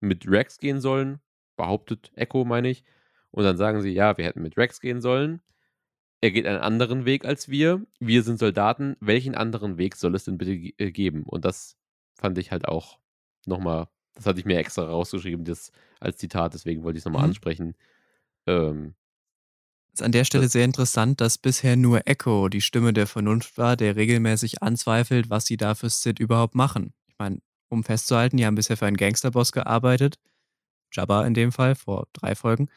mit 0.00 0.26
Rex 0.26 0.56
gehen 0.56 0.80
sollen, 0.80 1.20
behauptet 1.56 2.10
Echo, 2.14 2.46
meine 2.46 2.70
ich. 2.70 2.82
Und 3.30 3.44
dann 3.44 3.56
sagen 3.56 3.80
sie, 3.82 3.90
ja, 3.90 4.16
wir 4.18 4.24
hätten 4.24 4.42
mit 4.42 4.56
Rex 4.56 4.80
gehen 4.80 5.00
sollen. 5.00 5.40
Er 6.20 6.30
geht 6.30 6.46
einen 6.46 6.58
anderen 6.58 7.04
Weg 7.04 7.24
als 7.24 7.48
wir. 7.48 7.84
Wir 7.98 8.22
sind 8.22 8.38
Soldaten. 8.38 8.96
Welchen 9.00 9.34
anderen 9.34 9.78
Weg 9.78 9.96
soll 9.96 10.14
es 10.14 10.24
denn 10.24 10.38
bitte 10.38 10.52
äh, 10.52 10.90
geben? 10.90 11.22
Und 11.24 11.44
das 11.44 11.76
fand 12.14 12.36
ich 12.38 12.52
halt 12.52 12.68
auch 12.68 12.98
nochmal, 13.46 13.88
das 14.14 14.26
hatte 14.26 14.38
ich 14.38 14.44
mir 14.44 14.58
extra 14.58 14.84
rausgeschrieben, 14.84 15.44
das 15.44 15.72
als 15.98 16.18
Zitat, 16.18 16.54
deswegen 16.54 16.82
wollte 16.82 16.98
ich 16.98 17.02
es 17.02 17.04
nochmal 17.06 17.22
mhm. 17.22 17.28
ansprechen. 17.28 17.74
Ähm, 18.46 18.94
ist 19.92 20.02
an 20.02 20.12
der 20.12 20.24
Stelle 20.24 20.48
sehr 20.48 20.64
interessant, 20.64 21.20
dass 21.20 21.38
bisher 21.38 21.76
nur 21.76 22.06
Echo 22.06 22.48
die 22.48 22.60
Stimme 22.60 22.92
der 22.92 23.06
Vernunft 23.06 23.58
war, 23.58 23.76
der 23.76 23.96
regelmäßig 23.96 24.62
anzweifelt, 24.62 25.30
was 25.30 25.46
sie 25.46 25.56
da 25.56 25.74
für 25.74 25.88
Sid 25.88 26.20
überhaupt 26.20 26.54
machen. 26.54 26.92
Ich 27.08 27.18
meine, 27.18 27.40
um 27.68 27.82
festzuhalten, 27.82 28.36
die 28.36 28.46
haben 28.46 28.54
bisher 28.54 28.76
für 28.76 28.86
einen 28.86 28.96
Gangsterboss 28.96 29.52
gearbeitet, 29.52 30.18
Jabba 30.92 31.26
in 31.26 31.34
dem 31.34 31.50
Fall, 31.50 31.74
vor 31.74 32.06
drei 32.12 32.34
Folgen, 32.34 32.68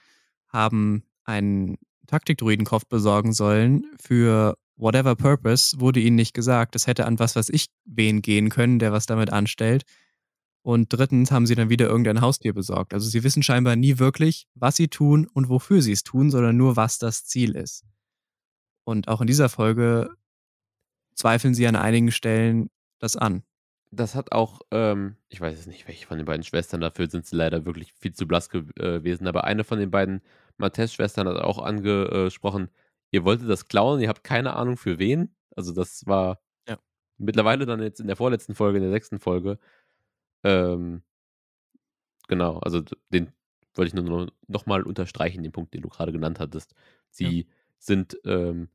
haben 0.54 1.04
einen 1.26 1.78
Taktikdruidenkopf 2.08 2.86
besorgen 2.86 3.34
sollen 3.34 3.86
für 4.00 4.58
whatever 4.76 5.16
purpose, 5.16 5.80
wurde 5.80 6.00
ihnen 6.00 6.16
nicht 6.16 6.34
gesagt. 6.34 6.76
Das 6.76 6.88
hätte 6.88 7.06
an 7.06 7.20
was, 7.20 7.36
was 7.36 7.50
ich 7.50 7.68
wen 7.86 8.22
gehen 8.22 8.50
können, 8.50 8.80
der 8.80 8.92
was 8.92 9.06
damit 9.06 9.32
anstellt. 9.32 9.84
Und 10.62 10.88
drittens 10.94 11.32
haben 11.32 11.46
sie 11.46 11.56
dann 11.56 11.70
wieder 11.70 11.88
irgendein 11.88 12.22
Haustier 12.22 12.54
besorgt. 12.54 12.94
Also 12.94 13.10
sie 13.10 13.24
wissen 13.24 13.44
scheinbar 13.44 13.76
nie 13.76 14.00
wirklich, 14.00 14.48
was 14.56 14.78
sie 14.78 14.88
tun 14.88 15.28
und 15.34 15.50
wofür 15.50 15.82
sie 15.82 15.92
es 15.92 16.04
tun, 16.04 16.32
sondern 16.32 16.56
nur, 16.56 16.78
was 16.78 17.00
das 17.00 17.26
Ziel 17.26 17.56
ist. 17.56 17.84
Und 18.86 19.10
auch 19.10 19.22
in 19.22 19.28
dieser 19.28 19.50
Folge 19.50 20.10
zweifeln 21.16 21.54
sie 21.54 21.68
an 21.68 21.76
einigen 21.76 22.12
Stellen 22.12 22.70
das 23.00 23.18
an. 23.18 23.44
Das 23.92 24.16
hat 24.16 24.32
auch, 24.32 24.62
ähm, 24.72 25.18
ich 25.30 25.40
weiß 25.40 25.60
es 25.60 25.68
nicht, 25.68 25.88
welche 25.88 26.08
von 26.08 26.18
den 26.18 26.26
beiden 26.26 26.44
Schwestern, 26.44 26.82
dafür 26.82 27.10
sind 27.10 27.26
sie 27.26 27.36
leider 27.36 27.66
wirklich 27.66 27.94
viel 27.94 28.14
zu 28.14 28.26
blass 28.26 28.48
äh, 28.54 28.62
gewesen, 28.62 29.28
aber 29.28 29.44
eine 29.44 29.64
von 29.64 29.80
den 29.80 29.92
beiden 29.92 30.22
Mattes-Schwestern 30.58 31.28
hat 31.28 31.38
auch 31.38 31.60
angesprochen, 31.60 32.70
ihr 33.12 33.26
wolltet 33.26 33.50
das 33.50 33.68
klauen, 33.68 34.02
ihr 34.02 34.10
habt 34.10 34.24
keine 34.24 34.56
Ahnung 34.56 34.78
für 34.78 35.00
wen. 35.00 35.36
Also 35.56 35.74
das 35.74 36.06
war 36.06 36.42
ja. 36.68 36.78
mittlerweile 37.18 37.66
dann 37.66 37.82
jetzt 37.82 38.00
in 38.00 38.08
der 38.08 38.16
vorletzten 38.16 38.56
Folge, 38.56 38.78
in 38.78 38.84
der 38.84 38.92
sechsten 38.92 39.20
Folge, 39.20 39.60
ähm, 40.44 41.04
genau, 42.28 42.60
also 42.60 42.82
den 43.10 43.32
wollte 43.76 43.88
ich 43.88 43.94
nur 44.04 44.32
noch 44.48 44.66
mal 44.66 44.84
unterstreichen, 44.84 45.44
den 45.44 45.52
Punkt, 45.52 45.74
den 45.74 45.82
du 45.82 45.90
gerade 45.90 46.12
genannt 46.12 46.40
hattest. 46.40 46.76
Sie 47.10 47.42
ja. 47.42 47.46
sind 47.80 48.18
ähm, 48.26 48.70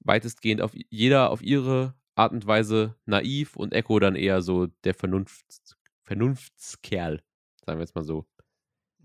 weitestgehend 0.00 0.62
auf 0.62 0.72
jeder 0.90 1.30
auf 1.30 1.42
ihre 1.42 1.94
Art 2.14 2.32
und 2.32 2.46
Weise 2.46 2.96
naiv 3.04 3.56
und 3.56 3.74
Echo 3.74 3.98
dann 3.98 4.16
eher 4.16 4.42
so 4.42 4.66
der 4.84 4.94
Vernunft, 4.94 5.76
Vernunftskerl, 6.02 7.22
sagen 7.64 7.78
wir 7.78 7.84
jetzt 7.84 7.94
mal 7.94 8.04
so. 8.04 8.26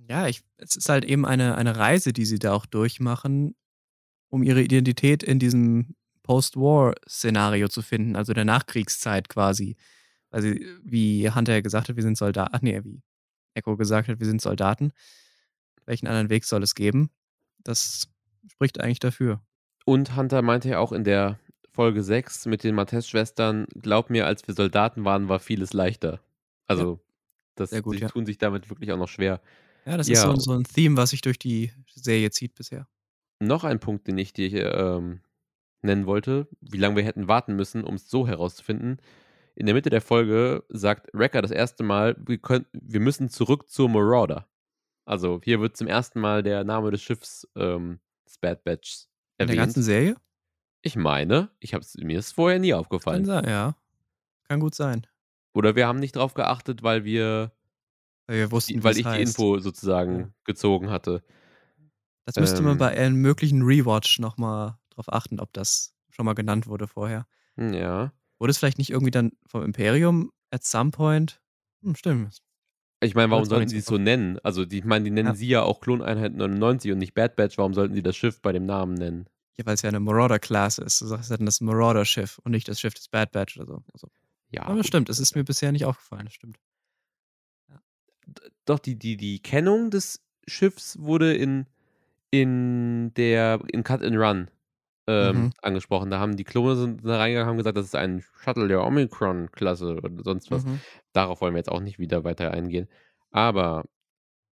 Ja, 0.09 0.27
ich, 0.27 0.43
es 0.57 0.75
ist 0.75 0.89
halt 0.89 1.05
eben 1.05 1.25
eine, 1.25 1.55
eine 1.55 1.77
Reise, 1.77 2.13
die 2.13 2.25
sie 2.25 2.39
da 2.39 2.53
auch 2.53 2.65
durchmachen, 2.65 3.55
um 4.29 4.43
ihre 4.43 4.61
Identität 4.61 5.23
in 5.23 5.39
diesem 5.39 5.95
Post-War-Szenario 6.23 7.67
zu 7.67 7.81
finden, 7.81 8.15
also 8.15 8.33
der 8.33 8.45
Nachkriegszeit 8.45 9.29
quasi. 9.29 9.75
Also, 10.31 10.47
wie 10.83 11.29
Hunter 11.29 11.53
ja 11.53 11.61
gesagt 11.61 11.89
hat, 11.89 11.95
wir 11.95 12.03
sind 12.03 12.17
Soldaten. 12.17 12.57
Nee, 12.61 12.81
wie 12.83 13.01
Echo 13.53 13.77
gesagt 13.77 14.07
hat, 14.07 14.19
wir 14.19 14.25
sind 14.25 14.41
Soldaten. 14.41 14.91
Welchen 15.85 16.07
anderen 16.07 16.29
Weg 16.29 16.45
soll 16.45 16.63
es 16.63 16.75
geben? 16.75 17.11
Das 17.63 18.09
spricht 18.47 18.79
eigentlich 18.79 18.99
dafür. 18.99 19.41
Und 19.85 20.15
Hunter 20.15 20.41
meinte 20.41 20.69
ja 20.69 20.79
auch 20.79 20.91
in 20.91 21.03
der 21.03 21.39
Folge 21.71 22.03
6 22.03 22.45
mit 22.45 22.63
den 22.63 22.73
Mattes-Schwestern, 22.75 23.67
glaub 23.79 24.09
mir, 24.09 24.25
als 24.25 24.47
wir 24.47 24.53
Soldaten 24.55 25.05
waren, 25.05 25.29
war 25.29 25.39
vieles 25.39 25.73
leichter. 25.73 26.19
Also, 26.67 26.93
ja. 26.93 26.99
das, 27.55 27.81
gut, 27.83 27.97
die 27.97 28.01
ja. 28.01 28.07
tun 28.07 28.25
sich 28.25 28.37
damit 28.37 28.69
wirklich 28.69 28.91
auch 28.91 28.97
noch 28.97 29.09
schwer. 29.09 29.41
Ja, 29.85 29.97
das 29.97 30.07
ja. 30.07 30.13
ist 30.13 30.21
so, 30.21 30.35
so, 30.35 30.51
ein 30.53 30.63
Theme, 30.63 30.97
was 30.97 31.09
sich 31.11 31.21
durch 31.21 31.39
die 31.39 31.71
Serie 31.93 32.31
zieht 32.31 32.55
bisher. 32.55 32.87
Noch 33.39 33.63
ein 33.63 33.79
Punkt, 33.79 34.07
den 34.07 34.17
ich 34.17 34.33
dir 34.33 34.73
ähm, 34.73 35.21
nennen 35.81 36.05
wollte, 36.05 36.47
wie 36.61 36.77
lange 36.77 36.95
wir 36.95 37.03
hätten 37.03 37.27
warten 37.27 37.55
müssen, 37.55 37.83
um 37.83 37.95
es 37.95 38.09
so 38.09 38.27
herauszufinden 38.27 38.99
in 39.55 39.65
der 39.65 39.75
Mitte 39.75 39.89
der 39.89 40.01
Folge 40.01 40.63
sagt 40.69 41.09
Wrecker 41.13 41.41
das 41.41 41.51
erste 41.51 41.83
Mal, 41.83 42.15
wir, 42.25 42.37
können, 42.37 42.65
wir 42.73 42.99
müssen 42.99 43.29
zurück 43.29 43.69
zur 43.69 43.89
Marauder. 43.89 44.47
Also 45.05 45.41
hier 45.43 45.59
wird 45.59 45.77
zum 45.77 45.87
ersten 45.87 46.19
Mal 46.19 46.43
der 46.43 46.63
Name 46.63 46.91
des 46.91 47.01
Schiffs 47.01 47.47
ähm, 47.55 47.99
des 48.25 48.37
Bad 48.37 48.63
Batch 48.63 49.07
erwähnt. 49.37 49.51
In 49.51 49.55
der 49.57 49.65
ganzen 49.65 49.83
Serie? 49.83 50.15
Ich 50.81 50.95
meine, 50.95 51.49
ich 51.59 51.73
hab's, 51.73 51.95
mir 51.97 52.19
ist 52.19 52.33
vorher 52.33 52.59
nie 52.59 52.73
aufgefallen. 52.73 53.25
Kann 53.25 53.43
sein, 53.43 53.49
ja. 53.49 53.75
Kann 54.47 54.59
gut 54.59 54.75
sein. 54.75 55.05
Oder 55.53 55.75
wir 55.75 55.87
haben 55.87 55.99
nicht 55.99 56.15
drauf 56.15 56.33
geachtet, 56.33 56.83
weil 56.83 57.05
wir 57.05 57.51
weil 58.27 58.37
wir 58.37 58.51
wussten, 58.51 58.73
die, 58.73 58.83
weil 58.83 58.97
ich 58.97 59.05
heißt. 59.05 59.17
die 59.17 59.21
Info 59.21 59.59
sozusagen 59.59 60.33
gezogen 60.45 60.89
hatte. 60.89 61.23
Das 62.25 62.37
müsste 62.37 62.59
ähm, 62.59 62.65
man 62.65 62.77
bei 62.77 62.89
einem 62.89 63.17
möglichen 63.17 63.63
Rewatch 63.63 64.19
nochmal 64.19 64.77
drauf 64.91 65.11
achten, 65.11 65.39
ob 65.39 65.51
das 65.53 65.93
schon 66.09 66.25
mal 66.25 66.33
genannt 66.33 66.67
wurde 66.67 66.87
vorher. 66.87 67.27
Ja. 67.57 68.13
Wurde 68.39 68.51
es 68.51 68.57
vielleicht 68.57 68.77
nicht 68.77 68.91
irgendwie 68.91 69.11
dann 69.11 69.31
vom 69.45 69.63
Imperium 69.63 70.31
at 70.51 70.63
some 70.63 70.91
point? 70.91 71.41
Hm, 71.81 71.95
stimmt. 71.95 72.41
Ich 73.01 73.15
meine, 73.15 73.31
warum 73.31 73.45
sollten 73.45 73.67
sie 73.67 73.79
es 73.79 73.85
so 73.85 73.97
nennen? 73.97 74.39
Also, 74.43 74.63
die, 74.63 74.79
ich 74.79 74.85
meine, 74.85 75.03
die 75.03 75.11
nennen 75.11 75.29
ja. 75.29 75.35
sie 75.35 75.47
ja 75.47 75.61
auch 75.63 75.81
Kloneinheit 75.81 76.33
99 76.33 76.93
und 76.93 76.99
nicht 76.99 77.13
Bad 77.13 77.35
Batch. 77.35 77.57
Warum 77.57 77.73
sollten 77.73 77.93
sie 77.93 78.03
das 78.03 78.15
Schiff 78.15 78.41
bei 78.41 78.53
dem 78.53 78.65
Namen 78.65 78.93
nennen? 78.93 79.27
Ja, 79.57 79.65
weil 79.65 79.73
es 79.75 79.81
ja 79.81 79.89
eine 79.89 79.99
Marauder-Class 79.99 80.77
ist. 80.77 81.01
Du 81.01 81.07
sagst 81.07 81.29
ja 81.29 81.35
dann 81.35 81.45
das 81.45 81.59
Marauder-Schiff 81.59 82.39
und 82.39 82.51
nicht 82.51 82.67
das 82.67 82.79
Schiff 82.79 82.93
des 82.93 83.09
Bad 83.09 83.31
Batch 83.31 83.57
oder 83.57 83.65
so. 83.65 83.83
Also, 83.91 84.07
ja. 84.49 84.63
Aber 84.63 84.83
stimmt, 84.83 85.09
es 85.09 85.19
ist 85.19 85.35
mir 85.35 85.43
bisher 85.43 85.71
nicht 85.73 85.85
aufgefallen. 85.85 86.25
Das 86.25 86.33
stimmt. 86.33 86.57
Doch, 88.65 88.79
die, 88.79 88.97
die, 88.97 89.17
die 89.17 89.41
Kennung 89.41 89.89
des 89.89 90.23
Schiffs 90.47 90.97
wurde 90.99 91.33
in, 91.33 91.65
in 92.31 93.13
der 93.15 93.59
in 93.71 93.83
Cut 93.83 94.03
and 94.03 94.17
Run 94.17 94.49
ähm, 95.07 95.35
mhm. 95.35 95.51
angesprochen. 95.61 96.09
Da 96.09 96.19
haben 96.19 96.37
die 96.37 96.43
Klone 96.43 96.75
sind 96.75 97.05
da 97.05 97.17
reingegangen 97.17 97.49
haben 97.49 97.57
gesagt, 97.57 97.77
das 97.77 97.85
ist 97.85 97.95
ein 97.95 98.23
Shuttle 98.41 98.67
der 98.67 98.83
Omicron-Klasse 98.85 99.95
oder 99.95 100.09
sonst 100.23 100.51
was. 100.51 100.65
Mhm. 100.65 100.79
Darauf 101.11 101.41
wollen 101.41 101.53
wir 101.53 101.59
jetzt 101.59 101.71
auch 101.71 101.81
nicht 101.81 101.99
wieder 101.99 102.23
weiter 102.23 102.51
eingehen. 102.51 102.87
Aber 103.31 103.83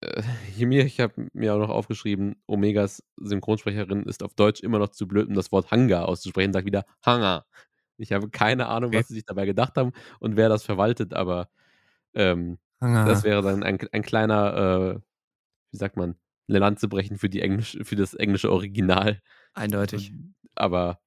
äh, 0.01 0.23
mir, 0.65 0.85
ich 0.85 0.99
habe 0.99 1.27
mir 1.33 1.53
auch 1.53 1.59
noch 1.59 1.69
aufgeschrieben, 1.69 2.35
Omegas 2.47 3.03
Synchronsprecherin 3.17 4.03
ist 4.03 4.23
auf 4.23 4.33
Deutsch 4.33 4.61
immer 4.61 4.79
noch 4.79 4.89
zu 4.89 5.07
blöd, 5.07 5.27
um 5.27 5.35
das 5.35 5.51
Wort 5.51 5.71
Hangar 5.71 6.07
auszusprechen, 6.07 6.53
sagt 6.53 6.65
wieder 6.65 6.85
Hangar. 7.05 7.45
Ich 7.97 8.13
habe 8.13 8.29
keine 8.29 8.67
Ahnung, 8.67 8.93
was 8.93 9.09
sie 9.09 9.15
sich 9.15 9.25
dabei 9.25 9.45
gedacht 9.45 9.75
haben 9.75 9.91
und 10.19 10.37
wer 10.37 10.47
das 10.47 10.63
verwaltet, 10.63 11.13
aber 11.13 11.49
ähm, 12.13 12.57
das 12.79 13.23
wäre 13.23 13.41
dann 13.41 13.63
ein, 13.63 13.79
ein 13.91 14.01
kleiner, 14.01 14.95
äh, 14.95 14.99
wie 15.71 15.77
sagt 15.77 15.97
man, 15.97 16.15
eine 16.47 16.59
Lanze 16.59 16.87
brechen 16.87 17.17
für, 17.17 17.29
die 17.29 17.41
Englisch, 17.41 17.77
für 17.81 17.95
das 17.95 18.13
englische 18.13 18.51
Original. 18.51 19.21
Eindeutig. 19.53 20.13
Aber 20.55 20.99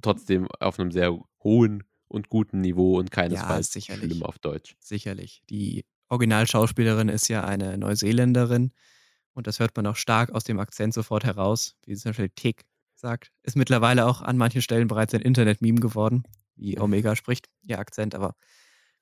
trotzdem 0.00 0.48
auf 0.60 0.78
einem 0.78 0.90
sehr 0.90 1.18
hohen 1.42 1.84
und 2.08 2.28
guten 2.28 2.60
Niveau 2.60 2.98
und 2.98 3.10
keinesfalls 3.10 3.74
ja, 3.74 3.96
schlimm 3.96 4.22
auf 4.22 4.38
Deutsch. 4.38 4.76
Sicherlich. 4.80 5.42
Die 5.50 5.84
Originalschauspielerin 6.08 7.08
ist 7.08 7.28
ja 7.28 7.44
eine 7.44 7.78
Neuseeländerin 7.78 8.72
und 9.32 9.46
das 9.46 9.60
hört 9.60 9.74
man 9.76 9.86
auch 9.86 9.96
stark 9.96 10.30
aus 10.32 10.44
dem 10.44 10.60
Akzent 10.60 10.94
sofort 10.94 11.24
heraus, 11.24 11.74
wie 11.86 11.96
zum 11.96 12.10
Beispiel 12.10 12.30
Tick 12.30 12.64
sagt. 12.94 13.32
Ist 13.42 13.56
mittlerweile 13.56 14.06
auch 14.06 14.20
an 14.20 14.36
manchen 14.36 14.62
Stellen 14.62 14.88
bereits 14.88 15.14
ein 15.14 15.22
Internet-Meme 15.22 15.80
geworden, 15.80 16.24
wie 16.54 16.78
Omega 16.78 17.16
spricht, 17.16 17.48
ihr 17.62 17.78
Akzent, 17.78 18.14
aber 18.14 18.36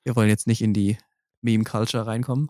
wir 0.03 0.15
wollen 0.15 0.29
jetzt 0.29 0.47
nicht 0.47 0.61
in 0.61 0.73
die 0.73 0.97
Meme-Culture 1.41 2.05
reinkommen. 2.05 2.49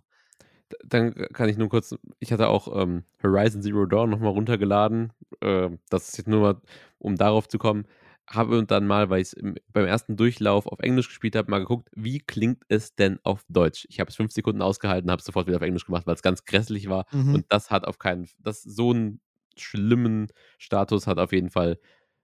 Dann 0.85 1.13
kann 1.33 1.49
ich 1.49 1.57
nur 1.57 1.69
kurz, 1.69 1.95
ich 2.19 2.31
hatte 2.31 2.47
auch 2.47 2.81
ähm, 2.81 3.03
Horizon 3.21 3.61
Zero 3.61 3.85
Dawn 3.85 4.09
nochmal 4.09 4.31
runtergeladen. 4.31 5.11
Äh, 5.41 5.69
das 5.89 6.09
ist 6.09 6.17
jetzt 6.17 6.27
nur 6.27 6.41
mal, 6.41 6.61
um 6.97 7.17
darauf 7.17 7.47
zu 7.47 7.57
kommen. 7.57 7.85
Habe 8.27 8.63
dann 8.65 8.87
mal, 8.87 9.09
weil 9.09 9.21
ich 9.21 9.33
es 9.33 9.43
beim 9.73 9.85
ersten 9.85 10.15
Durchlauf 10.15 10.67
auf 10.67 10.79
Englisch 10.79 11.09
gespielt 11.09 11.35
habe, 11.35 11.51
mal 11.51 11.59
geguckt, 11.59 11.89
wie 11.93 12.19
klingt 12.19 12.63
es 12.69 12.95
denn 12.95 13.19
auf 13.23 13.43
Deutsch? 13.49 13.85
Ich 13.89 13.99
habe 13.99 14.09
es 14.09 14.15
fünf 14.15 14.31
Sekunden 14.31 14.61
ausgehalten, 14.61 15.11
habe 15.11 15.19
es 15.19 15.25
sofort 15.25 15.47
wieder 15.47 15.57
auf 15.57 15.63
Englisch 15.63 15.85
gemacht, 15.85 16.07
weil 16.07 16.15
es 16.15 16.21
ganz 16.21 16.45
grässlich 16.45 16.87
war. 16.87 17.05
Mhm. 17.11 17.35
Und 17.35 17.45
das 17.49 17.71
hat 17.71 17.85
auf 17.85 17.99
keinen, 17.99 18.29
das 18.39 18.61
so 18.61 18.91
einen 18.91 19.19
schlimmen 19.57 20.27
Status 20.57 21.07
hat 21.07 21.19
auf 21.19 21.33
jeden 21.33 21.49
Fall 21.49 21.77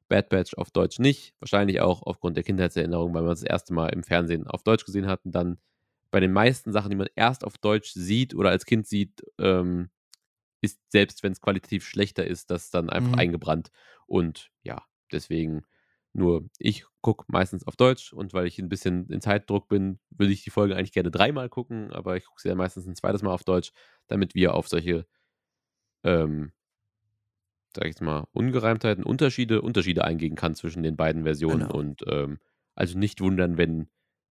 Bad 0.07 0.29
Batch 0.29 0.53
auf 0.55 0.71
Deutsch 0.71 0.99
nicht. 0.99 1.33
Wahrscheinlich 1.39 1.81
auch 1.81 2.03
aufgrund 2.03 2.37
der 2.37 2.43
Kindheitserinnerung, 2.43 3.13
weil 3.13 3.23
man 3.23 3.33
es 3.33 3.41
das 3.41 3.49
erste 3.49 3.73
Mal 3.73 3.89
im 3.89 4.03
Fernsehen 4.03 4.47
auf 4.47 4.63
Deutsch 4.63 4.85
gesehen 4.85 5.07
hat 5.07 5.25
und 5.25 5.33
dann 5.33 5.57
bei 6.11 6.19
den 6.19 6.33
meisten 6.33 6.71
Sachen, 6.71 6.89
die 6.89 6.95
man 6.97 7.09
erst 7.15 7.43
auf 7.45 7.57
Deutsch 7.57 7.91
sieht 7.93 8.35
oder 8.35 8.49
als 8.49 8.65
Kind 8.65 8.87
sieht, 8.87 9.23
ähm, 9.39 9.89
ist, 10.61 10.79
selbst 10.91 11.23
wenn 11.23 11.31
es 11.33 11.41
qualitativ 11.41 11.85
schlechter 11.85 12.25
ist, 12.25 12.51
das 12.51 12.69
dann 12.71 12.89
einfach 12.89 13.13
Mhm. 13.13 13.17
eingebrannt. 13.17 13.71
Und 14.07 14.51
ja, 14.63 14.83
deswegen 15.11 15.63
nur, 16.13 16.49
ich 16.57 16.85
gucke 17.01 17.25
meistens 17.27 17.65
auf 17.67 17.75
Deutsch 17.75 18.11
und 18.13 18.33
weil 18.33 18.47
ich 18.47 18.57
ein 18.59 18.69
bisschen 18.69 19.07
in 19.09 19.21
Zeitdruck 19.21 19.67
bin, 19.67 19.99
würde 20.09 20.33
ich 20.33 20.43
die 20.43 20.49
Folge 20.49 20.75
eigentlich 20.75 20.93
gerne 20.93 21.11
dreimal 21.11 21.49
gucken, 21.49 21.91
aber 21.91 22.17
ich 22.17 22.25
gucke 22.25 22.41
sie 22.41 22.49
ja 22.49 22.55
meistens 22.55 22.87
ein 22.87 22.95
zweites 22.95 23.21
Mal 23.21 23.31
auf 23.31 23.43
Deutsch, 23.43 23.71
damit 24.07 24.33
wir 24.35 24.55
auf 24.55 24.67
solche, 24.67 25.05
ähm, 26.03 26.53
sag 27.75 27.85
ich 27.85 27.89
jetzt 27.91 28.01
mal, 28.01 28.27
Ungereimtheiten, 28.31 29.03
Unterschiede, 29.03 29.61
Unterschiede 29.61 30.03
eingehen 30.03 30.35
kann 30.35 30.55
zwischen 30.55 30.83
den 30.83 30.95
beiden 30.97 31.23
Versionen 31.23 31.67
Genau. 31.67 31.71
und 31.71 32.03
ähm, 32.07 32.39
also 32.75 32.97
nicht 32.97 33.21
wundern, 33.21 33.57
wenn 33.57 33.89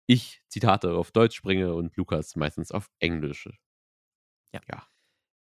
ich 0.08 0.42
Zitate 0.48 0.94
auf 0.94 1.12
Deutsch 1.12 1.42
bringe 1.42 1.74
und 1.74 1.96
Lukas 1.96 2.36
meistens 2.36 2.72
auf 2.72 2.90
Englisch. 3.00 3.50
Ja. 4.52 4.62
Ja. 4.70 4.88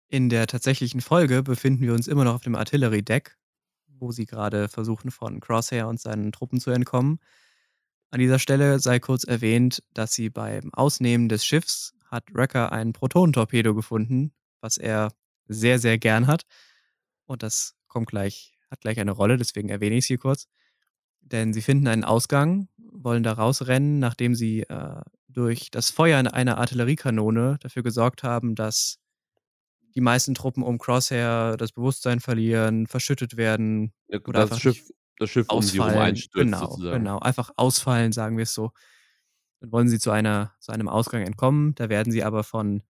In 0.09 0.29
der 0.29 0.47
tatsächlichen 0.47 1.01
Folge 1.01 1.43
befinden 1.43 1.83
wir 1.83 1.95
uns 1.95 2.07
immer 2.07 2.25
noch 2.25 2.35
auf 2.35 2.43
dem 2.43 2.55
Artillery-Deck, 2.55 3.39
wo 3.87 4.13
sie 4.13 4.27
gerade 4.27 4.69
versuchen, 4.69 5.11
von 5.11 5.41
Crosshair 5.41 5.89
und 5.89 6.01
seinen 6.01 6.33
Truppen 6.33 6.61
zu 6.61 6.71
entkommen. 6.71 7.19
An 8.11 8.21
dieser 8.21 8.39
Stelle 8.39 8.79
sei 8.79 9.01
kurz 9.01 9.25
erwähnt, 9.25 9.83
dass 9.95 10.13
sie 10.13 10.29
beim 10.29 10.73
Ausnehmen 10.75 11.31
des 11.31 11.47
Schiffs 11.47 11.95
hat 12.05 12.25
Wrecker 12.35 12.71
einen 12.71 12.93
Protonentorpedo 12.93 13.75
gefunden, 13.75 14.35
was 14.61 14.77
er 14.77 15.13
sehr, 15.49 15.79
sehr 15.79 15.99
gern 15.99 16.27
hat. 16.27 16.45
Und 17.25 17.43
das 17.43 17.75
kommt 17.89 18.09
gleich, 18.09 18.59
hat 18.71 18.83
gleich 18.83 19.01
eine 19.01 19.13
Rolle, 19.13 19.39
deswegen 19.39 19.71
erwähne 19.71 19.97
ich 19.97 20.05
es 20.05 20.09
hier 20.09 20.19
kurz. 20.19 20.47
Denn 21.23 21.53
sie 21.53 21.63
finden 21.63 21.89
einen 21.89 22.05
Ausgang, 22.05 22.69
wollen 22.77 23.23
da 23.23 23.33
rausrennen, 23.33 23.99
nachdem 23.99 24.35
sie 24.35 24.63
äh, 24.63 25.01
durch 25.29 25.71
das 25.71 25.91
Feuer 25.91 26.21
in 26.21 26.29
einer 26.29 26.59
Artilleriekanone 26.59 27.57
dafür 27.61 27.83
gesorgt 27.83 28.23
haben, 28.23 28.55
dass 28.55 28.99
die 29.95 30.01
meisten 30.01 30.35
Truppen 30.35 30.63
um 30.63 30.79
Crosshair 30.79 31.57
das 31.57 31.73
Bewusstsein 31.73 32.21
verlieren, 32.21 32.87
verschüttet 32.87 33.37
werden 33.37 33.93
Ja, 34.09 34.19
oder 34.27 34.41
das 34.41 34.51
einfach 34.51 34.61
Schiff, 34.61 34.91
das 35.19 35.31
Schiff 35.31 35.51
um 35.51 35.63
sie 35.63 35.79
herum 35.79 35.97
ausfallen. 35.97 35.99
einstürzt 36.09 36.45
Genau, 36.47 36.61
sozusagen. 36.71 36.99
genau. 36.99 37.19
Einfach 37.19 37.51
ausfallen, 37.57 38.13
sagen 38.13 38.37
wir 38.37 38.45
es 38.45 38.55
so. 38.55 38.73
Dann 39.61 39.73
wollen 39.73 39.89
sie 39.89 39.99
zu, 39.99 40.11
einer, 40.11 40.55
zu 40.61 40.73
einem 40.73 40.89
Ausgang 40.89 41.23
entkommen. 41.23 41.75
Da 41.77 41.89
werden 41.89 42.13
sie 42.13 42.25
aber 42.25 42.45
von 42.45 42.83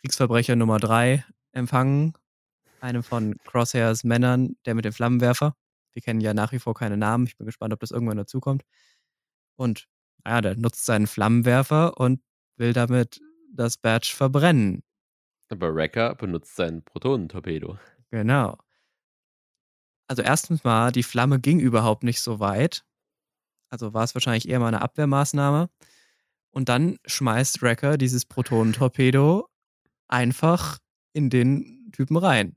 Kriegsverbrecher 0.00 0.56
Nummer 0.56 0.78
3 0.78 1.24
empfangen. 1.52 2.14
Einem 2.80 3.02
von 3.02 3.36
Crosshairs 3.44 4.04
Männern, 4.04 4.56
der 4.66 4.74
mit 4.74 4.84
dem 4.86 4.92
Flammenwerfer. 4.92 5.54
Wir 5.92 6.02
kennen 6.02 6.20
ja 6.20 6.34
nach 6.34 6.52
wie 6.52 6.58
vor 6.58 6.74
keine 6.74 6.96
Namen. 6.96 7.26
Ich 7.26 7.36
bin 7.36 7.46
gespannt, 7.46 7.72
ob 7.72 7.80
das 7.80 7.90
irgendwann 7.90 8.16
dazukommt. 8.16 8.62
Und 9.56 9.88
ja, 10.26 10.40
der 10.40 10.56
nutzt 10.56 10.86
seinen 10.86 11.06
Flammenwerfer 11.06 11.98
und 11.98 12.20
will 12.56 12.72
damit 12.72 13.20
das 13.52 13.76
Badge 13.76 14.12
verbrennen. 14.14 14.82
Aber 15.48 15.74
Wrecker 15.74 16.14
benutzt 16.14 16.56
seinen 16.56 16.84
Protonentorpedo. 16.84 17.78
Genau. 18.10 18.56
Also 20.06 20.22
erstens 20.22 20.64
mal, 20.64 20.92
die 20.92 21.02
Flamme 21.02 21.40
ging 21.40 21.60
überhaupt 21.60 22.02
nicht 22.02 22.20
so 22.20 22.40
weit. 22.40 22.84
Also 23.68 23.94
war 23.94 24.04
es 24.04 24.14
wahrscheinlich 24.14 24.48
eher 24.48 24.58
mal 24.58 24.68
eine 24.68 24.82
Abwehrmaßnahme. 24.82 25.70
Und 26.50 26.68
dann 26.68 26.98
schmeißt 27.06 27.62
Wrecker 27.62 27.96
dieses 27.96 28.26
Protonentorpedo 28.26 29.48
einfach 30.08 30.78
in 31.12 31.30
den 31.30 31.90
Typen 31.92 32.16
rein. 32.16 32.56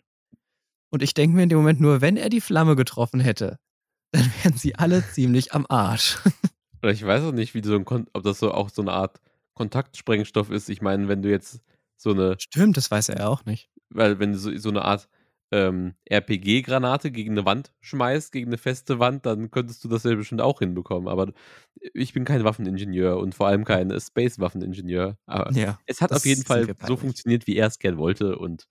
Und 0.93 1.01
ich 1.01 1.13
denke 1.15 1.35
mir 1.35 1.43
in 1.43 1.49
dem 1.49 1.57
Moment 1.57 1.79
nur, 1.81 2.01
wenn 2.01 2.17
er 2.17 2.29
die 2.29 2.39
Flamme 2.41 2.75
getroffen 2.75 3.19
hätte, 3.19 3.57
dann 4.11 4.31
wären 4.43 4.57
sie 4.57 4.75
alle 4.75 5.03
ziemlich 5.11 5.53
am 5.53 5.65
Arsch. 5.69 6.19
Oder 6.83 6.91
ich 6.91 7.03
weiß 7.05 7.23
auch 7.23 7.31
nicht, 7.31 7.53
wie 7.55 7.63
so 7.63 7.75
ein 7.75 7.85
Kon 7.85 8.07
ob 8.13 8.23
das 8.23 8.39
so 8.39 8.51
auch 8.53 8.69
so 8.69 8.81
eine 8.81 8.91
Art 8.91 9.19
Kontaktsprengstoff 9.55 10.49
ist. 10.51 10.69
Ich 10.69 10.81
meine, 10.81 11.07
wenn 11.07 11.21
du 11.21 11.29
jetzt 11.29 11.61
so 11.97 12.11
eine 12.11 12.37
Stimmt, 12.37 12.77
das 12.77 12.91
weiß 12.91 13.09
er 13.09 13.27
auch 13.27 13.43
nicht. 13.45 13.71
weil 13.89 14.19
wenn 14.19 14.31
du 14.33 14.37
so 14.39 14.55
so 14.57 14.71
'ne 14.71 14.83
Art, 14.83 15.07
ähm, 15.51 15.93
RPG-Granate 16.05 17.11
gegen 17.11 17.31
eine 17.33 17.45
Wand 17.45 17.73
schmeißt, 17.81 18.31
gegen 18.31 18.47
eine 18.49 18.57
feste 18.57 18.99
Wand, 18.99 19.25
dann 19.25 19.51
könntest 19.51 19.83
du 19.83 19.87
das 19.89 20.03
ja 20.03 20.15
bestimmt 20.15 20.41
auch 20.41 20.59
hinbekommen. 20.59 21.07
Aber 21.07 21.31
ich 21.93 22.13
bin 22.13 22.25
kein 22.25 22.43
Waffeningenieur 22.43 23.17
und 23.17 23.35
vor 23.35 23.47
allem 23.47 23.63
kein, 23.65 23.91
Space-Waffeningenieur. 23.99 25.17
Aber 25.27 25.53
Ja, 25.53 25.79
es 25.85 26.01
hat 26.01 26.11
auf 26.13 26.25
jeden 26.25 26.43
Fall 26.43 26.69
so 26.81 26.97
funktioniert, 26.97 27.45
wie 27.47 27.55
er 27.57 27.67
es 27.67 27.79
gern 27.79 27.97
wollte 27.97 28.37
und, 28.37 28.67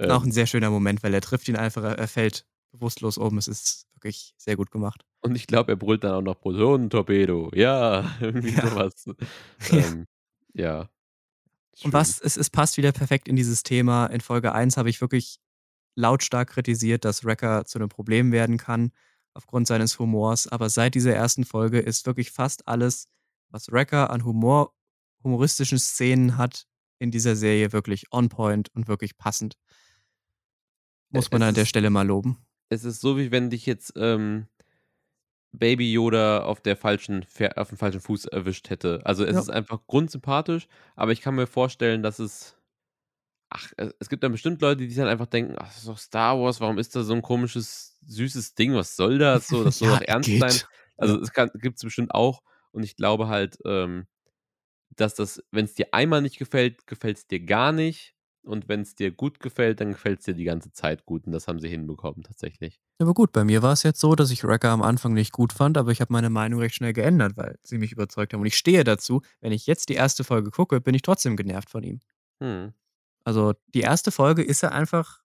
Ist 0.00 0.10
auch 0.10 0.22
ähm 0.22 0.28
ein 0.28 0.32
sehr 0.32 0.46
schöner 0.46 0.70
Moment, 0.70 1.02
weil 1.02 1.14
er 1.14 1.20
trifft 1.20 1.48
ihn 1.48 1.56
einfach, 1.56 1.82
er 1.84 2.08
fällt 2.08 2.46
bewusstlos 2.72 3.18
um. 3.18 3.38
Es 3.38 3.48
ist 3.48 3.86
wirklich 3.94 4.34
sehr 4.38 4.56
gut 4.56 4.70
gemacht. 4.70 5.04
und 5.22 5.34
ich 5.36 5.46
glaube, 5.46 5.72
er 5.72 5.76
brüllt 5.76 6.04
dann 6.04 6.12
auch 6.14 6.22
noch 6.22 6.40
Protonentorpedo. 6.40 7.50
Ja, 7.54 8.10
irgendwie 8.20 8.50
Ja. 8.54 8.68
so 8.68 8.76
was. 8.76 9.04
Ja. 9.70 9.78
Ähm, 9.78 10.06
ja. 10.54 10.88
Und 11.82 11.92
was 11.92 12.20
es 12.20 12.36
es 12.36 12.50
passt 12.50 12.76
wieder 12.76 12.92
perfekt 12.92 13.28
in 13.28 13.36
dieses 13.36 13.62
Thema. 13.62 14.06
In 14.06 14.20
Folge 14.20 14.52
1 14.52 14.76
habe 14.76 14.90
ich 14.90 15.00
wirklich 15.00 15.38
lautstark 15.96 16.50
kritisiert, 16.50 17.04
dass 17.04 17.24
Wrecker 17.24 17.64
zu 17.66 17.78
'nem 17.78 17.88
Problem 17.88 18.32
werden 18.32 18.56
kann 18.58 18.92
aufgrund 19.34 19.66
seines 19.66 19.98
Humors. 19.98 20.48
Aber 20.48 20.68
seit 20.70 20.94
dieser 20.94 21.14
ersten 21.14 21.44
Folge 21.44 21.78
ist 21.80 22.06
wirklich 22.06 22.30
fast 22.32 22.68
alles, 22.68 23.08
was 23.50 23.70
Wrecker 23.72 24.10
an 24.10 24.24
Humor 24.24 24.74
humoristischen 25.22 25.78
Szenen 25.78 26.36
hat, 26.38 26.66
in 26.98 27.10
dieser 27.10 27.36
Serie 27.36 27.72
wirklich 27.72 28.06
on 28.12 28.28
point 28.30 28.68
und 28.74 28.88
wirklich 28.88 29.16
passend. 29.18 29.56
Muss 31.12 31.30
man 31.32 31.42
es 31.42 31.48
an 31.48 31.54
der 31.56 31.64
ist 31.64 31.66
Stelle 31.66 31.90
mal 31.90 32.06
loben. 32.06 32.38
es 32.70 32.84
ist 32.84 33.00
so, 33.00 33.18
wie 33.18 33.30
wenn 33.32 33.50
dich 33.50 33.66
jetzt, 33.66 33.94
ähm, 33.96 34.48
Baby 35.52 35.92
Yoda 35.92 36.42
auf 36.44 36.60
der 36.60 36.76
falschen 36.76 37.26
auf 37.56 37.68
dem 37.70 37.78
falschen 37.78 38.00
Fuß 38.00 38.26
erwischt 38.26 38.70
hätte. 38.70 39.00
Also, 39.04 39.24
es 39.24 39.36
Ja. 39.36 39.40
ist 39.40 39.50
einfach 39.50 39.86
grundsympathisch, 39.86 40.68
aber 40.96 41.12
ich 41.12 41.22
kann 41.22 41.34
mir 41.36 41.46
vorstellen, 41.48 42.02
dass 42.02 42.18
es 42.20 42.56
ach, 43.50 43.72
äh, 43.78 43.90
es 44.00 44.08
gibt 44.10 44.24
dann 44.24 44.32
bestimmt 44.32 44.62
Leute, 44.62 44.78
die 44.82 44.88
sich 44.88 44.96
dann 44.98 45.08
einfach 45.08 45.26
denken: 45.26 45.56
„Ach, 45.58 45.66
das 45.68 45.78
ist 45.78 45.88
doch 45.88 45.98
Star 45.98 46.40
Wars, 46.40 46.60
warum 46.60 46.78
ist 46.78 46.96
da 46.96 47.02
so 47.04 47.14
'n 47.14 47.22
komisches, 47.22 47.98
süßes 48.06 48.54
Ding? 48.56 48.74
Was 48.74 48.96
soll 48.96 49.18
das 49.18 49.48
so? 49.50 49.64
Das 49.64 49.78
soll 49.80 49.90
Ja, 49.90 49.98
doch 49.98 50.02
ernst 50.02 50.38
sein.“ 50.38 50.60
geht. 50.60 50.68
Also, 50.98 51.18
Ja. 51.18 51.20
es 51.20 51.32
kann 51.32 51.50
gibt's 51.56 51.82
bestimmt 51.84 52.14
auch 52.14 52.42
und 52.72 52.84
ich 52.84 52.96
glaube 52.96 53.28
halt, 53.28 53.58
ähm, 53.66 54.06
dass 54.96 55.14
das 55.16 55.42
wenn's 55.52 55.74
dir 55.74 55.88
einmal 55.94 56.22
nicht 56.22 56.38
gefällt, 56.38 56.86
gefällt's 56.88 57.26
dir 57.28 57.40
gar 57.40 57.72
nicht 57.72 58.14
und 58.42 58.68
wenn's 58.68 58.94
dir 58.94 59.10
gut 59.10 59.40
gefällt, 59.40 59.80
dann 59.80 59.92
gefällt's 59.92 60.24
dir 60.24 60.34
die 60.34 60.44
ganze 60.44 60.72
Zeit 60.72 61.04
gut 61.06 61.26
und 61.26 61.32
das 61.32 61.48
haben 61.48 61.60
sie 61.60 61.68
hinbekommen 61.68 62.22
tatsächlich. 62.22 62.78
Aber 62.98 63.14
gut, 63.14 63.32
bei 63.32 63.44
mir 63.44 63.62
war 63.62 63.72
es 63.72 63.82
jetzt 63.82 63.98
so, 64.00 64.14
dass 64.14 64.30
ich 64.30 64.44
Wrecker 64.44 64.68
am 64.70 64.82
Anfang 64.82 65.14
nicht 65.14 65.32
gut 65.32 65.54
fand, 65.54 65.78
aber 65.78 65.90
ich 65.90 66.02
habe 66.02 66.12
meine 66.12 66.28
Meinung 66.28 66.60
recht 66.60 66.74
schnell 66.74 66.92
geändert, 66.92 67.34
weil 67.36 67.58
sie 67.62 67.78
mich 67.78 67.92
überzeugt 67.92 68.34
haben. 68.34 68.40
Und 68.40 68.46
ich 68.46 68.56
stehe 68.58 68.84
dazu, 68.84 69.22
wenn 69.40 69.52
ich 69.52 69.66
jetzt 69.66 69.88
die 69.88 69.94
erste 69.94 70.22
Folge 70.22 70.50
gucke, 70.50 70.80
bin 70.82 70.94
ich 70.94 71.00
trotzdem 71.02 71.36
genervt 71.36 71.70
von 71.70 71.82
ihm. 71.82 72.00
Mhm. 72.40 72.74
Also, 73.24 73.54
die 73.74 73.80
erste 73.80 74.10
Folge 74.10 74.42
ist 74.42 74.62
er 74.62 74.72
einfach 74.72 75.20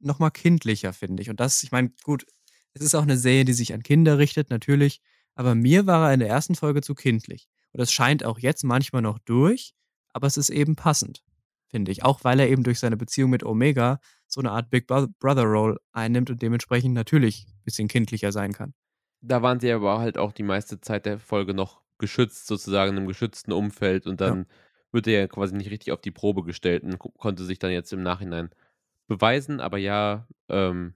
noch 0.00 0.18
mal 0.18 0.30
kindlicher, 0.30 0.92
finde 0.92 1.22
ich. 1.22 1.30
Und 1.30 1.40
das 1.40 1.62
ich 1.62 1.72
meine, 1.72 1.92
gut, 2.04 2.26
es 2.74 2.82
ist 2.82 2.94
auch 2.94 3.04
'ne 3.04 3.16
Serie, 3.18 3.44
die 3.44 3.52
sich 3.54 3.74
an 3.74 3.82
Kinder 3.82 4.18
richtet, 4.18 4.50
natürlich, 4.50 5.00
aber 5.34 5.54
mir 5.54 5.86
war 5.86 6.08
er 6.10 6.14
in 6.14 6.20
der 6.20 6.28
ersten 6.28 6.54
Folge 6.54 6.82
zu 6.82 6.94
kindlich. 6.94 7.48
Und 7.72 7.80
das 7.80 7.92
scheint 7.92 8.24
auch 8.24 8.38
jetzt 8.38 8.64
manchmal 8.64 9.02
noch 9.02 9.18
durch, 9.20 9.74
aber 10.12 10.26
es 10.26 10.36
ist 10.36 10.50
eben 10.50 10.76
passend, 10.76 11.24
finde 11.72 11.92
ich. 11.92 12.04
Auch 12.04 12.24
weil 12.24 12.40
er 12.40 12.50
eben 12.50 12.64
durch 12.64 12.80
seine 12.80 12.98
Beziehung 12.98 13.30
mit 13.32 13.44
Omega 13.44 14.00
so 14.28 14.42
'ne 14.42 14.52
Art 14.52 14.70
Big 14.70 14.86
Bro 14.88 15.08
Brother 15.20 15.44
Role 15.44 15.78
einnimmt 15.92 16.30
und 16.30 16.42
dementsprechend 16.42 16.94
natürlich 16.94 17.46
bisschen 17.64 17.88
kindlicher 17.88 18.32
sein 18.32 18.54
kann. 18.54 18.74
Da 19.24 19.40
waren 19.40 19.60
sie 19.60 19.70
aber 19.70 20.00
halt 20.00 20.18
auch 20.18 20.32
die 20.32 20.42
meiste 20.42 20.80
Zeit 20.80 21.06
der 21.06 21.16
Folge 21.20 21.54
noch 21.54 21.80
geschützt, 21.98 22.48
sozusagen 22.48 22.90
in 22.90 22.94
'nem 22.96 23.06
geschützten 23.06 23.52
Umfeld 23.52 24.06
und 24.08 24.20
Ja. 24.22 24.36
dann 24.36 24.46
wird 24.90 25.06
er 25.06 25.20
ja 25.20 25.26
quasi 25.28 25.54
nicht 25.54 25.70
richtig 25.70 25.92
auf 25.92 26.00
die 26.00 26.10
Probe 26.10 26.42
gestellt 26.42 26.82
und 26.82 26.98
ko 26.98 27.10
konnte 27.10 27.44
sich 27.44 27.60
dann 27.60 27.70
jetzt 27.70 27.92
im 27.92 28.02
Nachhinein 28.02 28.50
beweisen. 29.08 29.60
Aber 29.60 29.78
ja, 29.78 30.26
ähm, 30.48 30.94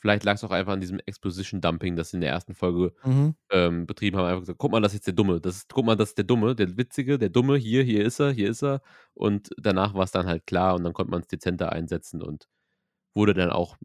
vielleicht 0.00 0.24
lag's 0.24 0.44
auch 0.44 0.50
einfach 0.50 0.72
an 0.74 0.80
diesem 0.80 1.00
Exposition 1.06 1.60
Dumping, 1.60 1.96
das 1.96 2.10
sie 2.10 2.16
in 2.18 2.20
der 2.22 2.30
ersten 2.32 2.54
Folge, 2.54 2.94
Mhm. 3.04 3.32
ähm, 3.50 3.86
betrieben 3.86 4.16
haben. 4.18 4.26
Einfach 4.26 4.40
gesagt: 4.42 4.58
„Guck 4.58 4.72
mal, 4.72 4.80
das 4.82 4.92
ist 4.92 4.98
jetzt 4.98 5.06
der 5.08 5.14
Dumme. 5.14 5.40
Das 5.40 5.56
ist 5.56 5.72
guck 5.74 5.84
mal, 5.86 5.96
das 5.96 6.10
ist 6.10 6.18
der 6.18 6.24
Dumme, 6.26 6.54
der 6.54 6.76
Witzige, 6.76 7.18
der 7.18 7.30
Dumme. 7.30 7.56
Hier, 7.56 7.82
hier 7.84 8.04
ist 8.04 8.20
er, 8.20 8.30
hier 8.32 8.50
ist 8.50 8.62
er.“ 8.62 8.82
Und 9.14 9.50
danach 9.58 9.94
war's 9.94 10.12
dann 10.12 10.26
halt 10.26 10.46
klar 10.46 10.74
und 10.76 10.84
dann 10.84 10.92
konnte 10.94 11.10
man's 11.12 11.28
dezenter 11.28 11.72
einsetzen 11.72 12.22
und 12.22 12.48
wurde 13.14 13.34
dann 13.34 13.50
auch 13.50 13.76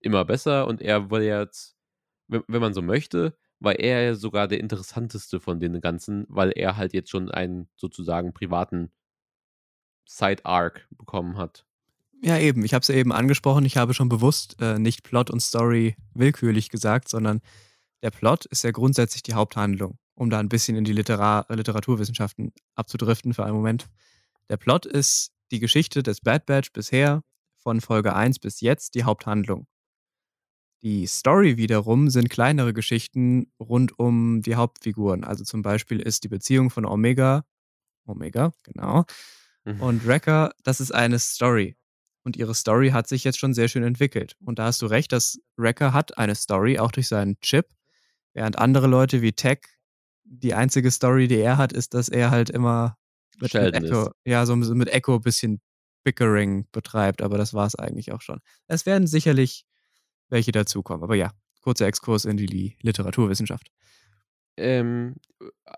immer 0.00 0.24
besser 0.24 0.66
und 0.66 0.82
er 0.82 1.10
wurde 1.10 1.26
jetzt, 1.26 1.76
we 2.28 2.42
wenn 2.48 2.60
man 2.62 2.74
so 2.74 2.82
möchte, 2.82 3.36
war 3.60 3.78
er 3.78 4.02
ja 4.04 4.14
sogar 4.14 4.48
der 4.48 4.60
interessanteste 4.60 5.40
von 5.40 5.60
den 5.60 5.80
ganzen, 5.80 6.26
weil 6.28 6.52
er 6.52 6.76
halt 6.76 6.94
jetzt 6.94 7.10
schon 7.10 7.30
einen 7.30 7.68
sozusagen 7.76 8.32
privaten 8.34 8.92
Side-Arc 10.04 10.86
bekommen 10.90 11.38
hat. 11.38 11.64
Ja, 12.22 12.38
eben. 12.38 12.64
Ich 12.64 12.74
habe 12.74 12.82
es 12.82 12.88
ja 12.88 12.94
eben 12.94 13.12
angesprochen. 13.12 13.64
Ich 13.64 13.76
habe 13.76 13.94
schon 13.94 14.08
bewusst 14.08 14.56
äh, 14.60 14.78
nicht 14.78 15.02
Plot 15.02 15.30
und 15.30 15.40
Story 15.40 15.96
willkürlich 16.14 16.68
gesagt, 16.68 17.08
sondern 17.08 17.40
der 18.02 18.10
Plot 18.10 18.46
ist 18.46 18.62
ja 18.64 18.70
grundsätzlich 18.70 19.22
die 19.22 19.34
Haupthandlung, 19.34 19.98
um 20.14 20.28
da 20.30 20.38
ein 20.38 20.48
bisschen 20.48 20.76
in 20.76 20.84
die 20.84 20.92
Literar 20.92 21.46
Literaturwissenschaften 21.48 22.52
abzudriften 22.74 23.32
für 23.34 23.44
einen 23.44 23.54
Moment. 23.54 23.86
Der 24.50 24.56
Plot 24.58 24.84
ist 24.86 25.32
die 25.50 25.60
Geschichte 25.60 26.02
des 26.02 26.20
Bad 26.20 26.46
Batch 26.46 26.72
bisher 26.72 27.22
von 27.56 27.80
Folge 27.80 28.14
1 28.14 28.38
bis 28.38 28.60
jetzt 28.60 28.94
die 28.94 29.04
Haupthandlung. 29.04 29.66
Die 30.82 31.06
Story 31.06 31.56
wiederum 31.58 32.08
sind 32.08 32.30
kleinere 32.30 32.72
Geschichten 32.72 33.52
rund 33.60 33.98
um 33.98 34.40
die 34.40 34.56
Hauptfiguren. 34.56 35.24
Also 35.24 35.44
zum 35.44 35.60
Beispiel 35.62 36.00
ist 36.00 36.24
die 36.24 36.28
Beziehung 36.28 36.70
von 36.70 36.84
Omega, 36.86 37.44
Omega, 38.06 38.52
genau, 38.64 39.04
Mhm. 39.66 39.80
und 39.82 40.06
Wrecker, 40.06 40.52
das 40.64 40.80
ist 40.80 40.90
eine 40.90 41.18
Story. 41.18 41.76
Und 42.22 42.36
ihre 42.36 42.54
Story 42.54 42.90
hat 42.90 43.08
sich 43.08 43.24
jetzt 43.24 43.38
schon 43.38 43.54
sehr 43.54 43.68
schön 43.68 43.82
entwickelt. 43.82 44.36
Und 44.44 44.58
da 44.58 44.64
hast 44.66 44.82
du 44.82 44.86
recht, 44.86 45.12
dass 45.12 45.38
Wrecker 45.56 45.92
hat 45.92 46.18
eine 46.18 46.34
Story, 46.34 46.78
auch 46.78 46.92
durch 46.92 47.08
seinen 47.08 47.40
Chip, 47.40 47.66
während 48.34 48.58
andere 48.58 48.86
Leute 48.86 49.22
wie 49.22 49.32
Tech, 49.32 49.60
die 50.24 50.54
einzige 50.54 50.90
Story, 50.90 51.28
die 51.28 51.38
er 51.38 51.56
hat, 51.56 51.72
ist, 51.72 51.94
dass 51.94 52.08
er 52.08 52.30
halt 52.30 52.50
immer 52.50 52.96
mit, 53.40 53.52
mit 53.54 53.74
Echo, 53.74 54.10
ja, 54.24 54.46
so 54.46 54.54
mit 54.54 54.88
Echo 54.92 55.16
ein 55.16 55.22
bisschen 55.22 55.60
Bickering 56.04 56.66
betreibt, 56.72 57.22
aber 57.22 57.36
das 57.38 57.52
war 57.52 57.66
es 57.66 57.74
eigentlich 57.74 58.12
auch 58.12 58.20
schon. 58.20 58.40
Es 58.66 58.86
werden 58.86 59.06
sicherlich 59.06 59.66
welche 60.28 60.52
dazukommen. 60.52 61.02
Aber 61.02 61.14
ja, 61.14 61.32
kurzer 61.62 61.86
Exkurs 61.86 62.24
in 62.24 62.36
die 62.36 62.46
Li- 62.46 62.76
Literaturwissenschaft. 62.80 63.70
Ähm, 64.56 65.16
äh, 65.40 65.72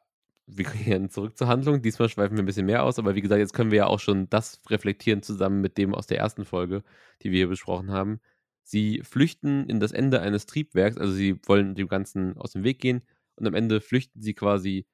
wir 0.56 0.64
gehen 0.64 1.10
zurück 1.10 1.36
zur 1.36 1.48
Handlung. 1.48 1.82
Diesmal 1.82 2.08
schweifen 2.08 2.36
wir 2.36 2.42
ein 2.42 2.46
bisschen 2.46 2.66
mehr 2.66 2.84
aus, 2.84 2.98
aber 2.98 3.14
wie 3.14 3.20
gesagt, 3.20 3.38
jetzt 3.38 3.54
können 3.54 3.70
wir 3.70 3.78
ja 3.78 3.86
auch 3.86 4.00
schon 4.00 4.28
das 4.30 4.60
reflektieren 4.68 5.22
zusammen 5.22 5.60
mit 5.60 5.78
dem 5.78 5.94
aus 5.94 6.06
der 6.06 6.18
ersten 6.18 6.44
Folge, 6.44 6.82
die 7.22 7.30
wir 7.30 7.38
hier 7.38 7.48
besprochen 7.48 7.90
haben. 7.90 8.20
Sie 8.64 9.00
flüchten 9.02 9.68
in 9.68 9.80
das 9.80 9.92
Ende 9.92 10.20
eines 10.20 10.46
Triebwerks, 10.46 10.96
also 10.96 11.12
sie 11.12 11.40
wollen 11.46 11.74
dem 11.74 11.88
Ganzen 11.88 12.36
aus 12.36 12.52
dem 12.52 12.64
Weg 12.64 12.80
gehen 12.80 13.02
und 13.36 13.46
am 13.46 13.54
Ende 13.54 13.80
flüchten 13.80 14.20
sie 14.20 14.34
quasi 14.34 14.86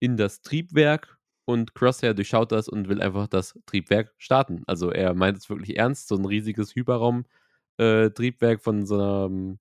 in 0.00 0.16
das 0.16 0.42
Triebwerk 0.42 1.18
und 1.46 1.74
Crosshair 1.74 2.14
durchschaut 2.14 2.52
das 2.52 2.68
und 2.68 2.88
will 2.88 3.00
einfach 3.00 3.26
das 3.28 3.58
Triebwerk 3.66 4.14
starten. 4.18 4.62
Also 4.66 4.90
er 4.90 5.14
meint 5.14 5.38
es 5.38 5.48
wirklich 5.48 5.76
ernst, 5.78 6.08
so 6.08 6.16
ein 6.16 6.24
riesiges 6.24 6.74
Hyperraum-Triebwerk 6.74 8.62
von 8.62 8.86
so 8.86 8.94
einem 8.96 9.58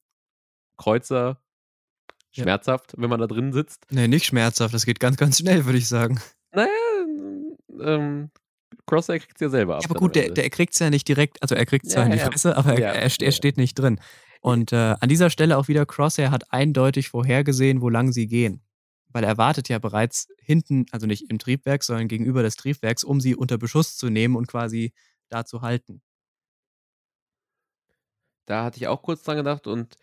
Kreuzer. 0.77 1.42
Schmerzhaft, 2.33 2.93
wenn 2.97 3.09
man 3.09 3.19
da 3.19 3.27
drin 3.27 3.53
sitzt. 3.53 3.85
Nee, 3.89 4.07
nicht 4.07 4.25
schmerzhaft, 4.25 4.73
das 4.73 4.85
geht 4.85 4.99
ganz, 4.99 5.17
ganz 5.17 5.37
schnell, 5.37 5.65
würde 5.65 5.77
ich 5.77 5.87
sagen. 5.87 6.19
Naja, 6.51 6.69
ähm, 7.81 8.29
Crosshair 8.85 9.19
kriegt 9.19 9.35
es 9.35 9.41
ja 9.41 9.49
selber 9.49 9.77
ab. 9.77 9.83
Ja, 9.83 9.89
aber 9.89 9.99
gut, 9.99 10.15
der, 10.15 10.29
der 10.29 10.49
kriegt 10.49 10.73
es 10.73 10.79
ja 10.79 10.89
nicht 10.89 11.07
direkt, 11.07 11.41
also 11.41 11.55
er 11.55 11.65
kriegt 11.65 11.85
es 11.85 11.93
zwar 11.93 12.03
Ja, 12.03 12.07
in 12.07 12.11
die 12.13 12.19
ja. 12.19 12.25
Fresse, 12.25 12.57
aber 12.57 12.73
er, 12.77 12.93
er, 12.93 13.21
er 13.21 13.31
steht 13.31 13.57
nicht 13.57 13.75
drin. 13.75 13.99
Und 14.41 14.73
äh, 14.73 14.95
an 14.99 15.07
dieser 15.09 15.29
Stelle 15.29 15.57
auch 15.57 15.67
wieder, 15.67 15.85
Crosshair 15.85 16.31
hat 16.31 16.51
eindeutig 16.51 17.09
vorhergesehen, 17.09 17.81
wo 17.81 17.89
lang 17.89 18.11
sie 18.11 18.27
gehen. 18.27 18.61
Weil 19.09 19.23
er 19.23 19.37
wartet 19.37 19.69
ja 19.69 19.79
bereits 19.79 20.27
hinten, 20.41 20.85
also 20.91 21.05
nicht 21.07 21.29
im 21.29 21.39
Triebwerk, 21.39 21.83
sondern 21.83 22.07
gegenüber 22.07 22.43
des 22.43 22.55
Triebwerks, 22.55 23.03
um 23.03 23.21
sie 23.21 23.35
unter 23.35 23.57
Beschuss 23.57 23.95
zu 23.95 24.09
nehmen 24.09 24.35
und 24.35 24.47
quasi 24.47 24.91
da 25.29 25.45
zu 25.45 25.61
halten. 25.61 26.01
Da 28.45 28.65
hatte 28.65 28.77
ich 28.77 28.87
auch 28.87 29.01
kurz 29.01 29.23
dran 29.23 29.37
gedacht 29.37 29.67
und 29.67 29.95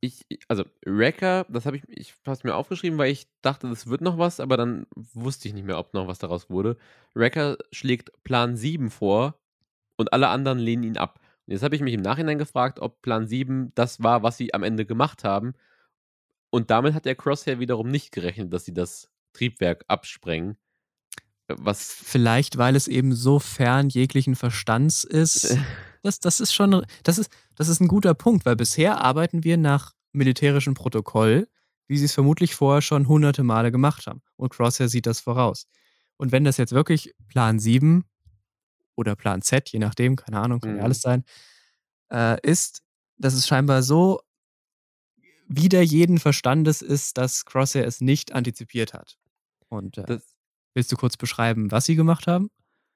ich, 0.00 0.24
also 0.48 0.64
Wrecker, 0.84 1.46
das 1.48 1.66
habe 1.66 1.76
ich, 1.76 1.82
ich 1.88 2.14
habe 2.26 2.40
mir 2.44 2.54
aufgeschrieben, 2.54 2.98
weil 2.98 3.10
ich 3.10 3.26
dachte, 3.42 3.68
das 3.68 3.88
wird 3.88 4.00
noch 4.00 4.18
was, 4.18 4.40
aber 4.40 4.56
dann 4.56 4.86
wusste 4.94 5.48
ich 5.48 5.54
nicht 5.54 5.66
mehr, 5.66 5.78
ob 5.78 5.94
noch 5.94 6.06
was 6.06 6.18
daraus 6.18 6.50
wurde. 6.50 6.76
Wrecker 7.14 7.58
schlägt 7.72 8.12
Plan 8.22 8.56
7 8.56 8.90
vor 8.90 9.40
und 9.96 10.12
alle 10.12 10.28
anderen 10.28 10.58
lehnen 10.58 10.84
ihn 10.84 10.96
ab. 10.96 11.20
Und 11.46 11.52
jetzt 11.52 11.62
habe 11.62 11.74
ich 11.74 11.82
mich 11.82 11.94
im 11.94 12.02
Nachhinein 12.02 12.38
gefragt, 12.38 12.80
ob 12.80 13.02
Plan 13.02 13.26
7 13.26 13.72
das 13.74 14.02
war, 14.02 14.22
was 14.22 14.36
sie 14.36 14.54
am 14.54 14.62
Ende 14.62 14.86
gemacht 14.86 15.24
haben. 15.24 15.54
Und 16.50 16.70
damit 16.70 16.94
hat 16.94 17.04
der 17.04 17.16
Crosshair 17.16 17.58
wiederum 17.60 17.88
nicht 17.88 18.12
gerechnet, 18.12 18.52
dass 18.52 18.64
sie 18.64 18.74
das 18.74 19.10
Triebwerk 19.32 19.84
absprengen. 19.88 20.56
Was 21.48 21.82
Vielleicht, 21.82 22.58
weil 22.58 22.76
es 22.76 22.88
eben 22.88 23.14
so 23.14 23.38
fern 23.38 23.88
jeglichen 23.88 24.36
Verstands 24.36 25.04
ist. 25.04 25.56
Das, 26.02 26.20
das 26.20 26.40
ist 26.40 26.52
schon, 26.54 26.84
das 27.02 27.18
ist, 27.18 27.30
das 27.56 27.68
ist 27.68 27.80
ein 27.80 27.88
guter 27.88 28.14
Punkt, 28.14 28.46
weil 28.46 28.54
bisher 28.54 29.00
arbeiten 29.00 29.42
wir 29.44 29.56
nach 29.56 29.94
militärischem 30.12 30.74
Protokoll, 30.74 31.48
wie 31.88 31.98
sie 31.98 32.04
es 32.04 32.12
vermutlich 32.14 32.54
vorher 32.54 32.82
schon 32.82 33.08
hunderte 33.08 33.42
Male 33.42 33.72
gemacht 33.72 34.06
haben. 34.06 34.22
Und 34.36 34.50
Crosshair 34.50 34.88
sieht 34.88 35.06
das 35.06 35.20
voraus. 35.20 35.66
Und 36.16 36.32
wenn 36.32 36.44
das 36.44 36.56
jetzt 36.56 36.72
wirklich 36.72 37.14
Plan 37.28 37.58
7 37.58 38.04
oder 38.94 39.16
Plan 39.16 39.42
Z, 39.42 39.70
je 39.70 39.78
nachdem, 39.78 40.16
keine 40.16 40.38
Ahnung, 40.40 40.60
kann 40.60 40.74
ja 40.74 40.78
Mhm. 40.78 40.84
alles 40.84 41.00
sein, 41.00 41.24
äh, 42.12 42.38
ist, 42.42 42.82
dass 43.16 43.34
es 43.34 43.46
scheinbar 43.46 43.82
so 43.82 44.20
wider 45.48 45.80
jeden 45.82 46.18
Verstandes 46.18 46.82
ist, 46.82 47.16
dass 47.18 47.44
Crosshair 47.44 47.86
es 47.86 48.00
nicht 48.00 48.32
antizipiert 48.32 48.92
hat. 48.94 49.18
Und 49.68 49.98
äh, 49.98 50.04
das, 50.04 50.22
willst 50.78 50.92
du 50.92 50.96
kurz 50.96 51.16
beschreiben, 51.16 51.72
was 51.72 51.86
sie 51.86 51.96
gemacht 51.96 52.28
haben? 52.28 52.50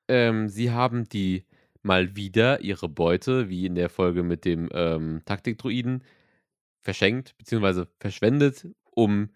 Ähm, 0.07 0.49
sie 0.49 0.71
haben 0.71 1.09
die 1.09 1.47
mal 1.83 2.15
wieder 2.15 2.61
ihre 2.61 2.89
Beute, 2.89 3.49
wie 3.49 3.67
in 3.67 3.75
der 3.75 3.91
Folge 3.91 4.23
mit 4.23 4.45
dem 4.45 4.69
ähm, 4.73 5.23
Taktikdruiden, 5.25 6.05
verschenkt 6.81 7.37
bzw. 7.39 7.87
verschwendet, 7.99 8.69
um 8.85 9.31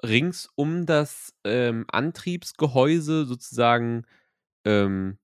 rings 0.00 0.48
um 0.54 0.86
das 0.86 1.34
ähm, 1.42 1.86
Antriebsgehäuse 1.88 3.24
sozusagen, 3.24 4.04
ähm, 4.64 5.18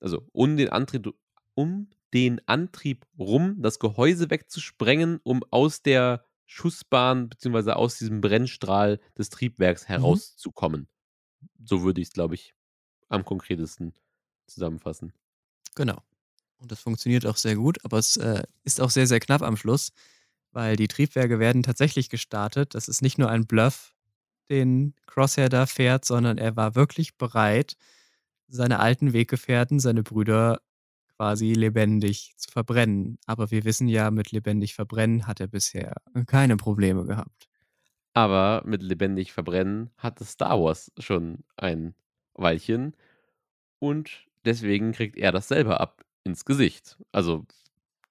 also 0.00 0.26
um 0.32 0.56
den 0.56 0.70
Antrieb, 0.70 1.14
um 1.54 1.88
den 2.14 2.40
Antrieb 2.48 3.06
rum 3.16 3.62
das 3.62 3.78
Gehäuse 3.78 4.28
wegzusprengen, 4.28 5.20
um 5.22 5.44
aus 5.52 5.82
der 5.82 6.24
Schussbahn 6.46 7.28
bzw. 7.28 7.72
aus 7.72 7.96
diesem 7.96 8.20
Brennstrahl 8.20 8.98
des 9.16 9.30
Triebwerks 9.30 9.86
herauszukommen. 9.86 10.88
So 11.64 11.82
würde 11.82 12.00
ich 12.00 12.08
es, 12.08 12.12
glaube 12.12 12.34
ich, 12.34 12.54
am 13.08 13.24
konkretesten 13.24 13.94
zusammenfassen. 14.46 15.12
Genau. 15.74 16.02
Und 16.58 16.72
das 16.72 16.80
funktioniert 16.80 17.26
auch 17.26 17.36
sehr 17.36 17.54
gut, 17.54 17.84
aber 17.84 17.98
es 17.98 18.16
äh, 18.16 18.42
ist 18.64 18.80
auch 18.80 18.90
sehr, 18.90 19.06
sehr 19.06 19.20
knapp 19.20 19.42
am 19.42 19.56
Schluss, 19.56 19.92
weil 20.50 20.76
die 20.76 20.88
Triebwerke 20.88 21.38
werden 21.38 21.62
tatsächlich 21.62 22.10
gestartet. 22.10 22.74
Das 22.74 22.88
ist 22.88 23.02
nicht 23.02 23.18
nur 23.18 23.30
ein 23.30 23.46
Bluff, 23.46 23.94
den 24.50 24.94
Crosshair 25.06 25.48
da 25.48 25.66
fährt, 25.66 26.04
sondern 26.04 26.38
er 26.38 26.56
war 26.56 26.74
wirklich 26.74 27.16
bereit, 27.16 27.76
seine 28.48 28.80
alten 28.80 29.12
Weggefährten, 29.12 29.78
seine 29.78 30.02
Brüder 30.02 30.60
quasi 31.16 31.52
lebendig 31.52 32.32
zu 32.36 32.50
verbrennen. 32.50 33.18
Aber 33.26 33.50
wir 33.50 33.64
wissen 33.64 33.88
ja, 33.88 34.10
mit 34.10 34.32
lebendig 34.32 34.74
verbrennen 34.74 35.26
hat 35.26 35.40
er 35.40 35.48
bisher 35.48 35.94
keine 36.26 36.56
Probleme 36.56 37.04
gehabt. 37.04 37.48
Aber 38.18 38.62
mit 38.66 38.82
lebendig 38.82 39.32
verbrennen 39.32 39.90
hatte 39.96 40.24
Star 40.24 40.60
Wars 40.60 40.90
schon 40.98 41.44
ein 41.56 41.94
Weilchen 42.34 42.96
und 43.80 44.26
deswegen 44.44 44.92
kriegt 44.92 45.16
er 45.16 45.32
das 45.32 45.48
selber 45.48 45.80
ab 45.80 46.04
ins 46.24 46.44
Gesicht. 46.44 46.98
Also 47.12 47.46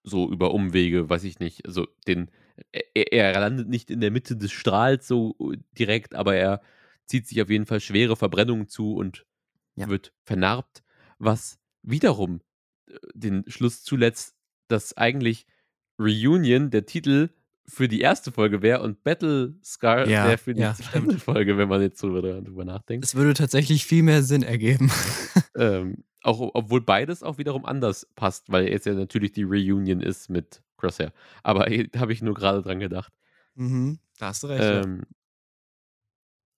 so 0.03 0.32
über 0.32 0.53
Umwege, 0.53 1.10
weiß 1.10 1.24
ich 1.26 1.39
nicht. 1.39 1.66
Also 1.68 1.88
den 2.08 2.32
er, 2.74 3.14
er 3.14 3.39
landet 3.39 3.70
nicht 3.70 3.91
in 3.91 4.01
der 4.01 4.12
Mitte 4.12 4.38
des 4.38 4.51
Strahls 4.51 5.08
so 5.08 5.36
direkt, 5.78 6.16
aber 6.16 6.36
er 6.36 6.62
zieht 7.05 7.28
sich 7.28 7.41
auf 7.41 7.49
jeden 7.49 7.66
Fall 7.66 7.82
schwere 7.82 8.16
Verbrennungen 8.16 8.68
zu 8.70 8.95
und 8.95 9.26
Ja. 9.76 9.88
wird 9.89 10.14
vernarbt, 10.26 10.84
was 11.20 11.60
wiederum 11.84 12.41
äh, 12.89 12.95
den 13.14 13.43
Schluss 13.47 13.84
zuletzt, 13.84 14.36
dass 14.70 14.95
eigentlich 14.97 15.45
Reunion 15.99 16.70
der 16.72 16.86
Titel 16.86 17.30
für 17.70 17.88
die 17.88 17.99
erste 17.99 18.32
Folge 18.32 18.61
wäre 18.61 18.82
und 18.82 19.03
Battle 19.03 19.55
Scar 19.63 20.07
Ja, 20.07 20.28
wäre 20.28 20.38
für 20.38 20.53
die 20.53 20.61
ja, 20.61 20.74
zweite 20.74 21.20
Folge, 21.20 21.57
wenn 21.57 21.68
man 21.68 21.82
jetzt 21.82 22.01
drüber, 22.01 22.22
drüber 22.22 22.65
nachdenkt. 22.65 23.05
Es 23.05 23.15
würde 23.15 23.34
tatsächlich 23.34 23.86
viel 23.86 24.03
mehr 24.03 24.24
Sinn 24.24 24.43
ergeben. 24.43 24.91
Ähm, 25.59 26.03
auch, 26.22 26.51
obwohl 26.53 26.82
beides 26.82 27.24
auch 27.24 27.39
wiederum 27.39 27.65
anders 27.65 28.07
passt, 28.15 28.51
weil 28.51 28.70
jetzt 28.70 28.86
ja 28.86 28.93
natürlich 28.93 29.32
die 29.32 29.41
Reunion 29.41 30.01
ist 30.01 30.30
mit 30.30 30.61
Crosshair. 30.78 31.11
Aber 31.41 31.65
habe 31.97 32.13
ich 32.13 32.22
nur 32.22 32.36
gerade 32.36 32.61
dran 32.61 32.80
gedacht. 32.80 33.11
mhm, 33.55 33.97
da 34.20 34.28
hast 34.28 34.43
du 34.43 34.47
recht. 34.47 34.63
ja. 34.63 34.84
Ähm, 34.84 35.01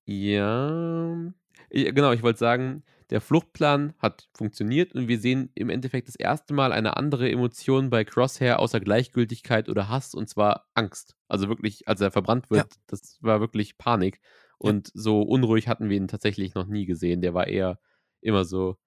ja. 0.05 1.33
Ich, 1.69 1.95
genau, 1.95 2.11
ich 2.11 2.23
wollte 2.23 2.39
sagen, 2.39 2.83
der 3.09 3.21
Fluchtplan 3.21 3.93
hat 3.97 4.29
funktioniert 4.35 4.93
und 4.93 5.07
wir 5.07 5.19
sehen 5.19 5.51
im 5.55 5.69
Endeffekt 5.69 6.07
das 6.07 6.15
erste 6.15 6.53
Mal 6.53 6.71
eine 6.71 6.95
andere 6.95 7.29
Emotion 7.29 7.89
bei 7.89 8.03
Crosshair 8.03 8.59
außer 8.59 8.79
Gleichgültigkeit 8.79 9.67
oder 9.67 9.89
Hass 9.89 10.13
und 10.13 10.29
zwar 10.29 10.67
Angst. 10.75 11.15
Also 11.27 11.49
wirklich, 11.49 11.87
als 11.87 12.01
er 12.01 12.11
verbrannt 12.11 12.51
wird, 12.51 12.75
das 12.87 13.17
war 13.21 13.39
wirklich 13.39 13.77
Panik. 13.77 14.19
Ja. 14.61 14.69
Und 14.71 14.91
so 14.93 15.21
unruhig 15.21 15.67
hatten 15.67 15.89
wir 15.89 15.97
ihn 15.97 16.07
tatsächlich 16.07 16.53
noch 16.53 16.67
nie 16.67 16.85
gesehen. 16.85 17.21
Der 17.21 17.33
war 17.33 17.47
eher 17.47 17.79
immer 18.21 18.45
so. 18.45 18.77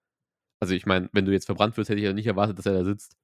Also 0.61 0.75
ich 0.75 0.87
meine, 0.87 1.09
wenn 1.13 1.25
du 1.25 1.33
jetzt 1.33 1.47
verbrannt 1.47 1.77
wirst, 1.77 1.91
hätte 1.91 1.99
ich 1.99 2.05
ja 2.05 2.13
nicht 2.13 2.27
erwartet, 2.27 2.59
dass 2.59 2.67
er 2.67 2.75
da 2.75 2.85
sitzt. 2.85 3.17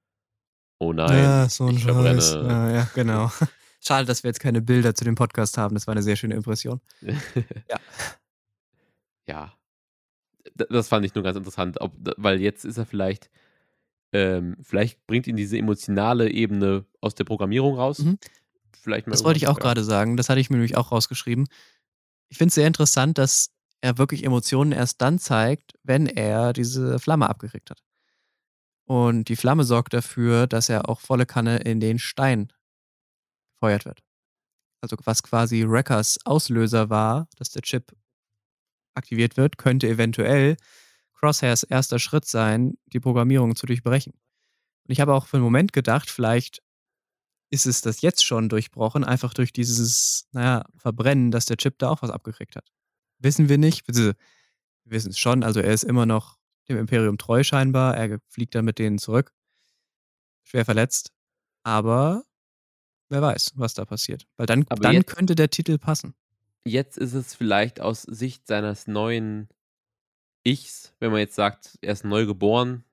Oh 0.80 0.92
nein, 0.92 1.22
ja, 1.22 1.48
so 1.48 1.66
ein. 1.66 1.78
Scheiß. 1.78 2.34
Ja, 2.34 2.70
ja, 2.70 2.90
genau. 2.94 3.30
Schade, 3.80 4.06
dass 4.06 4.24
wir 4.24 4.30
jetzt 4.30 4.40
keine 4.40 4.60
Bilder 4.60 4.94
zu 4.94 5.04
dem 5.04 5.14
Podcast 5.14 5.58
haben. 5.58 5.74
Das 5.74 5.86
war 5.86 5.92
eine 5.92 6.02
sehr 6.02 6.16
schöne 6.16 6.34
Impression. 6.34 6.80
Ja. 7.68 7.78
Ja. 9.28 9.57
Das 10.54 10.88
fand 10.88 11.04
ich 11.04 11.14
nur 11.14 11.24
ganz 11.24 11.36
interessant, 11.36 11.80
ob 11.80 11.92
weil 12.16 12.40
jetzt 12.40 12.64
ist 12.64 12.78
er 12.78 12.86
vielleicht 12.86 13.30
ähm, 14.12 14.56
vielleicht 14.62 15.06
bringt 15.06 15.26
ihn 15.26 15.36
diese 15.36 15.58
emotionale 15.58 16.30
Ebene 16.30 16.86
aus 17.00 17.14
der 17.14 17.24
Programmierung 17.24 17.74
raus. 17.74 17.98
Mhm. 17.98 18.18
Vielleicht 18.72 19.06
mal 19.06 19.12
Das 19.12 19.24
wollte 19.24 19.38
ich 19.38 19.48
auch 19.48 19.58
gerade 19.58 19.84
sagen. 19.84 20.16
Das 20.16 20.28
hatte 20.28 20.40
ich 20.40 20.50
mir 20.50 20.56
nämlich 20.56 20.76
auch 20.76 20.92
rausgeschrieben. 20.92 21.46
Ich 22.28 22.38
finde 22.38 22.48
es 22.48 22.54
sehr 22.54 22.66
interessant, 22.66 23.18
dass 23.18 23.50
er 23.80 23.98
wirklich 23.98 24.24
Emotionen 24.24 24.72
erst 24.72 25.00
dann 25.00 25.18
zeigt, 25.18 25.74
wenn 25.82 26.06
er 26.06 26.52
diese 26.52 26.98
Flamme 26.98 27.28
abgekriegt 27.28 27.70
hat. 27.70 27.82
Und 28.84 29.28
die 29.28 29.36
Flamme 29.36 29.64
sorgt 29.64 29.92
dafür, 29.92 30.46
dass 30.46 30.68
er 30.68 30.88
auch 30.88 31.00
volle 31.00 31.26
Kanne 31.26 31.58
in 31.58 31.78
den 31.78 31.98
Stein 31.98 32.50
gefeuert 33.54 33.84
wird. 33.84 34.02
Also 34.80 34.96
was 35.04 35.22
quasi 35.22 35.64
Wreckers 35.68 36.18
Auslöser 36.24 36.88
war, 36.88 37.28
dass 37.36 37.50
der 37.50 37.62
Chip 37.62 37.92
aktiviert 38.94 39.36
wird, 39.36 39.58
könnte 39.58 39.88
eventuell 39.88 40.56
Crosshairs 41.14 41.64
erster 41.64 41.98
Schritt 41.98 42.24
sein, 42.24 42.78
die 42.86 43.00
Programmierung 43.00 43.56
zu 43.56 43.66
durchbrechen. 43.66 44.12
Und 44.12 44.92
ich 44.92 45.00
habe 45.00 45.14
auch 45.14 45.26
für 45.26 45.36
einen 45.36 45.44
Moment 45.44 45.72
gedacht, 45.72 46.10
vielleicht 46.10 46.62
ist 47.50 47.66
es 47.66 47.80
das 47.80 48.02
jetzt 48.02 48.24
schon 48.24 48.48
durchbrochen, 48.48 49.04
einfach 49.04 49.34
durch 49.34 49.52
dieses, 49.52 50.28
naja, 50.32 50.64
Verbrennen, 50.76 51.30
dass 51.30 51.46
der 51.46 51.56
Chip 51.56 51.78
da 51.78 51.90
auch 51.90 52.02
was 52.02 52.10
abgekriegt 52.10 52.56
hat. 52.56 52.70
Wissen 53.18 53.48
wir 53.48 53.58
nicht, 53.58 53.86
beziehungsweise 53.86 54.16
wir 54.84 54.92
wissen 54.92 55.10
es 55.10 55.18
schon, 55.18 55.42
also 55.42 55.60
er 55.60 55.72
ist 55.72 55.84
immer 55.84 56.06
noch 56.06 56.38
dem 56.68 56.78
Imperium 56.78 57.18
treu 57.18 57.42
scheinbar, 57.42 57.96
er 57.96 58.18
fliegt 58.28 58.54
dann 58.54 58.64
mit 58.64 58.78
denen 58.78 58.98
zurück, 58.98 59.32
schwer 60.44 60.64
verletzt, 60.64 61.12
aber 61.62 62.24
wer 63.08 63.22
weiß, 63.22 63.52
was 63.56 63.74
da 63.74 63.84
passiert. 63.84 64.26
Weil 64.36 64.46
dann, 64.46 64.66
Aber 64.68 64.82
dann 64.82 65.04
könnte 65.06 65.34
der 65.34 65.50
Titel 65.50 65.78
passen. 65.78 66.14
Jetzt 66.68 66.98
ist 66.98 67.14
es 67.14 67.34
vielleicht 67.34 67.80
aus 67.80 68.02
Sicht 68.02 68.46
seines 68.46 68.86
neuen 68.86 69.48
Ichs, 70.44 70.94
wenn 71.00 71.10
man 71.10 71.20
jetzt 71.20 71.34
sagt, 71.34 71.78
er 71.82 71.92
ist 71.92 72.04
neu 72.04 72.26
geboren 72.26 72.84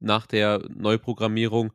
nach 0.00 0.26
der 0.26 0.62
Neuprogrammierung. 0.74 1.72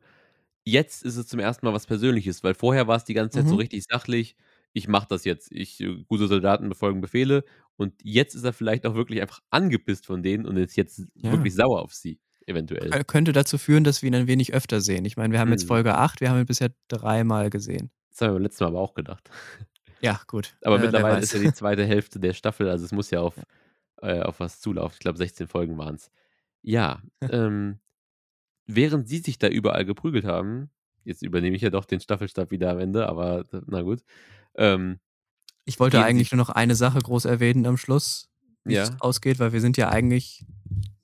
Jetzt 0.64 1.02
ist 1.04 1.16
es 1.16 1.26
zum 1.28 1.40
ersten 1.40 1.66
Mal 1.66 1.72
was 1.74 1.86
Persönliches, 1.86 2.44
weil 2.44 2.54
vorher 2.54 2.86
war 2.88 2.96
es 2.96 3.04
die 3.04 3.14
ganze 3.14 3.38
Zeit 3.38 3.48
so 3.48 3.54
Mhm. 3.54 3.60
richtig 3.60 3.84
sachlich. 3.88 4.36
Ich 4.74 4.86
mache 4.88 5.06
das 5.08 5.24
jetzt. 5.24 5.50
Ich 5.52 5.80
äh, 5.80 6.04
gute 6.08 6.28
Soldaten 6.28 6.68
befolgen 6.68 7.00
Befehle. 7.00 7.44
Und 7.76 7.94
jetzt 8.04 8.34
ist 8.34 8.44
er 8.44 8.52
vielleicht 8.52 8.86
auch 8.86 8.94
wirklich 8.94 9.20
einfach 9.22 9.40
angepisst 9.50 10.06
von 10.06 10.22
denen 10.22 10.46
und 10.46 10.56
ist 10.58 10.76
jetzt 10.76 11.04
Ja. 11.14 11.32
wirklich 11.32 11.54
sauer 11.54 11.82
auf 11.82 11.94
sie, 11.94 12.20
eventuell. 12.46 12.90
Kö- 12.90 13.04
Könnte 13.04 13.32
dazu 13.32 13.56
führen, 13.58 13.84
dass 13.84 14.02
wir 14.02 14.08
ihn 14.08 14.14
ein 14.14 14.26
wenig 14.28 14.52
öfter 14.54 14.80
sehen. 14.82 15.04
Ich 15.06 15.16
meine, 15.16 15.32
wir 15.32 15.40
haben 15.40 15.50
jetzt 15.50 15.64
Mhm. 15.64 15.68
Folge 15.68 15.96
8, 15.96 16.20
wir 16.20 16.30
haben 16.30 16.38
ihn 16.40 16.46
bisher 16.46 16.70
dreimal 16.88 17.50
gesehen. 17.50 17.90
Das 18.10 18.20
haben 18.20 18.28
wir 18.30 18.34
beim 18.34 18.42
letzten 18.42 18.64
Mal 18.64 18.68
aber 18.70 18.80
auch 18.80 18.94
gedacht. 18.94 19.30
Ja, 20.00 20.20
gut. 20.26 20.56
Aber 20.62 20.76
äh, 20.76 20.80
mittlerweile 20.80 21.20
ist 21.20 21.32
ja 21.32 21.40
die 21.40 21.52
zweite 21.52 21.84
Hälfte 21.84 22.20
der 22.20 22.32
Staffel, 22.32 22.68
also 22.68 22.84
es 22.84 22.92
muss 22.92 23.10
ja 23.10 23.20
auf, 23.20 23.34
äh, 24.02 24.20
auf 24.20 24.40
was 24.40 24.60
zulaufen. 24.60 24.94
Ich 24.94 25.00
glaube, 25.00 25.18
16 25.18 25.48
Folgen 25.48 25.76
waren 25.78 25.96
es. 25.96 26.10
Ja, 26.62 27.02
ähm, 27.30 27.78
während 28.66 29.08
sie 29.08 29.18
sich 29.18 29.38
da 29.38 29.48
überall 29.48 29.84
geprügelt 29.84 30.24
haben, 30.24 30.70
jetzt 31.04 31.22
übernehme 31.22 31.56
ich 31.56 31.62
ja 31.62 31.70
doch 31.70 31.84
den 31.84 32.00
Staffelstab 32.00 32.50
wieder 32.50 32.70
am 32.70 32.78
Ende, 32.78 33.08
aber 33.08 33.44
na 33.66 33.82
gut. 33.82 34.02
Ähm, 34.54 34.98
Ich 35.64 35.80
wollte 35.80 36.02
eigentlich 36.04 36.30
nur 36.32 36.38
noch 36.38 36.50
eine 36.50 36.74
Sache 36.74 36.98
groß 36.98 37.24
erwähnen 37.24 37.66
am 37.66 37.76
Schluss, 37.76 38.28
wie 38.64 38.74
es 38.74 38.88
Ja. 38.90 38.96
ausgeht, 39.00 39.38
weil 39.38 39.52
wir 39.52 39.60
sind 39.60 39.76
ja 39.76 39.88
eigentlich 39.88 40.44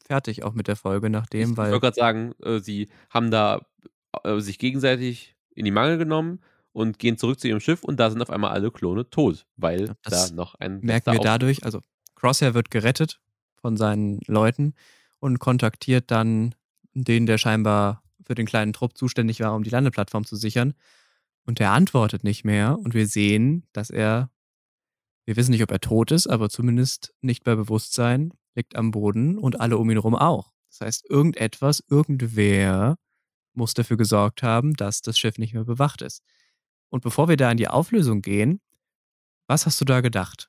fertig 0.06 0.42
auch 0.42 0.52
mit 0.52 0.68
der 0.68 0.76
Folge 0.76 1.08
nach 1.08 1.24
ich 1.24 1.30
dem, 1.30 1.52
ich 1.52 1.56
weil 1.56 1.72
wollte 1.72 1.86
gerade 1.86 1.94
sagen, 1.96 2.34
äh, 2.42 2.60
sie 2.60 2.88
haben 3.10 3.30
da 3.30 3.66
äh, 4.22 4.38
sich 4.40 4.58
gegenseitig 4.58 5.34
in 5.54 5.64
die 5.64 5.70
Mangel 5.70 5.96
genommen 5.96 6.40
und 6.74 6.98
gehen 6.98 7.16
zurück 7.16 7.40
zu 7.40 7.48
ihrem 7.48 7.60
Schiff 7.60 7.84
und 7.84 7.98
da 7.98 8.10
sind 8.10 8.20
auf 8.20 8.30
einmal 8.30 8.50
alle 8.50 8.70
Klone 8.70 9.08
tot, 9.08 9.46
weil 9.56 9.94
das 10.02 10.28
da 10.28 10.34
noch 10.34 10.56
ein 10.56 10.80
merken 10.80 11.12
wir 11.12 11.20
dadurch, 11.20 11.64
also 11.64 11.80
Crosshair 12.16 12.52
wird 12.52 12.70
gerettet 12.70 13.20
von 13.54 13.76
seinen 13.76 14.20
Leuten 14.26 14.74
und 15.20 15.38
kontaktiert 15.38 16.10
dann 16.10 16.54
den, 16.92 17.26
der 17.26 17.38
scheinbar 17.38 18.02
für 18.26 18.34
den 18.34 18.46
kleinen 18.46 18.72
Trupp 18.72 18.98
zuständig 18.98 19.40
war, 19.40 19.54
um 19.54 19.62
die 19.62 19.70
Landeplattform 19.70 20.24
zu 20.24 20.36
sichern. 20.36 20.74
Und 21.46 21.60
der 21.60 21.72
antwortet 21.72 22.24
nicht 22.24 22.44
mehr 22.44 22.78
und 22.78 22.92
wir 22.92 23.06
sehen, 23.06 23.66
dass 23.72 23.90
er, 23.90 24.30
wir 25.26 25.36
wissen 25.36 25.52
nicht, 25.52 25.62
ob 25.62 25.70
er 25.70 25.80
tot 25.80 26.10
ist, 26.10 26.26
aber 26.26 26.48
zumindest 26.48 27.14
nicht 27.20 27.44
bei 27.44 27.54
Bewusstsein, 27.54 28.32
liegt 28.54 28.76
am 28.76 28.90
Boden 28.90 29.38
und 29.38 29.60
alle 29.60 29.78
um 29.78 29.90
ihn 29.90 29.96
herum 29.96 30.14
auch. 30.14 30.52
Das 30.70 30.80
heißt, 30.80 31.10
irgendetwas, 31.10 31.84
irgendwer 31.88 32.96
muss 33.52 33.74
dafür 33.74 33.96
gesorgt 33.96 34.42
haben, 34.42 34.74
dass 34.74 35.02
das 35.02 35.18
Schiff 35.18 35.38
nicht 35.38 35.54
mehr 35.54 35.64
bewacht 35.64 36.02
ist. 36.02 36.22
Und 36.94 37.02
bevor 37.02 37.28
wir 37.28 37.36
da 37.36 37.50
in 37.50 37.56
die 37.56 37.66
Auflösung 37.66 38.22
gehen, 38.22 38.60
was 39.48 39.66
hast 39.66 39.80
du 39.80 39.84
da 39.84 40.00
gedacht? 40.00 40.48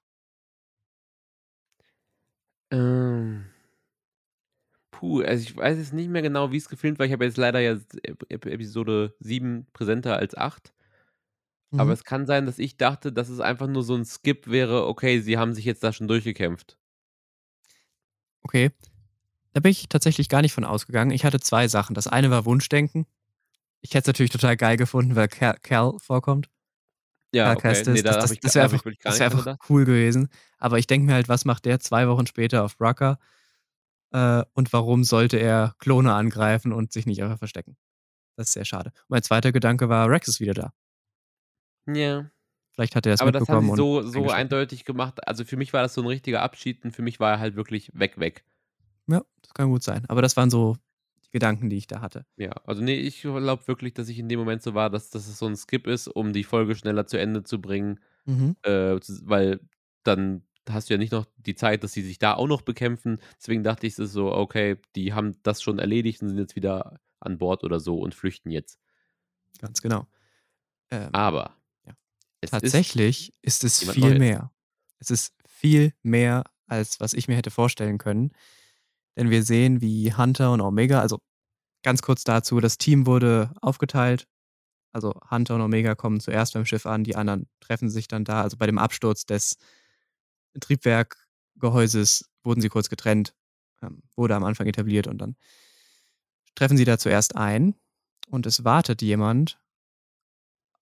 Ähm. 2.72 3.46
Puh, 4.92 5.22
also 5.22 5.44
ich 5.44 5.58
weiß 5.58 5.78
jetzt 5.78 5.94
nicht 5.94 6.10
mehr 6.10 6.22
genau, 6.22 6.52
wie 6.52 6.58
es 6.58 6.70
gefilmt 6.70 7.00
war. 7.00 7.06
Ich 7.06 7.12
habe 7.12 7.26
jetzt 7.26 7.38
leider 7.38 7.60
ja 7.60 7.78
Ep 8.04 8.46
Episode 8.46 9.16
7 9.20 9.66
präsenter 9.74 10.18
als 10.18 10.36
8. 10.38 10.72
Aber 11.78 11.86
Mhm. 11.86 11.92
es 11.92 12.04
kann 12.04 12.26
sein, 12.26 12.46
dass 12.46 12.60
ich 12.60 12.78
dachte, 12.78 13.12
dass 13.14 13.30
es 13.30 13.40
einfach 13.40 13.68
nur 13.68 13.84
so 13.84 13.96
ein 13.96 14.06
Skip 14.06 14.48
wäre, 14.48 14.88
okay, 14.88 15.20
sie 15.22 15.38
haben 15.38 15.54
sich 15.54 15.66
jetzt 15.66 15.84
da 15.84 15.94
schon 15.94 16.08
durchgekämpft. 16.08 16.78
Okay. 18.44 18.72
Da 19.54 19.62
bin 19.62 19.72
ich 19.72 19.90
tatsächlich 19.90 20.30
gar 20.30 20.42
nicht 20.42 20.54
von 20.54 20.66
ausgegangen. 20.66 21.12
Ich 21.12 21.26
hatte 21.26 21.40
zwei 21.40 21.68
Sachen. 21.68 21.96
Das 21.96 22.08
eine 22.08 22.30
war 22.32 22.46
Wunschdenken. 22.46 23.06
Ich 23.86 23.92
hätte 23.92 24.00
es 24.00 24.08
natürlich 24.08 24.32
total 24.32 24.58
geil 24.58 24.78
gefunden, 24.78 25.16
weil 25.16 25.28
Cal, 25.28 25.58
Cal 25.62 25.94
vorkommt. 26.00 26.50
Ja, 27.32 27.46
Cal 27.46 27.56
okay. 27.58 27.68
Kestis. 27.70 27.94
Nee, 27.94 28.02
da 28.02 28.14
das 28.14 28.32
das, 28.32 28.40
das 28.40 28.54
da 28.54 28.60
wäre 28.62 28.74
einfach, 28.74 28.92
das 29.04 29.20
wär 29.20 29.26
einfach 29.28 29.70
cool 29.70 29.86
gewesen. 29.86 30.30
Aber 30.58 30.80
ich 30.80 30.88
denke 30.88 31.06
mir 31.06 31.14
halt, 31.14 31.30
was 31.30 31.46
macht 31.46 31.66
der 31.66 31.80
zwei 31.80 32.08
Wochen 32.08 32.26
später 32.26 32.64
auf 32.64 32.80
Rucker? 32.82 33.20
Äh, 34.12 34.44
und 34.54 34.74
warum 34.74 35.04
sollte 35.04 35.38
er 35.38 35.76
Klone 35.78 36.16
angreifen 36.16 36.74
und 36.74 36.94
sich 36.94 37.06
nicht 37.06 37.22
einfach 37.22 37.38
verstecken? 37.38 37.78
Das 38.38 38.48
ist 38.48 38.54
sehr 38.54 38.66
schade. 38.66 38.90
Und 38.90 39.10
mein 39.10 39.22
zweiter 39.22 39.52
Gedanke 39.52 39.88
war, 39.88 40.10
Rex 40.10 40.30
ist 40.30 40.40
wieder 40.40 40.56
da. 40.56 40.74
Ja. 41.86 42.32
Vielleicht 42.72 42.96
hat 42.96 43.06
er 43.06 43.14
es 43.14 43.22
Aber 43.22 43.32
das 43.32 43.48
haben 43.48 43.70
sie 43.70 43.76
so, 43.76 44.02
so 44.02 44.32
eindeutig 44.32 44.84
gemacht. 44.84 45.28
Also 45.28 45.46
für 45.46 45.58
mich 45.58 45.74
war 45.74 45.84
das 45.84 45.94
so 45.94 46.02
ein 46.02 46.08
richtiger 46.08 46.42
Abschied 46.42 46.84
und 46.84 46.92
für 46.92 47.04
mich 47.04 47.20
war 47.20 47.34
er 47.34 47.40
halt 47.40 47.56
wirklich 47.56 47.92
weg, 47.94 48.20
weg. 48.20 48.44
Ja, 49.06 49.22
das 49.44 49.54
kann 49.54 49.70
gut 49.70 49.84
sein. 49.84 50.06
Aber 50.08 50.24
das 50.24 50.36
waren 50.36 50.50
so 50.50 50.76
Gedanken, 51.36 51.70
die 51.70 51.76
ich 51.78 51.88
da 51.88 52.00
hatte. 52.02 52.26
Ja, 52.38 52.52
also 52.66 52.82
nee, 52.82 52.96
ich 52.96 53.22
glaube 53.22 53.68
wirklich, 53.68 53.94
dass 53.94 54.08
ich 54.10 54.18
in 54.20 54.30
dem 54.30 54.40
Moment 54.40 54.64
so 54.64 54.74
war, 54.74 54.90
dass, 54.90 55.10
dass 55.10 55.28
es 55.28 55.38
so 55.38 55.46
ein 55.48 55.58
Skip 55.58 55.86
ist, 55.86 56.08
um 56.08 56.32
die 56.32 56.46
Folge 56.46 56.76
schneller 56.76 57.08
zu 57.08 57.18
Ende 57.20 57.44
zu 57.44 57.60
bringen. 57.60 58.00
Mhm. 58.26 58.56
Äh, 58.64 59.00
weil 59.24 59.60
dann 60.04 60.44
hast 60.70 60.90
du 60.90 60.94
ja 60.94 60.98
nicht 60.98 61.12
noch 61.12 61.26
die 61.38 61.56
Zeit, 61.56 61.84
dass 61.84 61.92
sie 61.94 62.02
sich 62.04 62.20
da 62.20 62.34
auch 62.36 62.48
noch 62.48 62.62
bekämpfen. 62.62 63.20
Deswegen 63.38 63.64
dachte 63.64 63.86
ich, 63.86 63.94
es 63.94 64.00
ist 64.00 64.14
so, 64.14 64.32
okay, 64.34 64.78
die 64.96 65.14
haben 65.14 65.36
das 65.44 65.62
schon 65.62 65.78
erledigt 65.80 66.22
und 66.22 66.30
sind 66.30 66.38
jetzt 66.40 66.56
wieder 66.56 67.00
an 67.20 67.38
Bord 67.38 67.64
oder 67.66 67.80
so 67.82 68.00
und 68.00 68.16
flüchten 68.16 68.50
jetzt. 68.50 68.80
Ganz 69.60 69.82
genau. 69.82 70.08
Ähm, 70.92 71.10
Aber 71.14 71.56
Ja. 71.88 71.94
es 72.42 72.50
ist 72.50 72.52
Tatsächlich 72.52 73.34
ist, 73.42 73.64
es 73.64 73.84
viel 73.92 74.02
Neues. 74.12 74.20
mehr. 74.20 74.52
Es 75.00 75.12
ist 75.12 75.34
viel 75.48 75.94
mehr, 76.04 76.44
als 76.68 77.00
was 77.00 77.14
ich 77.14 77.28
mir 77.28 77.36
hätte 77.36 77.52
vorstellen 77.52 77.98
können. 77.98 78.32
Denn 79.16 79.30
wir 79.30 79.44
sehen, 79.44 79.82
wie 79.82 80.14
Hunter 80.14 80.52
und 80.52 80.62
Omega, 80.62 81.00
also 81.02 81.20
ganz 81.84 82.02
kurz 82.02 82.24
dazu, 82.24 82.60
das 82.60 82.78
Team 82.78 83.06
wurde 83.06 83.54
aufgeteilt. 83.62 84.28
Also 84.92 85.14
Hunter 85.30 85.56
und 85.56 85.62
Omega 85.62 85.96
kommen 85.96 86.20
zuerst 86.20 86.54
beim 86.54 86.66
Schiff 86.66 86.86
an, 86.86 87.04
die 87.04 87.16
anderen 87.16 87.48
treffen 87.60 87.90
sich 87.90 88.08
dann 88.08 88.26
da. 88.26 88.42
Also 88.42 88.58
bei 88.58 88.66
dem 88.66 88.78
Absturz 88.78 89.26
des 89.26 89.58
Triebwerkgehäuses 90.60 92.30
wurden 92.44 92.62
sie 92.62 92.70
kurz 92.70 92.90
getrennt, 92.90 93.36
ähm, 93.82 94.04
wurde 94.16 94.36
am 94.36 94.44
Anfang 94.44 94.68
etabliert 94.68 95.08
und 95.08 95.18
dann 95.18 95.36
treffen 96.56 96.78
sie 96.78 96.86
da 96.86 96.98
zuerst 96.98 97.36
ein 97.36 97.76
und 98.30 98.46
es 98.46 98.64
wartet 98.64 99.02
jemand 99.02 99.60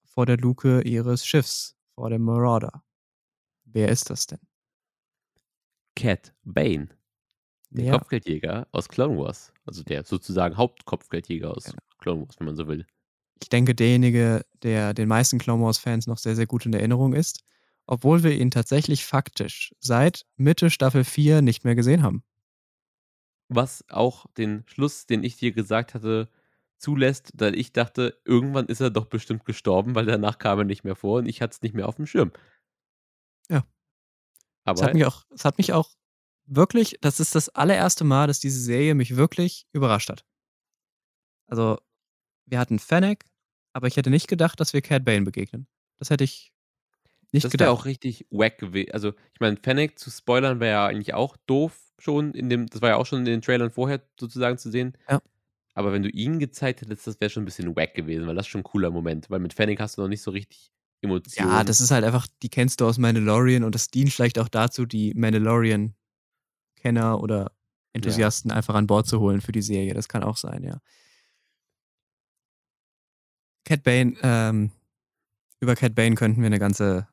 vor 0.04 0.26
der 0.26 0.38
Luke 0.38 0.82
ihres 0.82 1.26
Schiffs, 1.26 1.76
vor 1.96 2.10
dem 2.10 2.22
Marauder. 2.22 2.84
Wer 3.66 3.90
ist 3.90 4.10
das 4.10 4.28
denn? 4.28 4.40
Cat 5.96 6.34
Bane, 6.44 6.90
der 7.78 7.86
Ja, 7.86 7.92
Kopfgeldjäger 7.92 8.68
aus 8.72 8.88
Clone 8.90 9.18
Wars. 9.18 9.54
Also 9.66 9.84
der 9.84 10.04
sozusagen 10.06 10.58
Hauptkopfgeldjäger 10.58 11.52
aus 11.52 11.66
Genau. 11.66 11.82
Clone 12.00 12.22
Wars, 12.28 12.36
wenn 12.40 12.46
man 12.48 12.56
so 12.56 12.68
will. 12.68 12.86
ich 13.42 13.50
denke, 13.50 13.76
derjenige, 13.76 14.46
der 14.64 14.94
den 14.94 15.08
meisten 15.08 15.38
Clone 15.40 15.64
Wars-Fans 15.64 16.08
noch 16.08 16.18
sehr, 16.18 16.36
sehr 16.36 16.48
gut 16.48 16.66
in 16.66 16.74
Erinnerung 16.74 17.14
ist, 17.14 17.44
obwohl 17.86 18.24
wir 18.24 18.32
ihn 18.34 18.52
tatsächlich 18.52 19.06
faktisch 19.06 19.74
seit 19.80 20.26
Mitte 20.38 20.70
Staffel 20.70 21.04
4 21.04 21.42
nicht 21.42 21.64
mehr 21.66 21.76
gesehen 21.76 22.04
haben. 22.04 22.24
Was 23.50 23.84
auch 23.90 24.26
den 24.38 24.64
Schluss, 24.68 25.06
den 25.06 25.24
ich 25.24 25.38
dir 25.38 25.52
gesagt 25.52 25.94
hatte, 25.94 26.30
zulässt, 26.78 27.32
weil 27.36 27.56
ich 27.56 27.72
dachte, 27.72 28.20
irgendwann 28.26 28.66
ist 28.68 28.82
er 28.82 28.90
doch 28.90 29.06
bestimmt 29.06 29.46
gestorben, 29.46 29.96
weil 29.96 30.06
danach 30.06 30.38
kam 30.40 30.60
er 30.60 30.66
nicht 30.66 30.84
mehr 30.84 30.96
vor 30.96 31.20
und 31.20 31.28
ich 31.28 31.42
hatte 31.42 31.54
es 31.54 31.62
nicht 31.62 31.76
mehr 31.76 31.88
auf 31.88 31.96
dem 31.96 32.06
Schirm. 32.08 32.32
Ja. 33.50 33.64
Es 34.74 34.82
Aber 34.82 34.84
hat 34.84 34.94
mich 34.94 35.06
auch, 35.06 35.24
es 35.32 35.46
hat 35.46 35.58
mich 35.58 35.74
auch 35.74 35.90
wirklich, 36.46 36.98
das 37.02 37.20
ist 37.20 37.36
das 37.36 37.50
allererste 37.50 38.04
Mal, 38.04 38.28
dass 38.28 38.40
diese 38.40 38.60
Serie 38.62 38.96
mich 38.96 39.16
wirklich 39.16 39.68
überrascht 39.74 40.10
hat. 40.10 40.24
Also, 41.50 41.78
wir 42.48 42.60
hatten 42.60 42.80
Fennec, 42.80 43.26
aber 43.74 43.88
ich 43.88 43.98
hätte 43.98 44.10
nicht 44.10 44.28
gedacht, 44.28 44.60
dass 44.60 44.74
wir 44.74 44.82
Cat 44.82 45.06
Bane 45.06 45.24
begegnen. 45.26 45.68
Das 46.00 46.10
hätte 46.10 46.24
ich 46.26 46.54
nicht 47.32 47.52
Das 47.52 47.52
gedacht. 47.52 47.60
wäre 47.60 47.72
auch 47.72 47.86
richtig 47.86 48.26
wack 48.32 48.58
gewesen. 48.58 48.92
Also, 48.94 49.10
ich 49.34 49.40
meine, 49.40 49.58
Fennec 49.62 50.00
zu 50.00 50.10
spoilern 50.12 50.60
wäre 50.60 50.72
ja 50.72 50.86
eigentlich 50.88 51.14
auch 51.14 51.36
doof 51.46 51.80
schon 52.00 52.34
in 52.34 52.50
dem 52.50 52.68
das 52.68 52.82
war 52.82 52.90
ja 52.90 52.96
auch 52.98 53.06
schon 53.06 53.20
in 53.20 53.26
den 53.26 53.42
Trailern 53.42 53.72
vorher 53.72 54.02
sozusagen 54.20 54.58
zu 54.58 54.70
sehen. 54.72 54.98
Ja. 55.10 55.20
Aber 55.76 55.94
wenn 55.94 56.04
du 56.04 56.10
ihn 56.10 56.40
gezeigt 56.40 56.82
hättest, 56.82 57.08
das 57.08 57.22
wäre 57.22 57.30
schon 57.32 57.44
'n 57.44 57.46
bisschen 57.46 57.76
wack 57.76 57.96
gewesen, 57.96 58.28
weil 58.28 58.36
das 58.36 58.46
ist 58.48 58.52
schon 58.52 58.62
'n 58.62 58.66
cooler 58.66 58.92
Moment, 58.92 59.30
weil 59.30 59.40
mit 59.40 59.54
Fennec 59.54 59.80
hast 59.82 59.98
du 59.98 60.02
noch 60.04 60.10
nicht 60.10 60.22
so 60.24 60.32
richtig 60.32 60.72
Emotionen. 61.02 61.34
Ja, 61.38 61.64
das 61.64 61.82
ist 61.82 61.90
halt 61.92 62.04
einfach 62.06 62.28
die 62.44 62.50
kennst 62.50 62.80
du 62.82 62.86
aus 62.86 62.98
Mandalorian 63.00 63.64
und 63.64 63.74
das 63.74 63.88
dient 63.90 64.12
vielleicht 64.14 64.38
auch 64.38 64.50
dazu, 64.50 64.86
die 64.86 65.14
Mandalorian-Kenner 66.84 67.22
oder 67.22 67.52
Enthusiasten 67.94 68.50
Ja. 68.52 68.58
einfach 68.58 68.76
an 68.76 68.88
Bord 68.88 69.08
zu 69.08 69.20
holen 69.20 69.42
für 69.42 69.52
die 69.52 69.62
Serie. 69.62 69.94
Das 69.94 70.08
kann 70.10 70.24
auch 70.24 70.38
sein, 70.38 70.64
ja. 70.64 70.80
Cad 73.66 73.84
Bane, 73.84 74.16
ähm 74.24 74.72
über 75.62 75.76
Cad 75.76 75.96
Bane 75.96 76.16
könnten 76.16 76.42
wir 76.42 76.50
'ne 76.50 76.60
ganze 76.60 77.08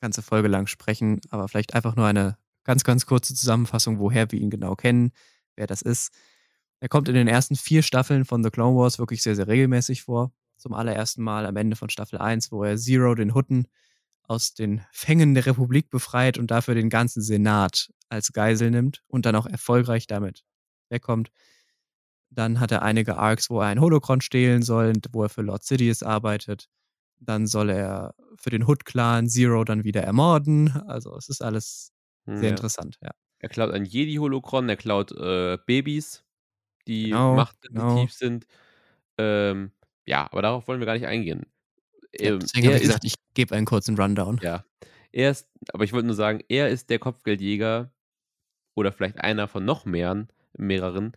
ganze 0.00 0.22
Folge 0.22 0.48
lang 0.48 0.66
sprechen, 0.66 1.20
aber 1.30 1.48
vielleicht 1.48 1.74
einfach 1.74 1.96
nur 1.96 2.06
eine 2.06 2.38
ganz, 2.64 2.84
ganz 2.84 3.06
kurze 3.06 3.34
Zusammenfassung, 3.34 3.98
woher 4.00 4.30
wir 4.32 4.40
ihn 4.40 4.50
genau 4.50 4.76
kennen, 4.76 5.12
wer 5.56 5.66
das 5.66 5.82
ist. 5.82 6.12
Er 6.80 6.88
kommt 6.90 7.08
in 7.08 7.14
den 7.14 7.28
ersten 7.28 7.56
4 7.56 7.82
Staffeln 7.82 8.24
von 8.26 8.44
The 8.44 8.50
Clone 8.50 8.76
Wars 8.78 8.98
wirklich 8.98 9.22
sehr, 9.22 9.36
sehr 9.36 9.48
regelmäßig 9.48 10.02
vor. 10.04 10.32
Zum 10.58 10.74
allerersten 10.74 11.22
Mal 11.22 11.46
am 11.46 11.56
Ende 11.56 11.76
von 11.76 11.90
Staffel 11.90 12.18
1, 12.20 12.52
wo 12.52 12.64
er 12.64 12.76
Zero, 12.78 13.14
den 13.14 13.34
Hutten, 13.34 13.68
aus 14.28 14.54
den 14.54 14.82
Fängen 14.92 15.34
der 15.34 15.46
Republik 15.46 15.90
befreit 15.90 16.38
und 16.38 16.50
dafür 16.50 16.74
den 16.74 16.90
ganzen 16.90 17.22
Senat 17.22 17.90
als 18.08 18.32
Geisel 18.32 18.70
nimmt 18.70 19.02
und 19.08 19.26
dann 19.26 19.36
auch 19.36 19.46
erfolgreich 19.46 20.06
damit 20.06 20.42
wegkommt. 20.90 21.30
Dann 22.30 22.60
hat 22.60 22.72
er 22.72 22.82
einige 22.82 23.16
Arcs, 23.18 23.50
wo 23.50 23.60
er 23.60 23.68
ein 23.68 23.80
Holocron 23.80 24.20
stehlen 24.20 24.62
soll 24.62 24.88
und 24.88 25.06
wo 25.12 25.22
er 25.22 25.28
für 25.28 25.42
Lord 25.42 25.64
Sidious 25.64 26.02
arbeitet. 26.02 26.68
Dann 27.20 27.46
soll 27.46 27.70
er 27.70 28.14
für 28.38 28.50
den 28.50 28.66
Hood-Clan 28.66 29.28
Zero 29.28 29.64
dann 29.64 29.84
wieder 29.84 30.02
ermorden. 30.02 30.70
Also, 30.88 31.16
es 31.16 31.28
ist 31.28 31.42
alles 31.42 31.92
Hm, 32.26 32.42
sehr 32.42 32.50
ja. 32.50 32.50
interessant, 32.50 32.98
ja. 33.02 33.12
Er 33.40 33.48
klaut 33.50 33.72
ein 33.72 33.84
Jedi-Holocron, 33.84 34.68
er 34.68 34.76
klaut, 34.76 35.12
äh, 35.12 35.58
Babys, 35.66 36.24
die 36.88 37.10
Genau, 37.10 37.48
genau. 37.62 38.10
machtsensitiv 38.10 38.12
sind. 38.14 38.46
Ähm, 39.18 39.72
ja, 40.06 40.26
aber 40.32 40.42
darauf 40.42 40.68
wollen 40.68 40.80
wir 40.80 40.86
gar 40.86 40.94
nicht 40.94 41.06
eingehen. 41.06 41.46
Ja, 42.20 42.32
Ähm, 42.32 42.40
deswegen 42.40 42.66
habe 42.66 42.76
ich 42.76 42.82
gesagt, 42.82 43.04
ich 43.04 43.14
gebe 43.34 43.54
einen 43.54 43.66
kurzen 43.66 43.96
Rundown. 43.98 44.40
Ja. 44.42 44.64
Er 45.12 45.30
ist 45.30 45.48
aber 45.72 45.84
ich 45.84 45.92
wollte 45.92 46.06
nur 46.06 46.16
sagen, 46.16 46.40
er 46.48 46.68
ist 46.68 46.90
der 46.90 46.98
Kopfgeldjäger 46.98 47.90
oder 48.74 48.92
vielleicht 48.92 49.18
einer 49.20 49.48
von 49.48 49.64
noch 49.64 49.84
mehreren 49.84 50.28
mehreren, 50.58 51.12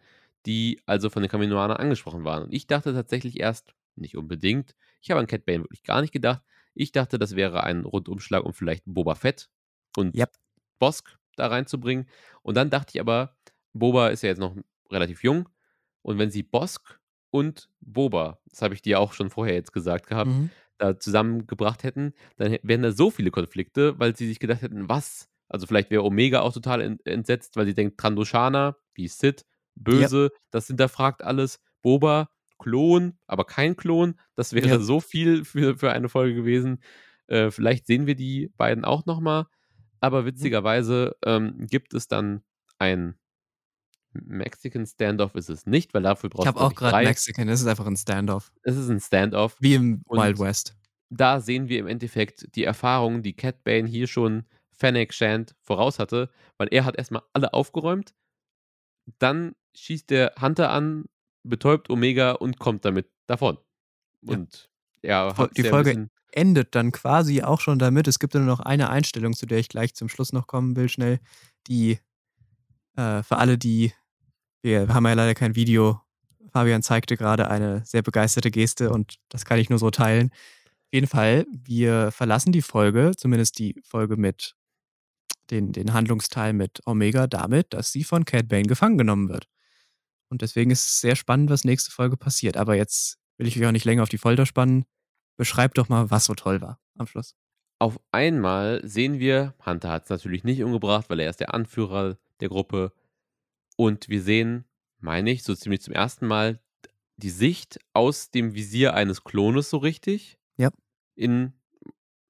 die 0.46 0.82
also 0.86 1.10
von 1.10 1.22
den 1.22 1.30
Kaminoanern 1.32 1.78
angesprochen 1.78 2.24
waren. 2.24 2.44
Und 2.44 2.54
ich 2.54 2.68
dachte 2.68 2.94
tatsächlich 2.94 3.40
erst 3.40 3.74
nicht 3.96 4.16
unbedingt. 4.18 4.76
Ich 5.02 5.12
habe 5.12 5.20
an 5.20 5.28
Cad 5.28 5.46
Bane 5.46 5.64
wirklich 5.64 5.84
gar 5.84 6.02
nicht 6.02 6.12
gedacht. 6.14 6.42
Ich 6.74 6.92
dachte, 6.92 7.20
das 7.20 7.36
wäre 7.36 7.64
ein 7.64 7.84
Rundumschlag, 7.86 8.44
um 8.44 8.54
vielleicht 8.54 8.84
Boba 8.86 9.16
Fett 9.16 9.50
und 9.98 10.16
Jap. 10.16 10.32
Bossk 10.78 11.18
da 11.36 11.48
reinzubringen. 11.48 12.08
Und 12.42 12.56
dann 12.56 12.70
dachte 12.70 12.92
ich 12.96 13.02
aber, 13.02 13.36
Boba 13.74 14.10
ist 14.10 14.24
ja 14.24 14.30
jetzt 14.30 14.40
noch 14.40 14.56
relativ 14.92 15.24
jung. 15.24 15.50
Und 16.02 16.18
wenn 16.18 16.32
sie 16.32 16.44
Bossk 16.44 17.00
und 17.32 17.70
Boba, 17.82 18.40
das 18.50 18.62
habe 18.62 18.74
ich 18.74 18.82
dir 18.82 19.00
auch 19.00 19.14
schon 19.14 19.30
vorher 19.30 19.56
jetzt 19.56 19.74
gesagt 19.74 20.08
gehabt, 20.08 20.30
Mhm. 20.30 20.50
Da 20.80 21.00
zusammengebracht 21.00 21.84
hätten, 21.84 22.14
dann 22.38 22.58
wären 22.64 22.82
da 22.84 22.92
so 22.92 23.12
viele 23.12 23.32
Konflikte, 23.32 24.00
weil 24.00 24.16
sie 24.16 24.28
sich 24.28 24.40
gedacht 24.40 24.62
hätten: 24.64 24.90
„Was?“ 24.90 25.30
Also, 25.50 25.68
vielleicht 25.68 25.92
wäre 25.92 26.04
Omega 26.04 26.42
auch 26.42 26.54
total 26.54 26.82
ent 26.82 27.06
entsetzt, 27.06 27.56
weil 27.58 27.66
sie 27.68 27.74
denkt, 27.76 28.00
Trandoshaner, 28.00 28.78
wie 28.96 29.08
Sid, 29.08 29.46
böse, 29.76 30.32
das 30.52 30.68
hinterfragt 30.68 31.24
alles. 31.24 31.60
Boba, 31.82 32.30
Klon, 32.60 33.18
aber 33.28 33.46
kein 33.46 33.76
Klon. 33.78 34.16
Das 34.36 34.54
wäre 34.54 34.80
Ja. 34.80 34.80
so 34.82 35.00
viel 35.02 35.46
für 35.46 35.78
für 35.78 35.92
eine 35.92 36.10
Folge 36.10 36.36
gewesen. 36.36 36.82
Äh, 37.28 37.52
vielleicht 37.52 37.88
sehen 37.88 38.08
wir 38.08 38.16
die 38.16 38.52
beiden 38.58 38.86
auch 38.86 39.06
noch 39.06 39.20
mal. 39.22 39.48
Aber 40.02 40.26
Mhm. 40.40 40.52
witzigerweise, 40.52 41.16
ähm, 41.26 41.68
gibt 41.70 41.94
es 41.94 42.08
dann 42.08 42.44
ein 42.80 43.16
Mexican 44.14 44.86
Standoff 44.88 45.36
ist 45.36 45.50
es 45.50 45.66
nicht, 45.68 45.94
weil 45.94 46.02
dafür 46.04 46.30
Ich 46.38 46.46
brauchst 46.46 46.54
du, 46.54 46.58
habe 46.58 46.60
glaube 46.60 46.72
auch 46.72 46.74
ich, 46.74 46.82
3. 46.82 47.02
Mexican, 47.02 47.50
es 47.50 47.62
ist 47.62 47.68
einfach 47.68 47.86
'n 47.88 47.98
Standoff. 47.98 48.52
Es 48.66 48.76
ist 48.78 48.90
'n 48.90 49.00
Standoff. 49.00 49.62
Wie 49.62 49.74
im 49.76 50.04
Und 50.06 50.30
Wild 50.30 50.40
West. 50.40 50.76
da 51.10 51.42
sehen 51.42 51.70
wir 51.70 51.80
im 51.80 51.88
Endeffekt 51.88 52.56
die 52.56 52.64
Erfahrung, 52.66 53.24
die 53.24 53.36
Cad 53.36 53.64
Bane 53.64 53.88
hier 53.88 54.08
schon 54.08 54.46
Fennec 54.72 55.14
Shand 55.14 55.56
voraus 55.62 56.00
hatte, 56.00 56.30
weil 56.58 56.70
er 56.72 56.86
hat 56.86 56.98
erst 56.98 57.12
mal 57.12 57.24
alle 57.34 57.54
aufgeräumt. 57.54 58.14
Dann 59.22 59.54
schießt 59.76 60.10
der 60.10 60.34
Hunter 60.42 60.72
an, 60.72 61.06
betäubt 61.44 61.90
Omega 61.90 62.32
und 62.32 62.58
kommt 62.60 62.86
damit 62.86 63.10
davon. 63.28 63.58
Ja. 64.24 64.38
Und 64.38 64.70
die 65.06 65.08
ja 65.08 65.30
'n 65.38 65.50
Folge 65.64 65.96
endet 66.34 66.76
dann 66.76 66.92
quasi 66.92 67.42
auch 67.44 67.62
schon 67.62 67.80
damit 67.80 68.08
es 68.08 68.20
gibt 68.20 68.36
nur 68.36 68.44
noch 68.44 68.60
eine 68.60 68.90
Einstellung, 68.90 69.34
zu 69.34 69.46
der 69.48 69.60
ich 69.60 69.70
gleich 69.70 69.96
zum 69.96 70.10
Schluss 70.10 70.34
noch 70.34 70.48
kommen 70.48 70.76
will 70.76 70.90
schnell, 70.90 71.20
die, 71.68 72.00
äh, 72.98 73.24
für 73.24 73.38
alle, 73.38 73.58
die 73.58 73.94
wir 74.62 74.88
haben 74.94 75.06
ja 75.06 75.14
leider 75.14 75.36
kein 75.36 75.56
Video. 75.56 76.02
Fabian 76.52 76.82
zeigte 76.82 77.16
grade 77.18 77.50
eine 77.50 77.86
sehr 77.86 78.02
begeisterte 78.02 78.52
Geste 78.52 78.90
und 78.90 79.16
das 79.30 79.46
kann 79.46 79.60
ich 79.60 79.70
nur 79.70 79.80
so 79.80 79.92
teilen. 79.92 80.32
Auf 80.32 80.94
jeden 80.94 81.08
Fall, 81.08 81.46
wir 81.52 82.12
verlassen 82.12 82.52
die 82.52 82.64
Folge, 82.64 83.12
zumindest 83.16 83.60
die 83.60 83.76
Folge 83.84 84.18
mit 84.18 84.56
den 85.52 85.72
den 85.72 85.94
Handlungsteil 85.94 86.54
mit 86.54 86.82
Omega 86.86 87.28
damit, 87.28 87.74
dass 87.74 87.92
sie 87.92 88.04
von 88.04 88.26
Cad 88.26 88.48
Bane 88.48 88.64
gefangen 88.64 88.98
genommen 88.98 89.30
wird. 89.30 89.48
Und 90.30 90.42
deswegen 90.42 90.72
ist 90.72 90.86
es 90.86 91.02
sehr 91.02 91.16
spannend, 91.16 91.50
was 91.50 91.64
nächste 91.64 91.92
Folge 91.92 92.18
passiert. 92.18 92.56
Aber 92.58 92.76
jetzt 92.76 93.18
will 93.38 93.48
ich 93.48 93.60
euch 93.60 93.66
auch 93.66 93.72
nicht 93.72 93.86
länger 93.86 94.04
auf 94.04 94.10
die 94.10 94.18
Folter 94.18 94.46
spannen. 94.46 94.86
Beschreibt 95.38 95.78
doch 95.78 95.90
mal, 95.90 96.12
was 96.12 96.26
so 96.26 96.36
toll 96.36 96.62
war 96.62 96.80
am 96.98 97.08
Schluss. 97.08 97.36
Auf 97.80 98.00
einmal 98.12 98.82
sehen 98.84 99.20
wir, 99.20 99.56
Hunter 99.66 99.90
hat's 99.90 100.10
natürlich 100.10 100.44
nicht 100.44 100.62
umgebracht, 100.64 101.10
weil 101.10 101.20
er 101.22 101.30
ist 101.30 101.40
der 101.40 101.54
Anführer 101.54 102.18
der 102.42 102.50
Gruppe. 102.50 102.92
Und 103.80 104.10
wir 104.10 104.22
sehen, 104.22 104.66
meine 105.00 105.32
ich, 105.32 105.44
so 105.44 105.56
ziemlich 105.56 105.80
zum 105.80 105.94
ersten 105.94 106.28
Mal 106.28 106.60
die 107.16 107.30
Sicht 107.30 107.80
aus 107.94 108.30
dem 108.30 108.54
Visier 108.54 108.94
eines 108.94 109.24
Klones 109.24 109.70
so 109.70 109.78
richtig. 109.78 110.38
Ja. 110.58 110.70
In 111.16 111.54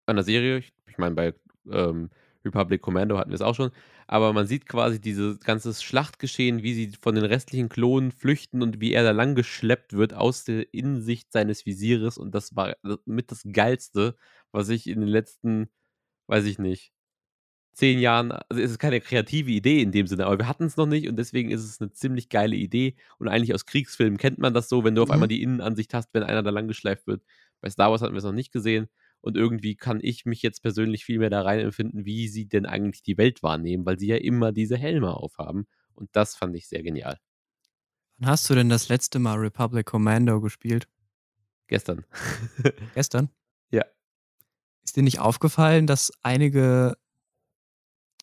einer 0.05 0.21
Serie. 0.21 0.59
Ich 0.59 0.71
ich 0.85 0.99
meine, 0.99 1.15
bei, 1.15 1.33
ähm, 1.71 2.11
Republic 2.45 2.83
Commando 2.83 3.17
hatten 3.17 3.31
wir's 3.31 3.41
auch 3.41 3.55
schon. 3.55 3.71
Aber 4.05 4.31
man 4.31 4.45
sieht 4.45 4.67
quasi 4.67 5.01
dieses 5.01 5.39
ganzes 5.39 5.81
Schlachtgeschehen, 5.81 6.61
wie 6.61 6.75
sie 6.75 6.91
von 7.01 7.15
den 7.15 7.25
restlichen 7.25 7.67
Klonen 7.67 8.11
flüchten 8.11 8.61
und 8.61 8.79
wie 8.79 8.93
er 8.93 9.01
da 9.01 9.09
lang 9.09 9.33
geschleppt 9.33 9.93
wird 9.93 10.13
aus 10.13 10.43
der 10.43 10.71
Innensicht 10.71 11.31
seines 11.31 11.65
Visieres. 11.65 12.19
Und 12.19 12.35
das 12.35 12.55
war 12.55 12.75
mit 13.05 13.31
das 13.31 13.41
Geilste, 13.51 14.15
was 14.51 14.69
ich 14.69 14.85
in 14.85 14.99
den 14.99 15.09
letzten, 15.09 15.71
weiß 16.27 16.45
ich 16.45 16.59
nicht, 16.59 16.93
10 17.73 17.99
Jahren 17.99 18.31
also, 18.31 18.61
es 18.61 18.71
ist 18.71 18.79
keine 18.79 18.99
kreative 19.01 19.51
Idee 19.51 19.81
in 19.81 19.91
dem 19.91 20.07
Sinne, 20.07 20.25
aber 20.25 20.37
wir 20.37 20.47
hatten's 20.47 20.75
noch 20.77 20.85
nicht 20.87 21.07
und 21.07 21.15
deswegen 21.17 21.51
ist 21.51 21.63
es 21.63 21.79
'ne 21.79 21.91
ziemlich 21.91 22.29
geile 22.29 22.55
Idee. 22.55 22.95
Und 23.19 23.27
eigentlich 23.29 23.53
aus 23.53 23.65
Kriegsfilmen 23.65 24.17
kennt 24.17 24.37
man 24.39 24.53
das 24.53 24.69
so, 24.69 24.83
wenn 24.83 24.95
du 24.95 25.03
auf 25.03 25.11
einmal 25.11 25.27
Mhm. 25.27 25.29
die 25.29 25.41
Innenansicht 25.43 25.93
hast, 25.93 26.13
wenn 26.13 26.23
einer 26.23 26.43
da 26.43 26.49
lang 26.49 26.67
geschleift 26.67 27.07
wird. 27.07 27.23
Bei 27.61 27.69
Star 27.69 27.91
Wars 27.91 28.01
hatten 28.01 28.13
wir's 28.15 28.23
noch 28.25 28.31
nicht 28.33 28.51
gesehen. 28.51 28.87
Und 29.21 29.35
irgendwie 29.37 29.75
kann 29.75 29.99
ich 30.01 30.25
mich 30.25 30.41
jetzt 30.41 30.61
persönlich 30.61 31.03
viel 31.05 31.19
mehr 31.19 31.29
da 31.29 31.41
reinempfinden, 31.41 32.05
wie 32.05 32.27
sie 32.29 32.47
denn 32.47 32.65
eigentlich 32.65 33.03
die 33.03 33.17
Welt 33.17 33.43
wahrnehmen, 33.43 33.85
weil 33.85 33.99
sie 33.99 34.07
ja 34.07 34.15
immer 34.17 34.51
diese 34.53 34.77
Helme 34.77 35.13
aufhaben. 35.15 35.67
Und 35.93 36.09
das 36.13 36.35
fand 36.35 36.55
ich 36.55 36.67
sehr 36.69 36.83
genial. 36.83 37.19
Wann 38.17 38.29
hast 38.31 38.49
du 38.49 38.55
denn 38.55 38.69
das 38.69 38.89
letzte 38.89 39.19
Mal 39.19 39.35
Republic 39.37 39.85
Commando 39.85 40.41
gespielt? 40.41 40.87
Gestern. 41.67 42.05
Gestern? 42.95 43.29
Ja. 43.71 43.83
Ist 44.83 44.95
dir 44.97 45.03
nicht 45.03 45.19
aufgefallen, 45.19 45.87
dass 45.87 46.11
einige 46.23 46.97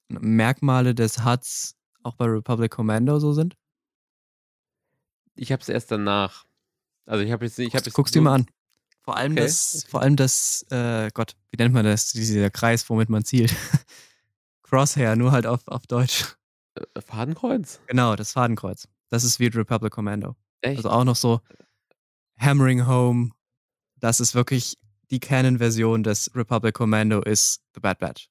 Merkmale 0.09 0.95
des 0.95 1.25
HUDs 1.25 1.77
auch 2.03 2.15
bei 2.15 2.27
Republic 2.27 2.71
Commando 2.71 3.19
so 3.19 3.33
sind? 3.33 3.57
Ich 5.35 5.53
habe 5.53 5.61
es 5.61 5.69
erst 5.69 5.91
danach 5.91 6.47
also, 7.07 7.23
ich 7.23 7.31
habe 7.31 7.45
jetzt 7.45 7.59
ich 7.59 7.75
habe 7.75 7.85
jetzt 7.85 7.95
guck's 7.95 8.11
dir 8.11 8.21
mal 8.21 8.35
an. 8.35 8.47
Vor 9.03 9.17
allem 9.17 9.33
Okay, 9.33 9.43
das 9.43 9.87
vor 9.89 10.03
allem 10.03 10.17
das, 10.17 10.67
äh 10.71 11.09
Gott, 11.15 11.37
wie 11.51 11.57
nennt 11.57 11.73
man 11.73 11.85
das? 11.85 12.13
Dieser 12.13 12.51
Kreis, 12.51 12.89
womit 12.91 13.09
man 13.09 13.25
zielt. 13.25 13.55
Crosshair, 14.65 15.15
nur 15.15 15.31
halt 15.31 15.47
auf 15.47 15.67
auf 15.69 15.87
Deutsch. 15.87 16.37
Äh, 16.75 17.01
Fadenkreuz? 17.01 17.81
Genau, 17.87 18.17
das 18.17 18.33
Fadenkreuz. 18.33 18.89
Das 19.09 19.23
ist 19.23 19.39
wie 19.39 19.47
Republic 19.47 19.93
Commando. 19.93 20.35
Echt? 20.63 20.79
Also, 20.79 20.91
auch 20.91 21.05
noch 21.05 21.15
so 21.15 21.41
Hammering 22.39 22.89
Home. 22.89 23.31
Das 24.01 24.19
ist 24.19 24.35
wirklich 24.35 24.77
die 25.11 25.21
Canon-Version 25.21 26.03
des 26.03 26.35
Republic 26.35 26.75
Commando 26.75 27.23
ist 27.23 27.63
The 27.75 27.81
Bad 27.81 28.01
Batch. 28.01 28.29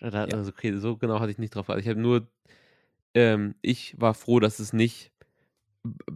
Da 0.00 0.24
Ja. 0.26 0.38
also, 0.38 0.50
okay, 0.50 0.76
so 0.78 0.96
genau 0.96 1.18
hatte 1.20 1.30
ich 1.32 1.38
nicht 1.38 1.54
drauf 1.54 1.66
geachtet. 1.66 1.84
Ich 1.84 1.88
habe 1.90 2.00
nur 2.00 2.28
ähm, 3.14 3.56
ich 3.62 3.94
war 4.00 4.14
froh, 4.14 4.40
dass 4.40 4.58
es 4.60 4.72
nicht 4.74 5.12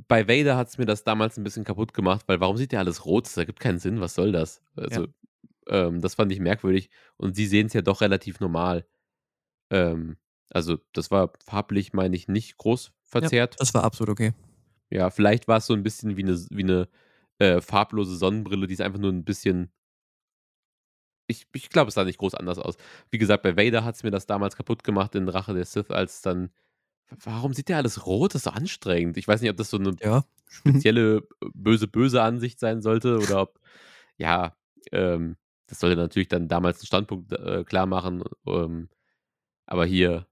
bei 0.08 0.28
Vader 0.28 0.56
hat's 0.56 0.78
mir 0.78 0.86
das 0.86 1.04
damals 1.04 1.38
'n 1.38 1.44
bisschen 1.44 1.64
kaputt 1.64 1.94
gemacht, 1.94 2.24
weil 2.28 2.40
warum 2.40 2.56
sieht 2.58 2.72
der 2.72 2.80
alles 2.80 3.06
rot? 3.06 3.26
Das 3.26 3.36
ergibt 3.38 3.60
keinen 3.60 3.78
Sinn. 3.80 4.00
Was 4.00 4.14
soll 4.14 4.32
das? 4.32 4.62
Also, 4.76 5.08
ähm, 5.68 6.00
das 6.02 6.16
fand 6.16 6.32
ich 6.32 6.40
merkwürdig. 6.40 6.90
Und 7.18 7.36
sie 7.36 7.46
sehen's 7.46 7.74
ja 7.74 7.82
doch 7.82 8.00
relativ 8.02 8.40
normal. 8.40 8.86
Ähm, 9.70 10.18
also, 10.50 10.78
das 10.94 11.10
war 11.10 11.32
farblich, 11.44 11.92
meine 11.94 12.16
ich, 12.16 12.28
nicht 12.28 12.58
groß 12.58 12.92
Ja, 13.20 13.30
verzerrt. 13.30 13.58
das 13.58 13.74
war 13.74 13.84
absolut 13.84 14.10
okay. 14.12 14.32
Ja, 14.92 15.08
vielleicht 15.10 15.48
war's 15.48 15.66
so 15.66 15.72
'n 15.74 15.82
bisschen 15.82 16.16
wie 16.18 16.22
'ne 16.22 16.32
S 16.32 16.48
wie 16.50 16.64
'ne, 16.64 16.86
äh, 17.38 17.62
farblose 17.62 18.14
Sonnenbrille, 18.16 18.66
die 18.66 18.74
ist 18.74 18.82
einfach 18.82 18.98
nur 19.00 19.10
'n 19.10 19.24
bisschen 19.24 19.72
Ich 21.30 21.46
ich 21.52 21.68
glaube, 21.70 21.88
es 21.88 21.94
sah 21.94 22.04
nicht 22.04 22.18
groß 22.18 22.34
anders 22.34 22.58
aus. 22.58 22.76
Wie 23.10 23.18
gesagt, 23.18 23.42
bei 23.42 23.56
Vader 23.56 23.84
hat's 23.84 24.02
mir 24.02 24.10
das 24.10 24.26
damals 24.26 24.56
kaputt 24.56 24.82
gemacht 24.84 25.14
in 25.14 25.28
Rache 25.28 25.54
der 25.54 25.64
Sith, 25.64 25.90
als 25.90 26.20
dann 26.22 26.50
warum 27.24 27.54
sieht 27.54 27.68
der 27.70 27.78
alles 27.78 28.06
rot? 28.06 28.34
Das 28.34 28.40
ist 28.42 28.44
so 28.46 28.50
anstrengend. 28.52 29.16
Ich 29.18 29.28
weiß 29.28 29.40
nicht, 29.42 29.50
ob 29.50 29.56
das 29.58 29.70
so 29.70 29.78
'ne 29.78 29.98
Ja. 30.00 30.24
spezielle, 30.48 31.18
äh, 31.42 31.46
böse, 31.54 31.88
böse 31.88 32.22
Ansicht 32.22 32.60
sein 32.60 32.82
sollte 32.82 33.20
oder 33.20 33.42
ob 33.42 33.60
ja, 34.18 34.56
ähm, 34.92 35.36
das 35.68 35.80
sollte 35.80 35.96
natürlich 35.96 36.28
dann 36.28 36.48
damals 36.48 36.82
'n 36.82 36.86
Standpunkt, 36.86 37.32
äh, 37.32 37.64
klarmachen, 37.64 38.24
ähm, 38.46 38.90
aber 39.66 39.86
hier 39.86 40.28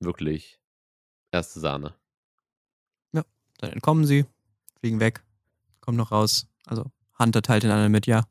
wirklich 0.00 0.60
erste 1.32 1.60
Sahne. 1.60 1.96
Ja, 3.14 3.24
dann 3.58 3.70
entkommen 3.72 4.04
sie, 4.06 4.24
fliegen 4.80 5.00
weg, 5.00 5.22
kommen 5.80 5.96
noch 5.98 6.12
raus. 6.12 6.48
Also, 6.66 6.86
Hunter 7.18 7.42
teilt 7.42 7.64
den 7.64 7.70
anderen 7.70 7.92
mit: 7.92 8.06
„Ja, 8.06 8.24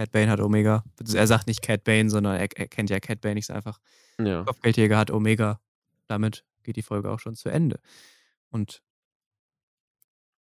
Cad 0.00 0.12
Bane 0.12 0.30
hat 0.30 0.40
Omega.“ 0.40 0.82
Also, 0.98 1.18
er 1.18 1.26
sagt 1.26 1.46
nicht 1.46 1.60
Cad 1.60 1.84
Bane, 1.84 2.08
sondern 2.08 2.36
er 2.36 2.48
er 2.56 2.68
kennt 2.68 2.88
ja 2.88 3.00
Cad 3.00 3.20
Bane. 3.20 3.38
Ich 3.38 3.44
sage 3.44 3.58
einfach: 3.58 3.80
Ja. 4.18 4.44
„Kopfgeldjäger 4.44 4.96
hat 4.96 5.10
Omega.“ 5.10 5.60
Damit 6.06 6.46
geht 6.62 6.76
die 6.76 6.82
Folge 6.82 7.10
auch 7.10 7.18
schon 7.18 7.34
zu 7.34 7.50
Ende. 7.50 7.78
Und 8.48 8.82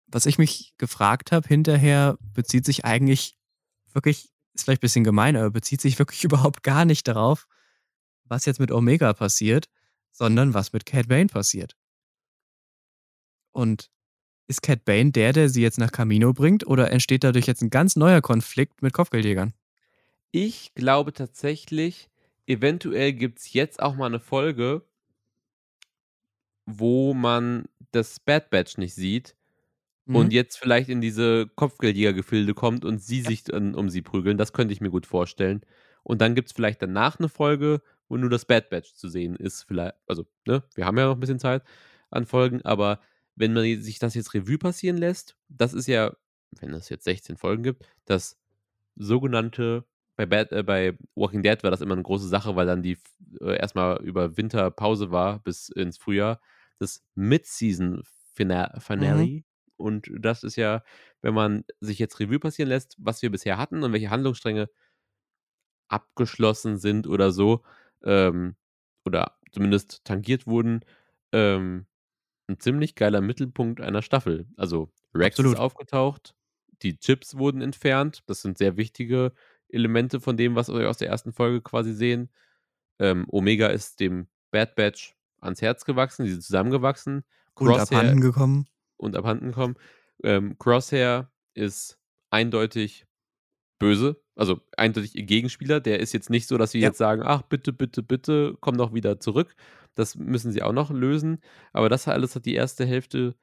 was 0.06 0.24
ich 0.24 0.38
mich 0.38 0.72
gefragt 0.78 1.30
habe 1.30 1.46
hinterher, 1.46 2.16
bezieht 2.32 2.64
sich 2.64 2.86
eigentlich 2.86 3.36
wirklich 3.92 4.30
ist 4.54 4.64
vielleicht 4.64 4.80
bisschen 4.80 5.04
gemein, 5.04 5.36
aber 5.36 5.50
bezieht 5.50 5.82
sich 5.82 5.98
wirklich 5.98 6.24
überhaupt 6.24 6.62
gar 6.62 6.86
nicht 6.86 7.06
darauf, 7.06 7.46
was 8.24 8.46
jetzt 8.46 8.60
mit 8.60 8.72
Omega 8.72 9.12
passiert, 9.12 9.68
sondern 10.10 10.54
was 10.54 10.72
mit 10.72 10.86
Cad 10.86 11.08
Bane 11.08 11.26
passiert. 11.26 11.76
Und 13.52 13.90
ist 14.48 14.62
Cad 14.62 14.84
Bane 14.84 15.12
der, 15.12 15.32
der 15.32 15.48
sie 15.48 15.62
jetzt 15.62 15.78
nach 15.78 15.92
Kamino 15.92 16.32
bringt, 16.32 16.66
oder 16.66 16.90
entsteht 16.90 17.24
dadurch 17.24 17.46
jetzt 17.46 17.62
'n 17.62 17.70
ganz 17.70 17.96
neuer 17.96 18.20
Konflikt 18.22 18.82
mit 18.82 18.92
Kopfgeldjägern? 18.92 19.54
Ich 20.36 20.74
glaube 20.74 21.12
tatsächlich, 21.12 22.10
eventuell 22.48 23.12
gibt's 23.12 23.52
jetzt 23.52 23.80
auch 23.80 23.94
mal 23.94 24.08
'ne 24.10 24.18
Folge 24.18 24.84
wo 26.66 27.12
man 27.14 27.66
das 27.92 28.20
Bad 28.20 28.50
Batch 28.50 28.78
nicht 28.78 28.94
sieht 28.94 29.36
und 30.12 30.32
Mhm. 30.32 30.34
jetzt 30.34 30.58
vielleicht 30.58 30.88
in 30.90 31.00
diese 31.02 31.48
Kopfgeldjäger-Gefilde 31.56 32.54
kommt 32.54 32.84
und 32.84 33.00
sie 33.02 33.22
sich 33.22 33.44
dann 33.44 33.74
um 33.74 33.90
sie 33.90 34.02
prügeln. 34.02 34.38
Das 34.38 34.52
könnte 34.54 34.74
ich 34.74 34.80
mir 34.82 34.90
gut 34.90 35.06
vorstellen. 35.06 35.62
Und 36.04 36.20
dann 36.22 36.34
gibt's 36.36 36.52
vielleicht 36.52 36.82
danach 36.82 37.18
'ne 37.20 37.28
Folge, 37.30 37.82
wo 38.08 38.16
nur 38.18 38.30
das 38.30 38.46
Bad 38.46 38.70
Batch 38.70 38.94
zu 38.94 39.08
sehen 39.08 39.36
ist 39.36 39.64
viellei 39.68 39.92
also, 40.08 40.26
ne, 40.46 40.64
wir 40.74 40.86
haben 40.86 40.98
ja 40.98 41.06
noch 41.06 41.16
'n 41.16 41.20
bisschen 41.20 41.40
Zeit 41.40 41.64
an 42.10 42.26
Folgen, 42.26 42.62
aber 42.64 43.00
wenn 43.36 43.52
man 43.54 43.80
sich 43.82 43.98
das 43.98 44.14
jetzt 44.14 44.34
Revue 44.34 44.58
passieren 44.58 44.96
lässt, 44.98 45.36
das 45.48 45.74
ist 45.74 45.86
ja, 45.88 46.14
wenn 46.60 46.72
es 46.74 46.88
jetzt 46.88 47.04
16 47.04 47.36
Folgen 47.36 47.62
gibt, 47.62 47.86
das 48.06 48.38
sogenannte 48.96 49.84
bei 50.16 50.26
Bad 50.26 50.52
äh, 50.52 50.62
bei 50.62 50.96
Walking 51.16 51.42
Dead 51.42 51.62
war 51.64 51.70
das 51.72 51.80
immer 51.80 51.96
'ne 51.96 52.02
große 52.02 52.28
Sache, 52.28 52.56
weil 52.56 52.66
dann 52.66 52.82
die 52.82 52.98
äh, 53.40 53.56
erst 53.58 53.74
mal 53.74 54.00
über 54.04 54.36
Winter 54.36 54.70
Pause 54.70 55.10
war 55.10 55.40
bis 55.40 55.68
ins 55.70 55.98
Frühjahr, 55.98 56.40
das 56.78 57.02
Mid-Season-Fina 57.16 58.78
Mhm. 58.96 59.30
Finale. 59.32 59.42
Und 59.76 60.08
das 60.20 60.44
ist 60.44 60.56
ja, 60.56 60.84
wenn 61.22 61.34
man 61.34 61.64
sich 61.80 61.98
jetzt 61.98 62.20
Revue 62.20 62.38
passieren 62.40 62.68
lässt, 62.68 62.96
was 62.98 63.22
wir 63.22 63.30
bisher 63.30 63.58
hatten 63.58 63.82
und 63.82 63.92
welche 63.92 64.10
Handlungsstränge 64.10 64.68
abgeschlossen 65.88 66.78
sind 66.78 67.06
oder 67.06 67.30
so, 67.32 67.62
ähm, 68.04 68.56
oder 69.04 69.38
zumindest 69.52 70.04
tangiert 70.04 70.46
wurden, 70.46 70.80
ähm, 71.32 71.86
'n 72.48 72.58
ziemlich 72.58 72.94
geiler 72.94 73.20
Mittelpunkt 73.20 73.80
einer 73.80 74.02
Staffel. 74.02 74.46
Also, 74.56 74.90
Rex 75.14 75.38
ist 75.38 75.40
Absolut. 75.46 75.58
aufgetaucht, 75.58 76.34
die 76.82 76.98
Chips 76.98 77.36
wurden 77.36 77.60
entfernt. 77.62 78.22
Das 78.26 78.42
sind 78.42 78.58
sehr 78.58 78.76
wichtige 78.76 79.32
Elemente 79.68 80.20
von 80.20 80.36
dem, 80.36 80.54
was 80.54 80.68
wir 80.68 80.88
aus 80.90 80.98
der 80.98 81.10
1. 81.12 81.32
Folge 81.32 81.62
quasi 81.62 81.92
sehen. 81.94 82.30
Ähm, 82.98 83.26
Omega 83.28 83.68
ist 83.68 84.00
dem 84.00 84.28
Bad 84.50 84.74
Batch 84.76 85.14
ans 85.40 85.62
Herz 85.62 85.84
gewachsen, 85.84 86.24
die 86.24 86.32
sind 86.32 86.42
zusammengewachsen. 86.42 87.24
Und 87.54 87.68
Crosshair 87.68 87.98
abhanden 87.98 88.20
gekommen. 88.20 88.66
und 88.96 89.16
abhanden 89.16 89.48
gekommen. 89.48 89.76
Ähm, 90.22 90.56
Crosshair 90.58 91.30
ist 91.54 91.98
eindeutig 92.30 93.06
böse, 93.78 94.22
also, 94.36 94.60
eindeutig 94.76 95.14
ihr 95.16 95.24
Gegenspieler. 95.24 95.80
Der 95.80 96.00
ist 96.00 96.12
jetzt 96.12 96.30
nicht 96.30 96.48
so, 96.48 96.58
dass 96.58 96.72
sie 96.72 96.80
Ja. 96.80 96.90
jetzt 96.90 96.98
sagen: 96.98 97.22
„Ach, 97.24 97.42
bitte, 97.42 97.72
bitte, 97.72 98.02
bitte, 98.02 98.56
komm 98.60 98.76
doch 98.78 98.94
wieder 98.94 99.20
zurück.“ 99.20 99.54
Das 99.94 100.16
müssen 100.16 100.52
sie 100.52 100.62
auch 100.62 100.72
noch 100.72 100.90
lösen. 100.90 101.38
Aber 101.72 101.88
das 101.88 102.08
alles 102.08 102.34
hat 102.36 102.46
die 102.46 102.54
1. 102.54 102.86
Hälfte 102.86 103.36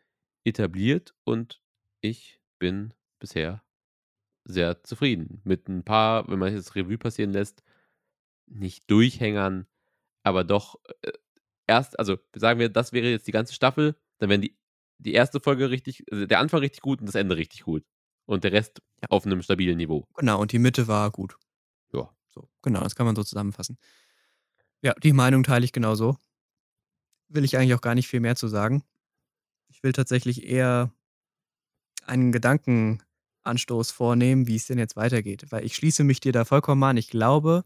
etabliert 0.46 1.14
und 1.24 1.62
ich 2.02 2.40
bin 2.60 2.94
bisher 3.20 3.64
sehr 4.46 4.84
zufrieden 4.84 5.42
mit 5.46 5.70
'n 5.70 5.84
paar, 5.86 6.28
wenn 6.30 6.40
man 6.40 6.54
jetzt 6.56 6.76
Revue 6.76 6.98
passieren 7.00 7.32
lässt, 7.34 7.64
nicht 8.48 8.90
Durchhängern, 8.92 9.68
aber 10.24 10.44
doch, 10.46 10.78
äh, 11.04 11.12
erst 11.68 12.00
also, 12.00 12.18
sagen 12.36 12.60
wir, 12.60 12.70
das 12.70 12.94
wäre 12.94 13.10
jetzt 13.12 13.28
die 13.28 13.34
ganze 13.34 13.54
Staffel, 13.56 13.96
dann 14.20 14.30
wären 14.32 14.42
die 14.42 14.58
die 15.00 15.14
1. 15.16 15.40
Folge 15.42 15.70
richtig 15.72 16.06
also, 16.12 16.26
der 16.28 16.40
Anfang 16.40 16.62
richtig 16.62 16.82
gut 16.82 17.02
und 17.02 17.08
das 17.08 17.16
Ende 17.16 17.38
richtig 17.38 17.64
gut. 17.64 17.84
Und 18.28 18.44
der 18.44 18.52
Rest 18.52 18.82
Ja. 19.02 19.08
auf 19.10 19.26
'nem 19.26 19.42
stabilen 19.42 19.78
Niveau. 19.78 20.06
Genau, 20.16 20.40
und 20.42 20.52
die 20.52 20.60
Mitte 20.60 20.88
war 20.88 21.10
gut. 21.12 21.36
Ja. 21.94 22.10
So, 22.30 22.50
genau, 22.62 22.82
das 22.82 22.96
kann 22.96 23.06
man 23.06 23.16
so 23.16 23.24
zusammenfassen. 23.24 23.78
Ja, 24.84 24.94
die 24.96 25.14
Meinung 25.14 25.44
teile 25.44 25.64
ich 25.66 25.74
genauso. 25.74 26.18
Will 27.30 27.44
ich 27.46 27.58
eigentlich 27.58 27.74
auch 27.76 27.82
gar 27.82 27.96
nicht 27.96 28.08
viel 28.08 28.20
mehr 28.20 28.36
zu 28.36 28.48
sagen. 28.48 28.84
Ich 29.70 29.84
will 29.84 29.94
tatsächlich 29.94 30.46
eher 30.48 30.92
einen 32.06 32.32
Gedankenanstoß 32.32 33.92
vornehmen, 33.92 34.48
wie 34.48 34.56
es 34.56 34.68
denn 34.68 34.80
jetzt 34.80 34.96
weitergeht, 34.96 35.46
weil 35.52 35.66
ich 35.66 35.76
schließe 35.76 36.04
mich 36.04 36.20
dir 36.20 36.32
da 36.32 36.46
vollkommen 36.46 36.84
an. 36.84 36.98
Ich 36.98 37.10
glaube, 37.10 37.64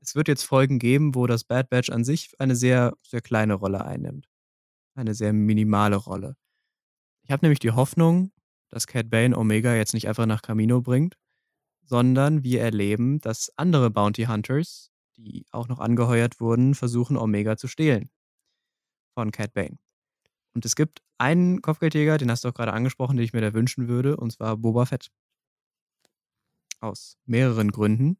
es 0.00 0.14
wird 0.14 0.28
jetzt 0.28 0.44
Folgen 0.44 0.78
geben, 0.78 1.14
wo 1.14 1.26
das 1.26 1.44
Bad 1.44 1.70
Batch 1.70 1.90
an 1.90 2.04
sich 2.04 2.30
eine 2.38 2.56
sehr, 2.56 2.94
sehr 3.02 3.20
kleine 3.20 3.54
Rolle 3.54 3.84
einnimmt. 3.84 4.28
Eine 4.94 5.14
sehr 5.14 5.32
minimale 5.32 5.96
Rolle. 5.96 6.36
Ich 7.24 7.32
habe 7.32 7.44
nämlich 7.44 7.60
die 7.60 7.72
Hoffnung, 7.72 8.32
dass 8.74 8.88
Cad 8.88 9.08
Bane 9.08 9.38
Omega 9.38 9.76
jetzt 9.76 9.94
nicht 9.94 10.08
einfach 10.08 10.26
nach 10.26 10.42
Kamino 10.42 10.82
bringt, 10.82 11.16
sondern 11.84 12.42
wir 12.42 12.60
erleben, 12.60 13.20
dass 13.20 13.52
andere 13.56 13.88
Bounty 13.88 14.24
Hunters, 14.24 14.90
die 15.16 15.46
auch 15.52 15.68
noch 15.68 15.78
angeheuert 15.78 16.40
wurden, 16.40 16.74
versuchen, 16.74 17.16
Omega 17.16 17.56
zu 17.56 17.68
stehlen 17.68 18.10
von 19.16 19.30
Cad 19.30 19.52
Bane. 19.52 19.78
Und 20.54 20.64
es 20.64 20.74
gibt 20.74 21.02
einen 21.18 21.62
Kopfgeldjäger, 21.62 22.18
den 22.18 22.32
hast 22.32 22.42
du 22.42 22.48
auch 22.48 22.54
grade 22.54 22.72
angesprochen, 22.72 23.16
den 23.16 23.24
ich 23.24 23.32
mir 23.32 23.42
da 23.42 23.54
wünschen 23.54 23.86
würde, 23.86 24.16
und 24.16 24.32
zwar 24.32 24.56
Boba 24.56 24.86
Fett. 24.86 25.12
Aus 26.80 27.16
mehreren 27.26 27.70
Gründen. 27.70 28.18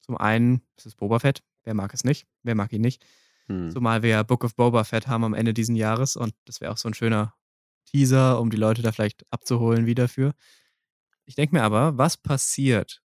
Zum 0.00 0.16
einen 0.16 0.62
ist 0.76 0.86
es 0.86 0.96
Boba 0.96 1.20
Fett. 1.20 1.44
Wer 1.62 1.74
mag 1.74 1.94
es 1.94 2.02
nicht? 2.02 2.26
Wer 2.42 2.56
mag 2.56 2.72
ihn 2.72 2.80
nicht? 2.80 3.06
Mhm. 3.46 3.70
Zumal 3.70 4.02
wir 4.02 4.24
Book 4.24 4.42
of 4.42 4.56
Boba 4.56 4.82
Fett 4.82 5.06
haben 5.06 5.22
am 5.22 5.34
Ende 5.34 5.54
diesen 5.54 5.76
Jahres 5.76 6.16
und 6.16 6.34
das 6.44 6.60
wäre 6.60 6.72
auch 6.72 6.76
so 6.76 6.88
'n 6.88 6.94
schöner 6.94 7.34
Teaser, 7.86 8.40
um 8.40 8.50
die 8.50 8.56
Leute 8.56 8.82
da 8.82 8.92
vielleicht 8.92 9.24
abzuholen 9.30 9.86
wieder 9.86 10.08
für. 10.08 10.32
Ich 11.26 11.34
denke 11.36 11.54
mir 11.56 11.62
aber: 11.62 11.98
Was 11.98 12.16
passiert, 12.16 13.02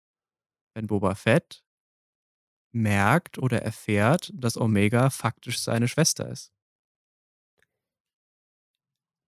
wenn 0.75 0.88
Boba 0.88 1.15
Fett 1.15 1.61
merkt 2.75 3.38
oder 3.38 3.61
erfährt, 3.61 4.32
dass 4.36 4.57
Omega 4.57 5.09
faktisch 5.09 5.59
seine 5.59 5.88
Schwester 5.88 6.30
ist? 6.30 6.49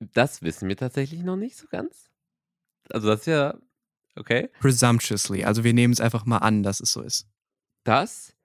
Das 0.02 0.42
wissen 0.42 0.70
wir 0.70 0.78
tatsächlich 0.78 1.24
noch 1.24 1.36
nicht 1.36 1.58
so 1.58 1.68
ganz. 1.68 2.10
Also, 2.92 3.08
das 3.10 3.22
ist 3.22 3.28
ja 3.28 3.56
okay. 4.16 4.50
Presumptuously. 4.60 5.44
Also, 5.46 5.64
wir 5.64 5.74
nehmen's 5.74 6.02
einfach 6.02 6.26
mal 6.26 6.40
an, 6.40 6.64
dass 6.64 6.80
es 6.80 6.92
so 6.94 7.02
ist. 7.02 7.28
Das. 7.86 8.36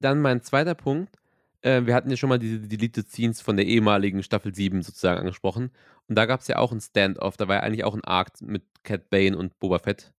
Dann 0.00 0.20
mein 0.22 0.42
2. 0.42 0.74
Punkt. 0.74 1.19
Äh, 1.64 1.84
wir 1.86 1.94
hatten 1.94 2.10
ja 2.10 2.16
schon 2.16 2.28
mal 2.28 2.38
diese 2.38 2.60
Deleted 2.60 3.08
Scenes 3.10 3.40
von 3.40 3.56
der 3.56 3.66
ehemaligen 3.66 4.22
Staffel 4.22 4.54
7 4.54 4.82
sozusagen 4.82 5.20
angesprochen. 5.20 5.70
Und 6.08 6.16
da 6.16 6.26
gab's 6.26 6.48
ja 6.48 6.58
auch 6.58 6.72
'n 6.72 6.80
Stand-off. 6.80 7.36
Da 7.36 7.48
war 7.48 7.56
ja 7.56 7.62
eigentlich 7.62 7.84
auch 7.84 7.94
'n 7.94 8.04
Arc 8.04 8.40
mit 8.40 8.64
Cad 8.82 9.10
Bane 9.10 9.36
und 9.36 9.58
Boba 9.58 9.78
Fett 9.78 10.12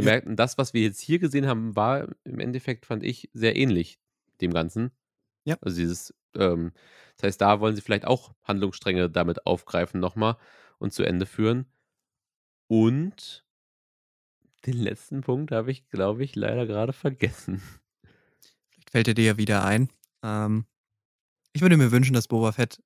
Ja. 0.00 0.12
angemerkt. 0.12 0.26
Und 0.26 0.36
das, 0.36 0.56
was 0.58 0.72
wir 0.74 0.82
jetzt 0.82 1.00
hier 1.00 1.18
gesehen 1.18 1.46
haben, 1.46 1.74
war 1.76 2.08
im 2.24 2.38
Endeffekt, 2.40 2.86
fand 2.86 3.02
ich, 3.04 3.28
sehr 3.32 3.56
ähnlich 3.56 3.98
dem 4.40 4.52
Ganzen. 4.52 4.92
Ja. 5.44 5.58
Also, 5.60 5.78
dieses, 5.78 6.14
ähm 6.36 6.72
das 7.18 7.28
heißt, 7.28 7.40
da 7.42 7.60
wollen 7.60 7.76
sie 7.76 7.82
vielleicht 7.82 8.06
auch 8.06 8.34
Handlungsstränge 8.44 9.10
damit 9.10 9.46
aufgreifen 9.46 10.00
noch 10.00 10.16
mal 10.16 10.36
und 10.78 10.92
zu 10.92 11.04
Ende 11.04 11.26
führen. 11.26 11.66
Und 12.70 13.44
den 14.66 14.78
letzten 14.78 15.20
Punkt 15.20 15.52
habe 15.52 15.70
ich, 15.70 15.88
glaube 15.90 16.24
ich, 16.24 16.34
leider 16.34 16.66
grade 16.66 16.92
vergessen. 16.92 17.62
Vielleicht 18.70 18.90
fällt 18.90 19.08
er 19.08 19.14
dir 19.14 19.24
ja 19.24 19.36
wieder 19.38 19.64
ein. 19.64 19.88
Ähm, 20.22 20.66
ich 21.54 21.62
würde 21.62 21.76
mir 21.76 21.92
wünschen, 21.92 22.12
dass 22.12 22.28
Boba 22.28 22.52
Fett 22.52 22.82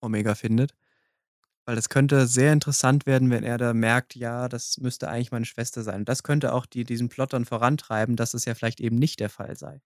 Omega 0.00 0.34
findet, 0.34 0.74
weil 1.64 1.76
das 1.76 1.88
könnte 1.88 2.26
sehr 2.26 2.52
interessant 2.52 3.06
werden, 3.06 3.30
wenn 3.30 3.42
er 3.42 3.58
da 3.58 3.74
merkt: 3.74 4.14
„Ja, 4.14 4.48
das 4.48 4.78
müsste 4.78 5.08
eigentlich 5.08 5.32
meine 5.32 5.44
Schwester 5.46 5.82
sein.“ 5.82 6.00
Und 6.00 6.08
das 6.08 6.22
könnte 6.22 6.52
auch 6.52 6.66
die 6.66 6.84
diesen 6.84 7.08
Plot 7.08 7.32
dann 7.32 7.44
vorantreiben, 7.44 8.16
dass 8.16 8.34
es 8.34 8.44
ja 8.44 8.54
vielleicht 8.54 8.80
eben 8.80 8.96
nicht 8.96 9.20
der 9.20 9.30
Fall 9.30 9.56
sei. 9.56 9.80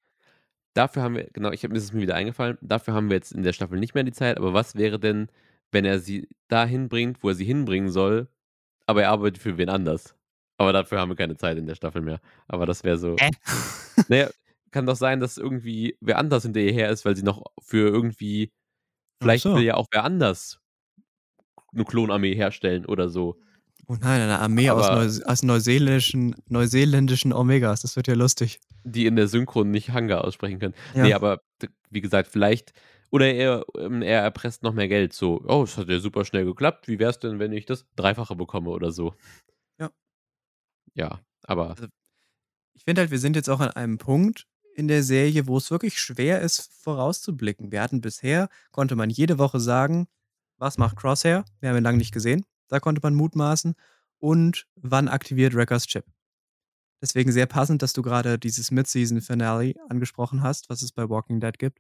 Dafür 0.75 1.03
haben 1.03 1.15
wir 1.15 1.29
genau, 1.33 1.53
ich 1.53 1.63
habe 1.63 1.73
mir 1.73 1.79
ist 1.79 1.85
es 1.85 1.93
mir 1.93 2.03
wieder 2.03 2.17
eingefallen. 2.17 2.59
Dafür 2.61 2.93
haben 2.95 3.09
wir 3.09 3.17
jetzt 3.17 3.33
in 3.33 3.43
der 3.43 3.55
Staffel 3.55 3.79
nicht 3.79 3.95
mehr 3.95 4.05
die 4.05 4.13
Zeit. 4.13 4.37
Aber 4.37 4.53
was 4.53 4.75
wäre 4.75 4.99
denn, 4.99 5.29
wenn 5.73 5.85
er 5.85 6.01
sie 6.01 6.29
dahin 6.49 6.89
bringt, 6.89 7.23
wo 7.23 7.31
er 7.31 7.35
sie 7.35 7.45
hinbringen 7.47 7.89
soll, 7.91 8.29
aber 8.87 9.03
er 9.03 9.11
arbeitet 9.11 9.43
für 9.43 9.57
wen 9.57 9.69
anders? 9.71 10.15
Aber 10.59 10.73
dafür 10.73 10.99
haben 11.01 11.11
wir 11.11 11.17
keine 11.17 11.37
Zeit 11.37 11.59
in 11.59 11.67
der 11.67 11.75
Staffel 11.75 12.03
mehr. 12.03 12.21
Aber 12.49 12.67
das 12.67 12.85
wäre 12.85 12.99
so 12.99 13.17
Hä? 13.19 13.31
na 14.09 14.17
ja, 14.17 14.31
kann 14.77 14.87
doch 14.87 14.97
sein, 14.97 15.21
dass 15.21 15.39
irgendwie 15.39 15.99
wer 16.03 16.19
anders 16.19 16.45
hinterher 16.45 16.91
ist, 16.91 17.05
weil 17.07 17.17
sie 17.17 17.25
noch 17.25 17.45
für 17.63 17.89
irgendwie 17.91 18.53
vielleicht 19.23 19.55
will 19.55 19.65
so. 19.65 19.67
ja 19.67 19.75
auch 19.77 19.89
wer 19.93 20.05
anders 20.05 20.61
'ne 21.73 21.85
Klonarmee 21.85 22.35
herstellen 22.35 22.85
oder 22.87 23.09
so. 23.09 23.39
Oh 23.89 23.95
nein, 24.01 24.21
eine 24.21 24.39
Armee 24.41 24.71
aus 24.71 24.91
Aber 24.91 24.91
Neus 24.91 25.23
aus 25.23 25.43
neuseeländischen 25.43 26.35
neuseeländischen 26.49 27.33
Omegas. 27.33 27.83
Das 27.83 27.95
wird 27.97 28.09
ja 28.09 28.15
lustig. 28.15 28.61
Die 28.85 29.07
in 29.07 29.17
der 29.17 29.27
Synchro 29.29 29.65
nicht 29.65 29.93
Hunger 29.93 30.25
aussprechen 30.25 30.59
können. 30.61 30.75
Ne, 31.01 31.13
Ja. 31.13 31.17
aber 31.17 31.41
d 31.63 31.69
wie 31.91 32.01
gesagt, 32.01 32.29
vielleicht 32.29 32.73
oder 33.11 33.27
er 33.33 33.65
ähm, 33.79 34.03
er 34.03 34.23
erpresst 34.23 34.63
noch 34.63 34.73
mehr 34.75 34.89
Geld, 34.89 35.13
so: 35.13 35.43
„Oh, 35.47 35.63
es 35.65 35.77
hat 35.77 35.89
ja 35.89 35.99
super 35.99 36.25
schnell 36.25 36.45
geklappt. 36.45 36.87
Wie 36.89 36.99
wär's 36.99 37.19
denn, 37.19 37.39
wenn 37.41 37.53
ich 37.53 37.67
das 37.67 37.87
Dreifache 37.97 38.37
bekomme?“ 38.37 38.71
oder 38.71 38.93
so. 38.93 39.15
Ja. 39.79 39.91
Ja, 40.95 41.21
aber 41.45 41.79
Also, 41.79 41.89
ich 42.75 42.85
finde 42.85 43.03
halt, 43.03 43.11
wir 43.11 43.19
sind 43.19 43.37
jetzt 43.37 43.51
auch 43.51 43.61
an 43.61 43.71
einem 43.71 43.99
Punkt 43.99 44.47
in 44.77 44.89
der 44.89 45.03
Serie, 45.03 45.47
wo 45.49 45.59
es 45.59 45.71
wirklich 45.71 46.01
schwer 46.01 46.41
ist, 46.43 46.71
vorauszublicken. 46.83 47.73
Wir 47.73 47.83
hatten 47.83 48.01
bisher 48.03 48.49
konnte 48.73 48.97
man 48.97 49.11
jede 49.11 49.39
Woche 49.39 49.61
sagen: 49.61 50.09
„Was 50.59 50.79
macht 50.79 50.97
Crosshair?“ 50.97 51.45
Wir 51.61 51.71
haben 51.71 51.77
ihn 51.79 51.85
lang 51.85 51.97
nicht 51.99 52.13
gesehen. 52.13 52.45
Da 52.69 52.81
konnte 52.81 53.01
man 53.03 53.15
mutmaßen. 53.15 53.75
Und 54.19 54.67
wann 54.77 55.09
aktiviert 55.09 55.55
Wreckers 55.55 55.87
Chip? 55.87 56.05
Deswegen 57.03 57.31
sehr 57.33 57.47
passend, 57.47 57.83
dass 57.83 57.93
du 57.93 58.03
grade 58.03 58.39
dieses 58.39 58.71
Mid-Season-Finale 58.71 59.75
angesprochen 59.89 60.43
hast, 60.43 60.71
was 60.71 60.83
es 60.83 60.93
bei 60.93 61.09
Walking 61.09 61.41
Dead 61.41 61.59
gibt. 61.59 61.79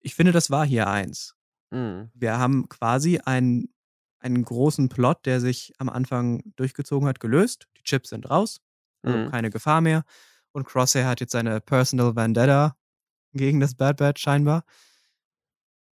Ich 0.00 0.14
finde, 0.14 0.32
das 0.32 0.50
war 0.50 0.66
hier 0.66 0.88
eins. 0.88 1.34
Mhm. 1.70 2.10
Wir 2.14 2.38
haben 2.38 2.68
quasi 2.68 3.18
einen 3.24 3.68
einen 4.20 4.44
großen 4.44 4.88
Plot, 4.88 5.26
der 5.26 5.40
sich 5.40 5.72
am 5.78 5.88
Anfang 5.88 6.42
durchgezogen 6.56 7.08
hat, 7.08 7.20
gelöst. 7.20 7.68
Die 7.78 7.84
Chips 7.84 8.10
sind 8.10 8.28
raus, 8.30 8.60
also 9.04 9.18
Mhm. 9.18 9.30
keine 9.30 9.50
Gefahr 9.50 9.80
mehr. 9.80 10.04
Und 10.52 10.64
Crosshair 10.66 11.06
hat 11.06 11.20
jetzt 11.20 11.32
seine 11.32 11.60
Personal 11.60 12.16
Vendetta 12.16 12.76
gegen 13.34 13.60
das 13.60 13.74
Bad 13.74 13.98
Batch 13.98 14.22
scheinbar. 14.22 14.64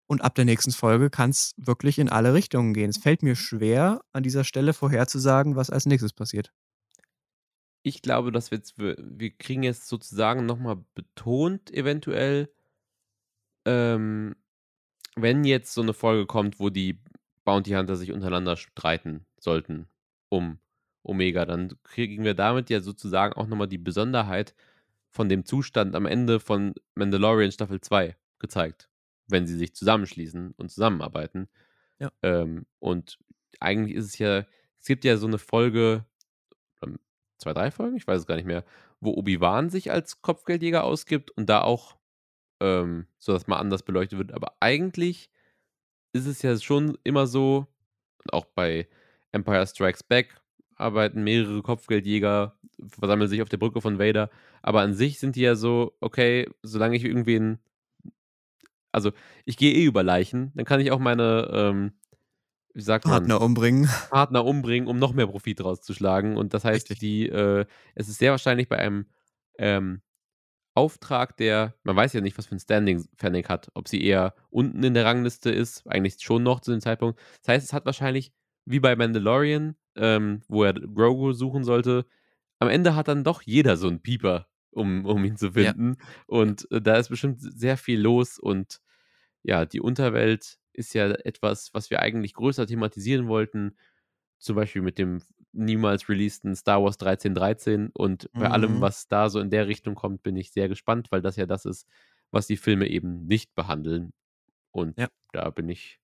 Und 0.09 0.23
ab 0.23 0.37
der 0.37 0.45
nächsten 0.45 0.71
Folge 0.71 1.11
kann's 1.11 1.53
wirklich 1.57 1.99
in 1.99 2.09
alle 2.09 2.33
Richtungen 2.33 2.75
gehen. 2.75 2.91
Es 2.91 2.99
fällt 2.99 3.23
mir 3.23 3.35
schwer, 3.35 4.03
an 4.13 4.23
dieser 4.23 4.45
Stelle 4.45 4.73
vorherzusagen, 4.73 5.57
was 5.57 5.69
als 5.71 5.87
Nächstes 5.87 6.13
passiert. 6.13 6.53
Ich 7.83 8.03
glaube, 8.03 8.33
dass 8.33 8.51
wir 8.51 8.59
jetzt 8.59 8.79
wir 8.79 9.31
kriegen 9.39 9.63
jetzt 9.63 9.87
sozusagen 9.89 10.45
noch 10.45 10.59
mal 10.59 10.85
betont 10.95 11.71
eventuell 11.73 12.49
ähm, 13.67 14.37
wenn 15.17 15.45
jetzt 15.45 15.75
so 15.75 15.83
'ne 15.83 15.95
Folge 15.95 16.27
kommt, 16.27 16.61
wo 16.61 16.71
die 16.71 17.01
Bounty 17.45 17.73
Hunter 17.73 17.97
sich 17.97 18.13
untereinander 18.13 18.57
streiten 18.57 19.27
sollten 19.41 19.89
um 20.31 20.59
Omega, 21.07 21.45
dann 21.47 21.75
kriegen 21.85 22.25
wir 22.25 22.35
damit 22.35 22.71
ja 22.71 22.81
sozusagen 22.81 23.35
auch 23.35 23.47
noch 23.49 23.57
mal 23.57 23.67
die 23.67 23.79
Besonderheit 23.79 24.55
von 25.11 25.29
dem 25.29 25.45
Zustand 25.47 25.95
am 25.97 26.07
Ende 26.07 26.41
von 26.41 26.75
Mandalorian 26.97 27.53
Staffel 27.53 27.81
2 27.81 28.17
gezeigt, 28.41 28.91
wenn 29.29 29.47
sie 29.47 29.57
sich 29.57 29.75
zusammenschließen 29.75 30.53
und 30.57 30.71
zusammenarbeiten. 30.71 31.49
Ja. 32.01 32.11
Ähm, 32.23 32.67
und 32.81 33.19
eigentlich 33.61 33.97
ist 33.97 34.07
es 34.07 34.19
ja 34.19 34.47
es 34.81 34.87
gibt 34.89 35.05
ja 35.05 35.17
so 35.19 35.27
'ne 35.29 35.39
Folge, 35.39 36.05
ähm, 36.83 36.99
2, 37.39 37.53
3 37.55 37.71
Folgen, 37.73 37.97
ich 37.97 38.07
weiß 38.09 38.21
es 38.23 38.27
gar 38.29 38.37
nicht 38.37 38.47
mehr, 38.47 38.65
wo 39.01 39.13
Obi-Wan 39.13 39.71
sich 39.71 39.93
als 39.93 40.23
Kopfgeldjäger 40.23 40.85
ausgibt 40.85 41.31
und 41.33 41.49
da 41.51 41.63
auch, 41.63 41.99
ähm, 42.63 43.07
so 43.19 43.33
das 43.35 43.47
mal 43.49 43.59
anders 43.59 43.83
beleuchtet 43.85 44.19
wird. 44.19 44.33
Aber 44.33 44.57
eigentlich 44.61 45.31
ist 46.15 46.27
es 46.27 46.43
ja 46.43 46.59
schon 46.59 46.99
immer 47.05 47.27
so 47.27 47.67
auch 48.33 48.47
bei 48.47 48.89
Empire 49.33 49.67
Strikes 49.67 50.03
Back 50.05 50.41
arbeiten 50.77 51.25
mehrere 51.25 51.63
Kopfgeldjäger, 51.63 52.59
versammeln 52.89 53.29
sich 53.31 53.43
auf 53.43 53.49
der 53.49 53.59
Brücke 53.59 53.81
von 53.81 53.99
Vader. 53.99 54.31
Aber 54.63 54.83
an 54.83 54.95
sich 54.95 55.19
sind 55.21 55.37
die 55.37 55.43
ja 55.43 55.55
so: 55.57 55.97
„Okay, 56.01 56.49
solange 56.63 56.97
ich 56.97 57.05
irgendwen 57.05 57.61
also, 58.93 59.13
ich 59.45 59.57
gehe 59.57 59.73
eh 59.75 59.85
über 59.85 60.03
Leichen, 60.03 60.53
dann 60.55 60.65
kann 60.65 60.81
ich 60.81 60.91
auch 60.93 60.99
meine, 60.99 61.49
ähm, 61.53 61.93
wie 62.75 62.83
sagt 62.83 63.07
man, 63.07 63.31
Partner 63.31 63.41
umbringen. 63.41 63.89
Partner 64.11 64.45
umbringen, 64.47 64.89
um 64.89 64.99
noch 64.99 65.15
mehr 65.15 65.27
Profit 65.29 65.63
rauszuschlagen.“ 65.65 66.37
Und 66.39 66.55
das 66.55 66.65
Richtig. 66.73 66.97
heißt, 66.97 67.03
die, 67.03 67.29
äh 67.31 67.67
es 67.97 68.09
ist 68.09 68.19
sehr 68.21 68.33
wahrscheinlich 68.33 68.69
bei 68.71 68.79
einem, 68.79 69.07
ähm, 69.59 70.03
Auftrag, 70.75 71.37
der 71.39 71.75
man 71.85 71.97
weiß 71.97 72.15
ja 72.15 72.21
nicht, 72.23 72.39
was 72.39 72.47
für 72.47 72.55
'n 72.57 72.61
Standing 72.61 73.07
Fennec 73.17 73.49
hat, 73.51 73.71
ob 73.75 73.89
sie 73.89 74.05
eher 74.05 74.35
unten 74.51 74.85
in 74.85 74.95
der 74.95 75.05
Rangliste 75.07 75.51
ist, 75.51 75.87
eigentlich 75.89 76.17
schon 76.23 76.43
noch 76.45 76.61
zu 76.61 76.73
dem 76.73 76.81
Zeitpunkt. 76.83 77.21
Das 77.45 77.55
heißt, 77.57 77.67
es 77.67 77.73
hat 77.75 77.87
wahrscheinlich 77.87 78.33
wie 78.67 78.81
bei 78.81 78.97
Mandalorian, 78.97 79.77
ähm, 79.97 80.43
wo 80.49 80.65
er 80.65 80.75
Grogu 80.75 81.33
suchen 81.33 81.65
sollte 81.65 82.07
am 82.61 82.69
Ende 82.71 82.97
hat 82.97 83.09
dann 83.09 83.25
doch 83.25 83.43
jeder 83.43 83.77
so 83.77 83.89
'n 83.89 84.01
Pieper, 84.03 84.49
um 84.73 85.05
um 85.07 85.25
ihn 85.25 85.37
zu 85.37 85.53
finden. 85.53 85.97
Ja. 85.99 86.17
Und, 86.27 86.71
äh, 86.73 86.81
da 86.83 86.97
ist 86.97 87.11
bestimmt 87.11 87.41
sehr 87.43 87.77
viel 87.77 88.01
los 88.01 88.39
und 88.39 88.81
ja, 89.43 89.65
die 89.67 89.81
Unterwelt 89.81 90.59
ist 90.73 90.95
ja 90.95 91.09
etwas, 91.11 91.73
was 91.75 91.91
wir 91.91 92.01
eigentlich 92.01 92.35
größer 92.35 92.67
thematisieren 92.67 93.29
wollten, 93.29 93.77
zum 94.39 94.57
Beispiel 94.57 94.83
mit 94.83 94.99
dem 94.99 95.23
niemals 95.53 96.09
releaseden 96.09 96.55
Star 96.57 96.83
Wars 96.85 96.99
1313. 96.99 97.91
Und 97.95 98.31
bei 98.39 98.51
allem, 98.51 98.81
Mhm. 98.81 98.83
was 98.83 99.09
da 99.09 99.31
so 99.31 99.41
in 99.41 99.51
der 99.51 99.69
Richtung 99.69 99.95
kommt, 99.95 100.23
bin 100.23 100.37
ich 100.37 100.53
sehr 100.53 100.69
gespannt, 100.69 101.09
weil 101.13 101.23
das 101.23 101.37
ja 101.37 101.47
das 101.47 101.65
ist, 101.67 101.87
was 102.31 102.47
die 102.47 102.57
Filme 102.59 102.89
eben 102.89 103.27
nicht 103.27 103.55
behandeln. 103.55 104.13
Und 104.73 104.97
Ja. 104.97 105.09
da 105.33 105.51
bin 105.51 105.69
ich 105.71 106.01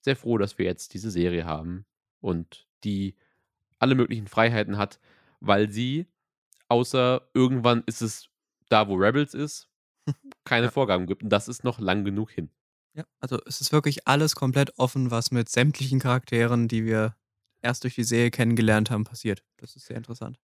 sehr 0.00 0.16
froh, 0.16 0.38
dass 0.38 0.58
wir 0.58 0.66
jetzt 0.66 0.94
diese 0.94 1.10
Serie 1.10 1.44
haben 1.44 1.86
und 2.20 2.68
die 2.84 3.16
alle 3.78 3.94
möglichen 3.94 4.26
Freiheiten 4.26 4.76
hat, 4.78 5.00
weil 5.40 5.70
sie 5.70 6.06
außer 6.68 7.28
irgendwann 7.34 7.82
ist 7.86 8.02
es 8.02 8.28
da, 8.68 8.88
wo 8.88 8.94
Rebels 8.94 9.34
ist, 9.34 9.68
keine 10.44 10.66
Ja. 10.66 10.70
Vorgaben 10.70 11.06
gibt. 11.06 11.22
Und 11.22 11.30
das 11.30 11.48
ist 11.48 11.64
noch 11.64 11.78
lang 11.78 12.04
genug 12.04 12.30
hin. 12.30 12.50
Ja, 12.94 13.04
also, 13.20 13.40
es 13.46 13.60
ist 13.60 13.72
wirklich 13.72 14.08
alles 14.08 14.34
komplett 14.34 14.78
offen, 14.78 15.10
was 15.10 15.30
mit 15.30 15.48
sämtlichen 15.48 16.00
Charakteren, 16.00 16.66
die 16.68 16.84
wir 16.84 17.16
erst 17.62 17.84
durch 17.84 17.94
die 17.94 18.04
Serie 18.04 18.30
kennengelernt 18.30 18.90
haben, 18.90 19.04
passiert. 19.04 19.44
Das 19.58 19.76
ist 19.76 19.86
sehr 19.86 19.96
interessant. 19.96 20.38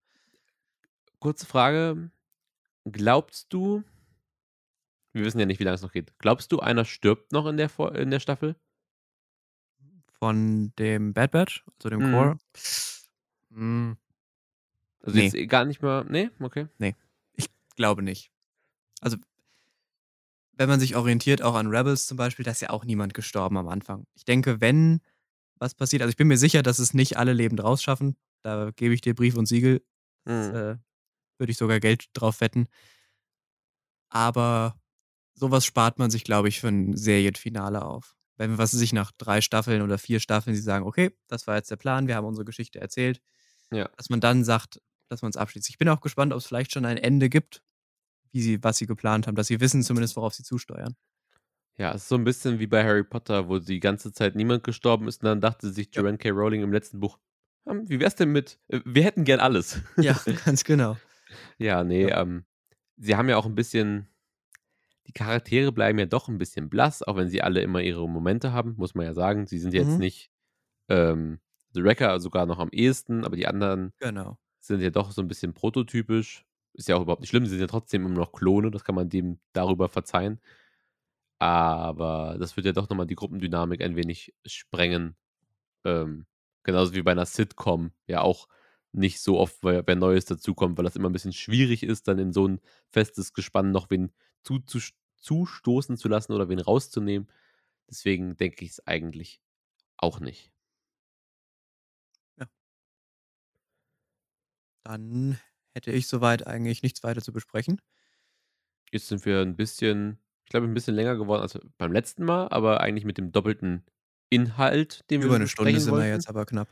Kurze 1.20 1.46
Frage. 1.46 2.10
Glaubst 2.84 3.52
du 3.52 3.82
wir 5.14 5.24
wissen 5.24 5.38
ja 5.38 5.46
nicht, 5.46 5.60
wie 5.60 5.64
lang 5.64 5.74
es 5.74 5.82
noch 5.82 5.92
geht. 5.92 6.12
Glaubst 6.18 6.50
du, 6.50 6.58
einer 6.58 6.84
stirbt 6.84 7.32
noch 7.32 7.46
in 7.46 7.56
der 7.56 7.70
in 7.94 8.10
der 8.10 8.20
Staffel? 8.20 8.56
Von 10.24 10.72
dem 10.78 11.12
Bad 11.12 11.32
Batch, 11.32 11.64
also 11.76 11.90
dem 11.90 12.00
Mhm. 12.00 12.02
Core? 12.02 12.38
Hm. 13.52 13.96
Also, 15.02 15.16
Ne. 15.18 15.24
jetzt 15.24 15.34
e 15.34 15.46
gar 15.46 15.64
nicht 15.64 15.82
mal 15.82 16.04
ne? 16.04 16.30
Okay. 16.40 16.66
Ne, 16.80 16.94
ich 17.36 17.46
glaube 17.76 18.02
nicht. 18.02 18.30
Also 19.00 19.18
wenn 20.58 20.68
man 20.68 20.80
sich 20.80 20.96
orientiert 20.96 21.42
auch 21.42 21.54
an 21.54 21.66
Rebels 21.68 22.06
zum 22.06 22.16
Beispiel, 22.16 22.44
da 22.44 22.52
ist 22.52 22.60
ja 22.62 22.70
auch 22.70 22.84
niemand 22.84 23.14
gestorben 23.14 23.56
am 23.56 23.68
Anfang. 23.68 24.04
Ich 24.14 24.24
denke, 24.24 24.60
wenn 24.60 25.00
was 25.58 25.74
passiert 25.74 26.02
also, 26.02 26.10
ich 26.10 26.16
bin 26.16 26.28
mir 26.28 26.38
sicher, 26.38 26.62
dass 26.62 26.78
es 26.80 26.94
nicht 26.94 27.16
alle 27.18 27.32
lebend 27.32 27.62
rausschaffen. 27.64 28.16
Da 28.42 28.70
gebe 28.76 28.94
ich 28.94 29.00
dir 29.00 29.14
Brief 29.14 29.36
und 29.36 29.46
Siegel. 29.46 29.82
Das, 30.26 30.48
Mhm. 30.48 30.56
äh, 30.56 30.76
würde 31.38 31.52
ich 31.52 31.58
sogar 31.58 31.80
Geld 31.80 32.06
drauf 32.14 32.40
wetten. 32.42 32.68
Aber 34.12 34.76
so 35.34 35.50
was 35.50 35.66
spart 35.66 35.98
man 35.98 36.10
sich, 36.10 36.24
glaube 36.24 36.48
ich, 36.48 36.60
für 36.60 36.68
'n 36.68 36.96
Serienfinale 36.96 37.84
auf. 37.84 38.14
Wenn, 38.38 38.58
was 38.58 38.74
weiß 38.74 38.80
ich, 38.80 38.92
nach 38.92 39.12
3 39.18 39.40
Staffeln 39.40 39.82
oder 39.82 39.98
4 39.98 40.20
Staffeln 40.20 40.56
sie 40.56 40.62
sagen: 40.62 40.86
„Okay, 40.86 41.12
das 41.28 41.46
war 41.46 41.56
jetzt 41.56 41.70
der 41.70 41.76
Plan. 41.76 42.08
Wir 42.08 42.16
haben 42.16 42.26
unsere 42.26 42.44
Geschichte 42.44 42.80
erzählt.“ 42.80 43.20
Ja. 43.72 43.94
Dass 43.96 44.10
man 44.10 44.20
dann 44.20 44.44
sagt, 44.44 44.80
dass 45.10 45.22
man's 45.22 45.36
abschließt. 45.38 45.70
Ich 45.70 45.78
bin 45.78 45.88
auch 45.90 46.00
gespannt, 46.02 46.32
ob's 46.34 46.46
vielleicht 46.46 46.72
schon 46.72 46.86
ein 46.86 46.98
Ende 46.98 47.28
gibt, 47.30 47.62
wie 48.32 48.42
sie 48.42 48.62
was 48.64 48.78
sie 48.78 48.86
geplant 48.86 49.26
haben, 49.28 49.36
dass 49.36 49.48
sie 49.48 49.60
wissen 49.60 49.82
zumindest, 49.84 50.16
worauf 50.16 50.34
sie 50.34 50.44
zusteuern. 50.44 50.96
Ja, 51.78 51.90
ist 51.90 52.08
so 52.08 52.14
'n 52.14 52.22
bisschen 52.24 52.60
wie 52.60 52.68
bei 52.68 52.84
Harry 52.84 53.02
Potter, 53.02 53.48
wo 53.48 53.58
die 53.58 53.80
ganze 53.80 54.12
Zeit 54.12 54.36
niemand 54.36 54.62
gestorben 54.62 55.08
ist 55.08 55.22
und 55.22 55.26
dann 55.26 55.40
dachte 55.40 55.70
sich 55.72 55.88
Ja. 55.94 56.04
Joanne 56.04 56.18
K. 56.18 56.30
Rowling 56.30 56.62
im 56.62 56.72
letzten 56.72 57.00
Buch: 57.00 57.18
„Hm, 57.68 57.88
wie 57.88 57.98
wär's 57.98 58.14
denn 58.14 58.30
mit 58.30 58.60
äh, 58.68 58.80
wir 58.84 59.02
hätten 59.02 59.24
gern 59.24 59.40
alles.“ 59.40 59.80
Ja, 60.00 60.20
ganz 60.44 60.64
genau. 60.64 61.00
Ja, 61.60 61.84
ne, 61.84 62.08
Ja. 62.08 62.10
ähm, 62.10 62.44
sie 62.96 63.16
haben 63.16 63.28
ja 63.28 63.36
auch 63.36 63.46
'n 63.46 63.54
bisschen 63.54 64.08
die 65.06 65.12
Charaktere 65.12 65.72
bleiben 65.72 65.98
ja 65.98 66.06
doch 66.06 66.28
'n 66.28 66.38
bisschen 66.38 66.68
blass, 66.70 67.02
auch 67.02 67.16
wenn 67.16 67.28
sie 67.28 67.42
alle 67.42 67.60
immer 67.62 67.80
ihre 67.82 68.08
Momente 68.08 68.52
haben, 68.52 68.74
muss 68.76 68.94
man 68.94 69.06
ja 69.06 69.14
sagen. 69.14 69.46
Sie 69.46 69.58
sind 69.58 69.74
jetzt 69.74 69.98
Mhm. 69.98 70.00
nicht, 70.00 70.30
ähm 70.88 71.40
The 71.74 71.84
Wrecker 71.84 72.20
sogar 72.20 72.46
noch 72.46 72.58
am 72.60 72.70
ehesten, 72.72 73.24
aber 73.24 73.36
die 73.36 73.46
anderen 73.48 73.92
Genau. 74.00 74.38
sind 74.60 74.80
ja 74.82 74.90
doch 74.90 75.12
so 75.12 75.22
'n 75.22 75.28
bisschen 75.28 75.54
prototypisch. 75.54 76.46
Ist 76.74 76.88
ja 76.88 76.96
auch 76.96 77.02
überhaupt 77.02 77.20
nicht 77.22 77.30
schlimm, 77.30 77.46
sie 77.46 77.52
sind 77.52 77.60
ja 77.62 77.66
trotzdem 77.68 78.06
immer 78.06 78.16
noch 78.16 78.32
Klone, 78.32 78.70
das 78.72 78.84
kann 78.84 78.94
man 78.96 79.08
denen 79.10 79.40
darüber 79.54 79.88
verzeihen. 79.88 80.40
Aber 81.40 82.36
das 82.38 82.56
wird 82.56 82.66
ja 82.66 82.72
doch 82.72 82.88
noch 82.88 82.96
mal 82.96 83.06
die 83.06 83.14
Gruppendynamik 83.16 83.82
ein 83.82 83.96
wenig 83.96 84.34
sprengen. 84.46 85.16
Ähm, 85.84 86.26
genauso 86.64 86.94
wie 86.94 87.02
bei 87.02 87.14
'ner 87.14 87.26
Sitcom 87.26 87.92
ja 88.08 88.22
auch 88.22 88.48
nicht 88.92 89.20
so 89.20 89.38
oft 89.40 89.58
wer 89.64 89.86
wer 89.86 89.96
Neues 89.96 90.26
dazukommt, 90.26 90.78
weil 90.78 90.84
das 90.84 90.96
immer 90.96 91.08
'n 91.10 91.12
bisschen 91.12 91.32
schwierig 91.34 91.82
ist, 91.84 92.08
dann 92.08 92.18
in 92.18 92.32
so 92.32 92.46
'n 92.48 92.60
festes 92.90 93.32
Gespann 93.34 93.72
noch 93.72 93.90
wen 93.90 94.12
zuzusch 94.44 94.94
zustoßen 95.18 95.96
zu 95.98 96.08
lassen 96.08 96.32
oder 96.34 96.48
wen 96.50 96.60
rauszunehmen. 96.60 97.28
Deswegen 97.90 98.36
denke 98.36 98.64
ich's 98.64 98.80
eigentlich 98.86 99.40
auch 99.98 100.20
nicht. 100.20 100.50
Ja. 102.38 102.48
Dann 104.86 105.38
hätte 105.72 105.92
ich 105.92 106.06
so 106.08 106.20
weit 106.20 106.46
eigentlich 106.46 106.82
nichts 106.82 107.02
weiter 107.02 107.22
zu 107.22 107.32
besprechen. 107.32 107.80
Jetzt 108.92 109.08
sind 109.08 109.24
wir 109.24 109.40
'n 109.42 109.56
bisschen 109.56 110.18
ich 110.46 110.50
glaube, 110.50 110.66
'n 110.66 110.74
bisschen 110.74 110.94
länger 110.94 111.16
geworden 111.16 111.40
als 111.42 111.58
beim 111.78 111.92
letzten 111.92 112.24
Mal, 112.24 112.48
aber 112.48 112.80
eigentlich 112.80 113.04
mit 113.06 113.16
dem 113.18 113.32
doppelten 113.32 113.84
Inhalt, 114.30 115.10
den 115.10 115.22
Über 115.22 115.38
wir 115.38 115.38
'ne 115.38 115.46
Stunde 115.48 115.80
besprechen 115.80 115.80
sind 115.80 115.94
wir 115.96 116.08
wollten. 116.08 116.08
jetzt 116.08 116.28
aber 116.28 116.44
knapp. 116.44 116.68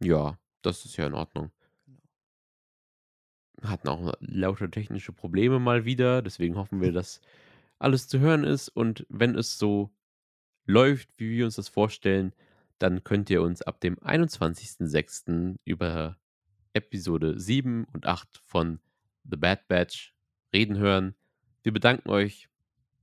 Ja, 0.00 0.38
das 0.62 0.84
ist 0.84 0.96
ja 0.96 1.06
in 1.06 1.14
Ordnung. 1.14 1.50
Hatten 3.68 3.88
auch 3.88 4.14
lauter 4.20 4.70
technische 4.70 5.12
Probleme 5.12 5.58
mal 5.58 5.84
wieder, 5.84 6.22
deswegen 6.22 6.56
hoffen 6.56 6.80
wir, 6.80 6.92
dass 6.92 7.20
alles 7.78 8.08
zu 8.08 8.20
hören 8.20 8.44
ist 8.44 8.68
und 8.68 9.06
wenn 9.08 9.36
es 9.36 9.58
so 9.58 9.90
läuft, 10.66 11.10
wie 11.18 11.30
wir 11.30 11.44
uns 11.44 11.56
das 11.56 11.68
vorstellen, 11.68 12.32
dann 12.78 13.04
könnt 13.04 13.30
ihr 13.30 13.42
uns 13.42 13.62
ab 13.62 13.80
dem 13.80 13.96
21.06. 13.96 15.56
über 15.64 16.16
Episode 16.72 17.38
7 17.38 17.84
und 17.92 18.06
8 18.06 18.40
von 18.44 18.80
The 19.24 19.36
Bad 19.36 19.68
Batch 19.68 20.14
reden 20.52 20.78
hören. 20.78 21.14
Wir 21.62 21.72
bedanken 21.72 22.10
euch 22.10 22.48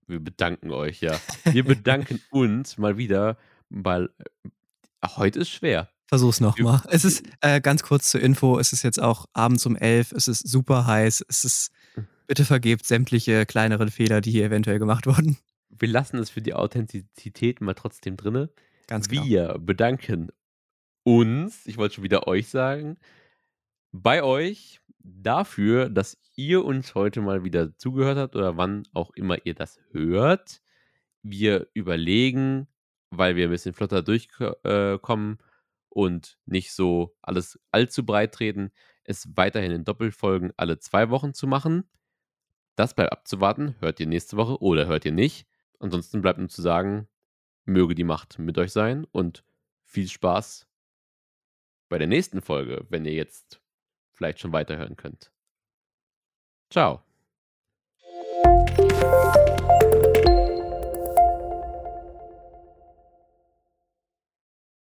wir 0.08 0.20
bedanken 0.20 0.72
euch, 0.72 1.02
ja. 1.02 1.20
Wir 1.46 1.64
bedanken 1.66 2.22
uns 2.30 2.78
mal 2.78 2.98
wieder, 2.98 3.38
weil, 3.70 4.10
äh, 4.44 5.08
heute 5.18 5.40
ist 5.40 5.50
schwer. 5.50 5.90
Versuch's 6.14 6.42
noch 6.42 6.60
Wir 6.60 6.66
mal. 6.66 6.84
Es 6.92 7.06
ist 7.06 7.24
äh, 7.42 7.60
ganz 7.60 7.82
kurz 7.82 8.12
zur 8.12 8.22
Info, 8.22 8.60
es 8.60 8.72
ist 8.72 8.84
jetzt 8.84 9.02
auch 9.02 9.26
abends 9.34 9.66
um 9.66 9.76
11, 9.76 10.12
es 10.12 10.28
ist 10.28 10.48
super 10.48 10.86
heiß. 10.86 11.26
Es 11.28 11.44
ist 11.44 11.72
Hm. 11.96 12.06
bitte 12.28 12.46
vergebt 12.46 12.86
sämtliche 12.86 13.48
kleineren 13.48 13.90
Fehler, 13.90 14.22
die 14.22 14.30
hier 14.30 14.46
eventuell 14.46 14.78
gemacht 14.78 15.08
wurden. 15.08 15.38
Wir 15.70 15.90
lassen 15.90 16.20
es 16.20 16.30
für 16.30 16.44
die 16.44 16.54
Authentizität 16.54 17.62
mal 17.62 17.74
trotzdem 17.74 18.16
drinne. 18.16 18.52
Ganz 18.86 19.10
genau. 19.10 19.24
Wir 19.26 19.58
bedanken 19.58 20.30
uns, 21.02 21.66
ich 21.66 21.78
wollte 21.78 21.96
schon 21.96 22.04
wieder 22.04 22.28
euch 22.28 22.48
sagen, 22.48 22.98
bei 23.92 24.22
euch 24.22 24.82
dafür, 25.00 25.90
dass 25.90 26.20
ihr 26.36 26.64
uns 26.64 26.94
heute 26.94 27.22
mal 27.22 27.44
wieder 27.44 27.76
zugehört 27.80 28.20
habt 28.20 28.36
oder 28.36 28.56
wann 28.56 28.84
auch 28.94 29.10
immer 29.16 29.44
ihr 29.48 29.56
das 29.56 29.80
hört. 29.90 30.62
Wir 31.24 31.70
überlegen, 31.74 32.68
weil 33.10 33.36
wir 33.36 33.48
'n 33.48 33.52
bisschen 33.52 33.74
flotter 33.74 34.04
durchko 34.04 34.54
äh, 34.64 35.00
und 35.94 36.38
nicht 36.46 36.74
so 36.74 37.16
alles 37.22 37.60
allzu 37.72 38.06
breit 38.06 38.34
treten, 38.34 38.72
es 39.04 39.28
weiterhin 39.36 39.72
in 39.72 39.86
Doppelfolgen 39.86 40.52
alle 40.58 40.80
2 40.80 41.10
Wochen 41.10 41.34
zu 41.34 41.48
machen. 41.48 41.90
Das 42.76 42.96
bleibt 42.96 43.12
abzuwarten. 43.12 43.76
Hört 43.80 44.00
ihr 44.00 44.08
nächste 44.08 44.38
Woche 44.38 44.62
oder 44.62 44.88
hört 44.88 45.06
ihr 45.06 45.12
nicht? 45.12 45.48
Ansonsten 45.80 46.22
bleibt 46.22 46.40
nur 46.40 46.50
zu 46.50 46.62
sagen, 46.62 47.08
möge 47.66 47.96
die 47.96 48.04
Macht 48.04 48.40
mit 48.40 48.58
euch 48.58 48.72
sein 48.72 49.06
und 49.06 49.44
viel 49.84 50.08
Spaß 50.08 50.68
bei 51.90 51.98
der 51.98 52.08
nächsten 52.08 52.42
Folge, 52.42 52.86
wenn 52.90 53.06
ihr 53.06 53.14
jetzt 53.14 53.62
vielleicht 54.12 54.40
schon 54.40 54.54
weiterhören 54.54 54.96
könnt. 54.96 55.32
Tschau. 56.70 57.04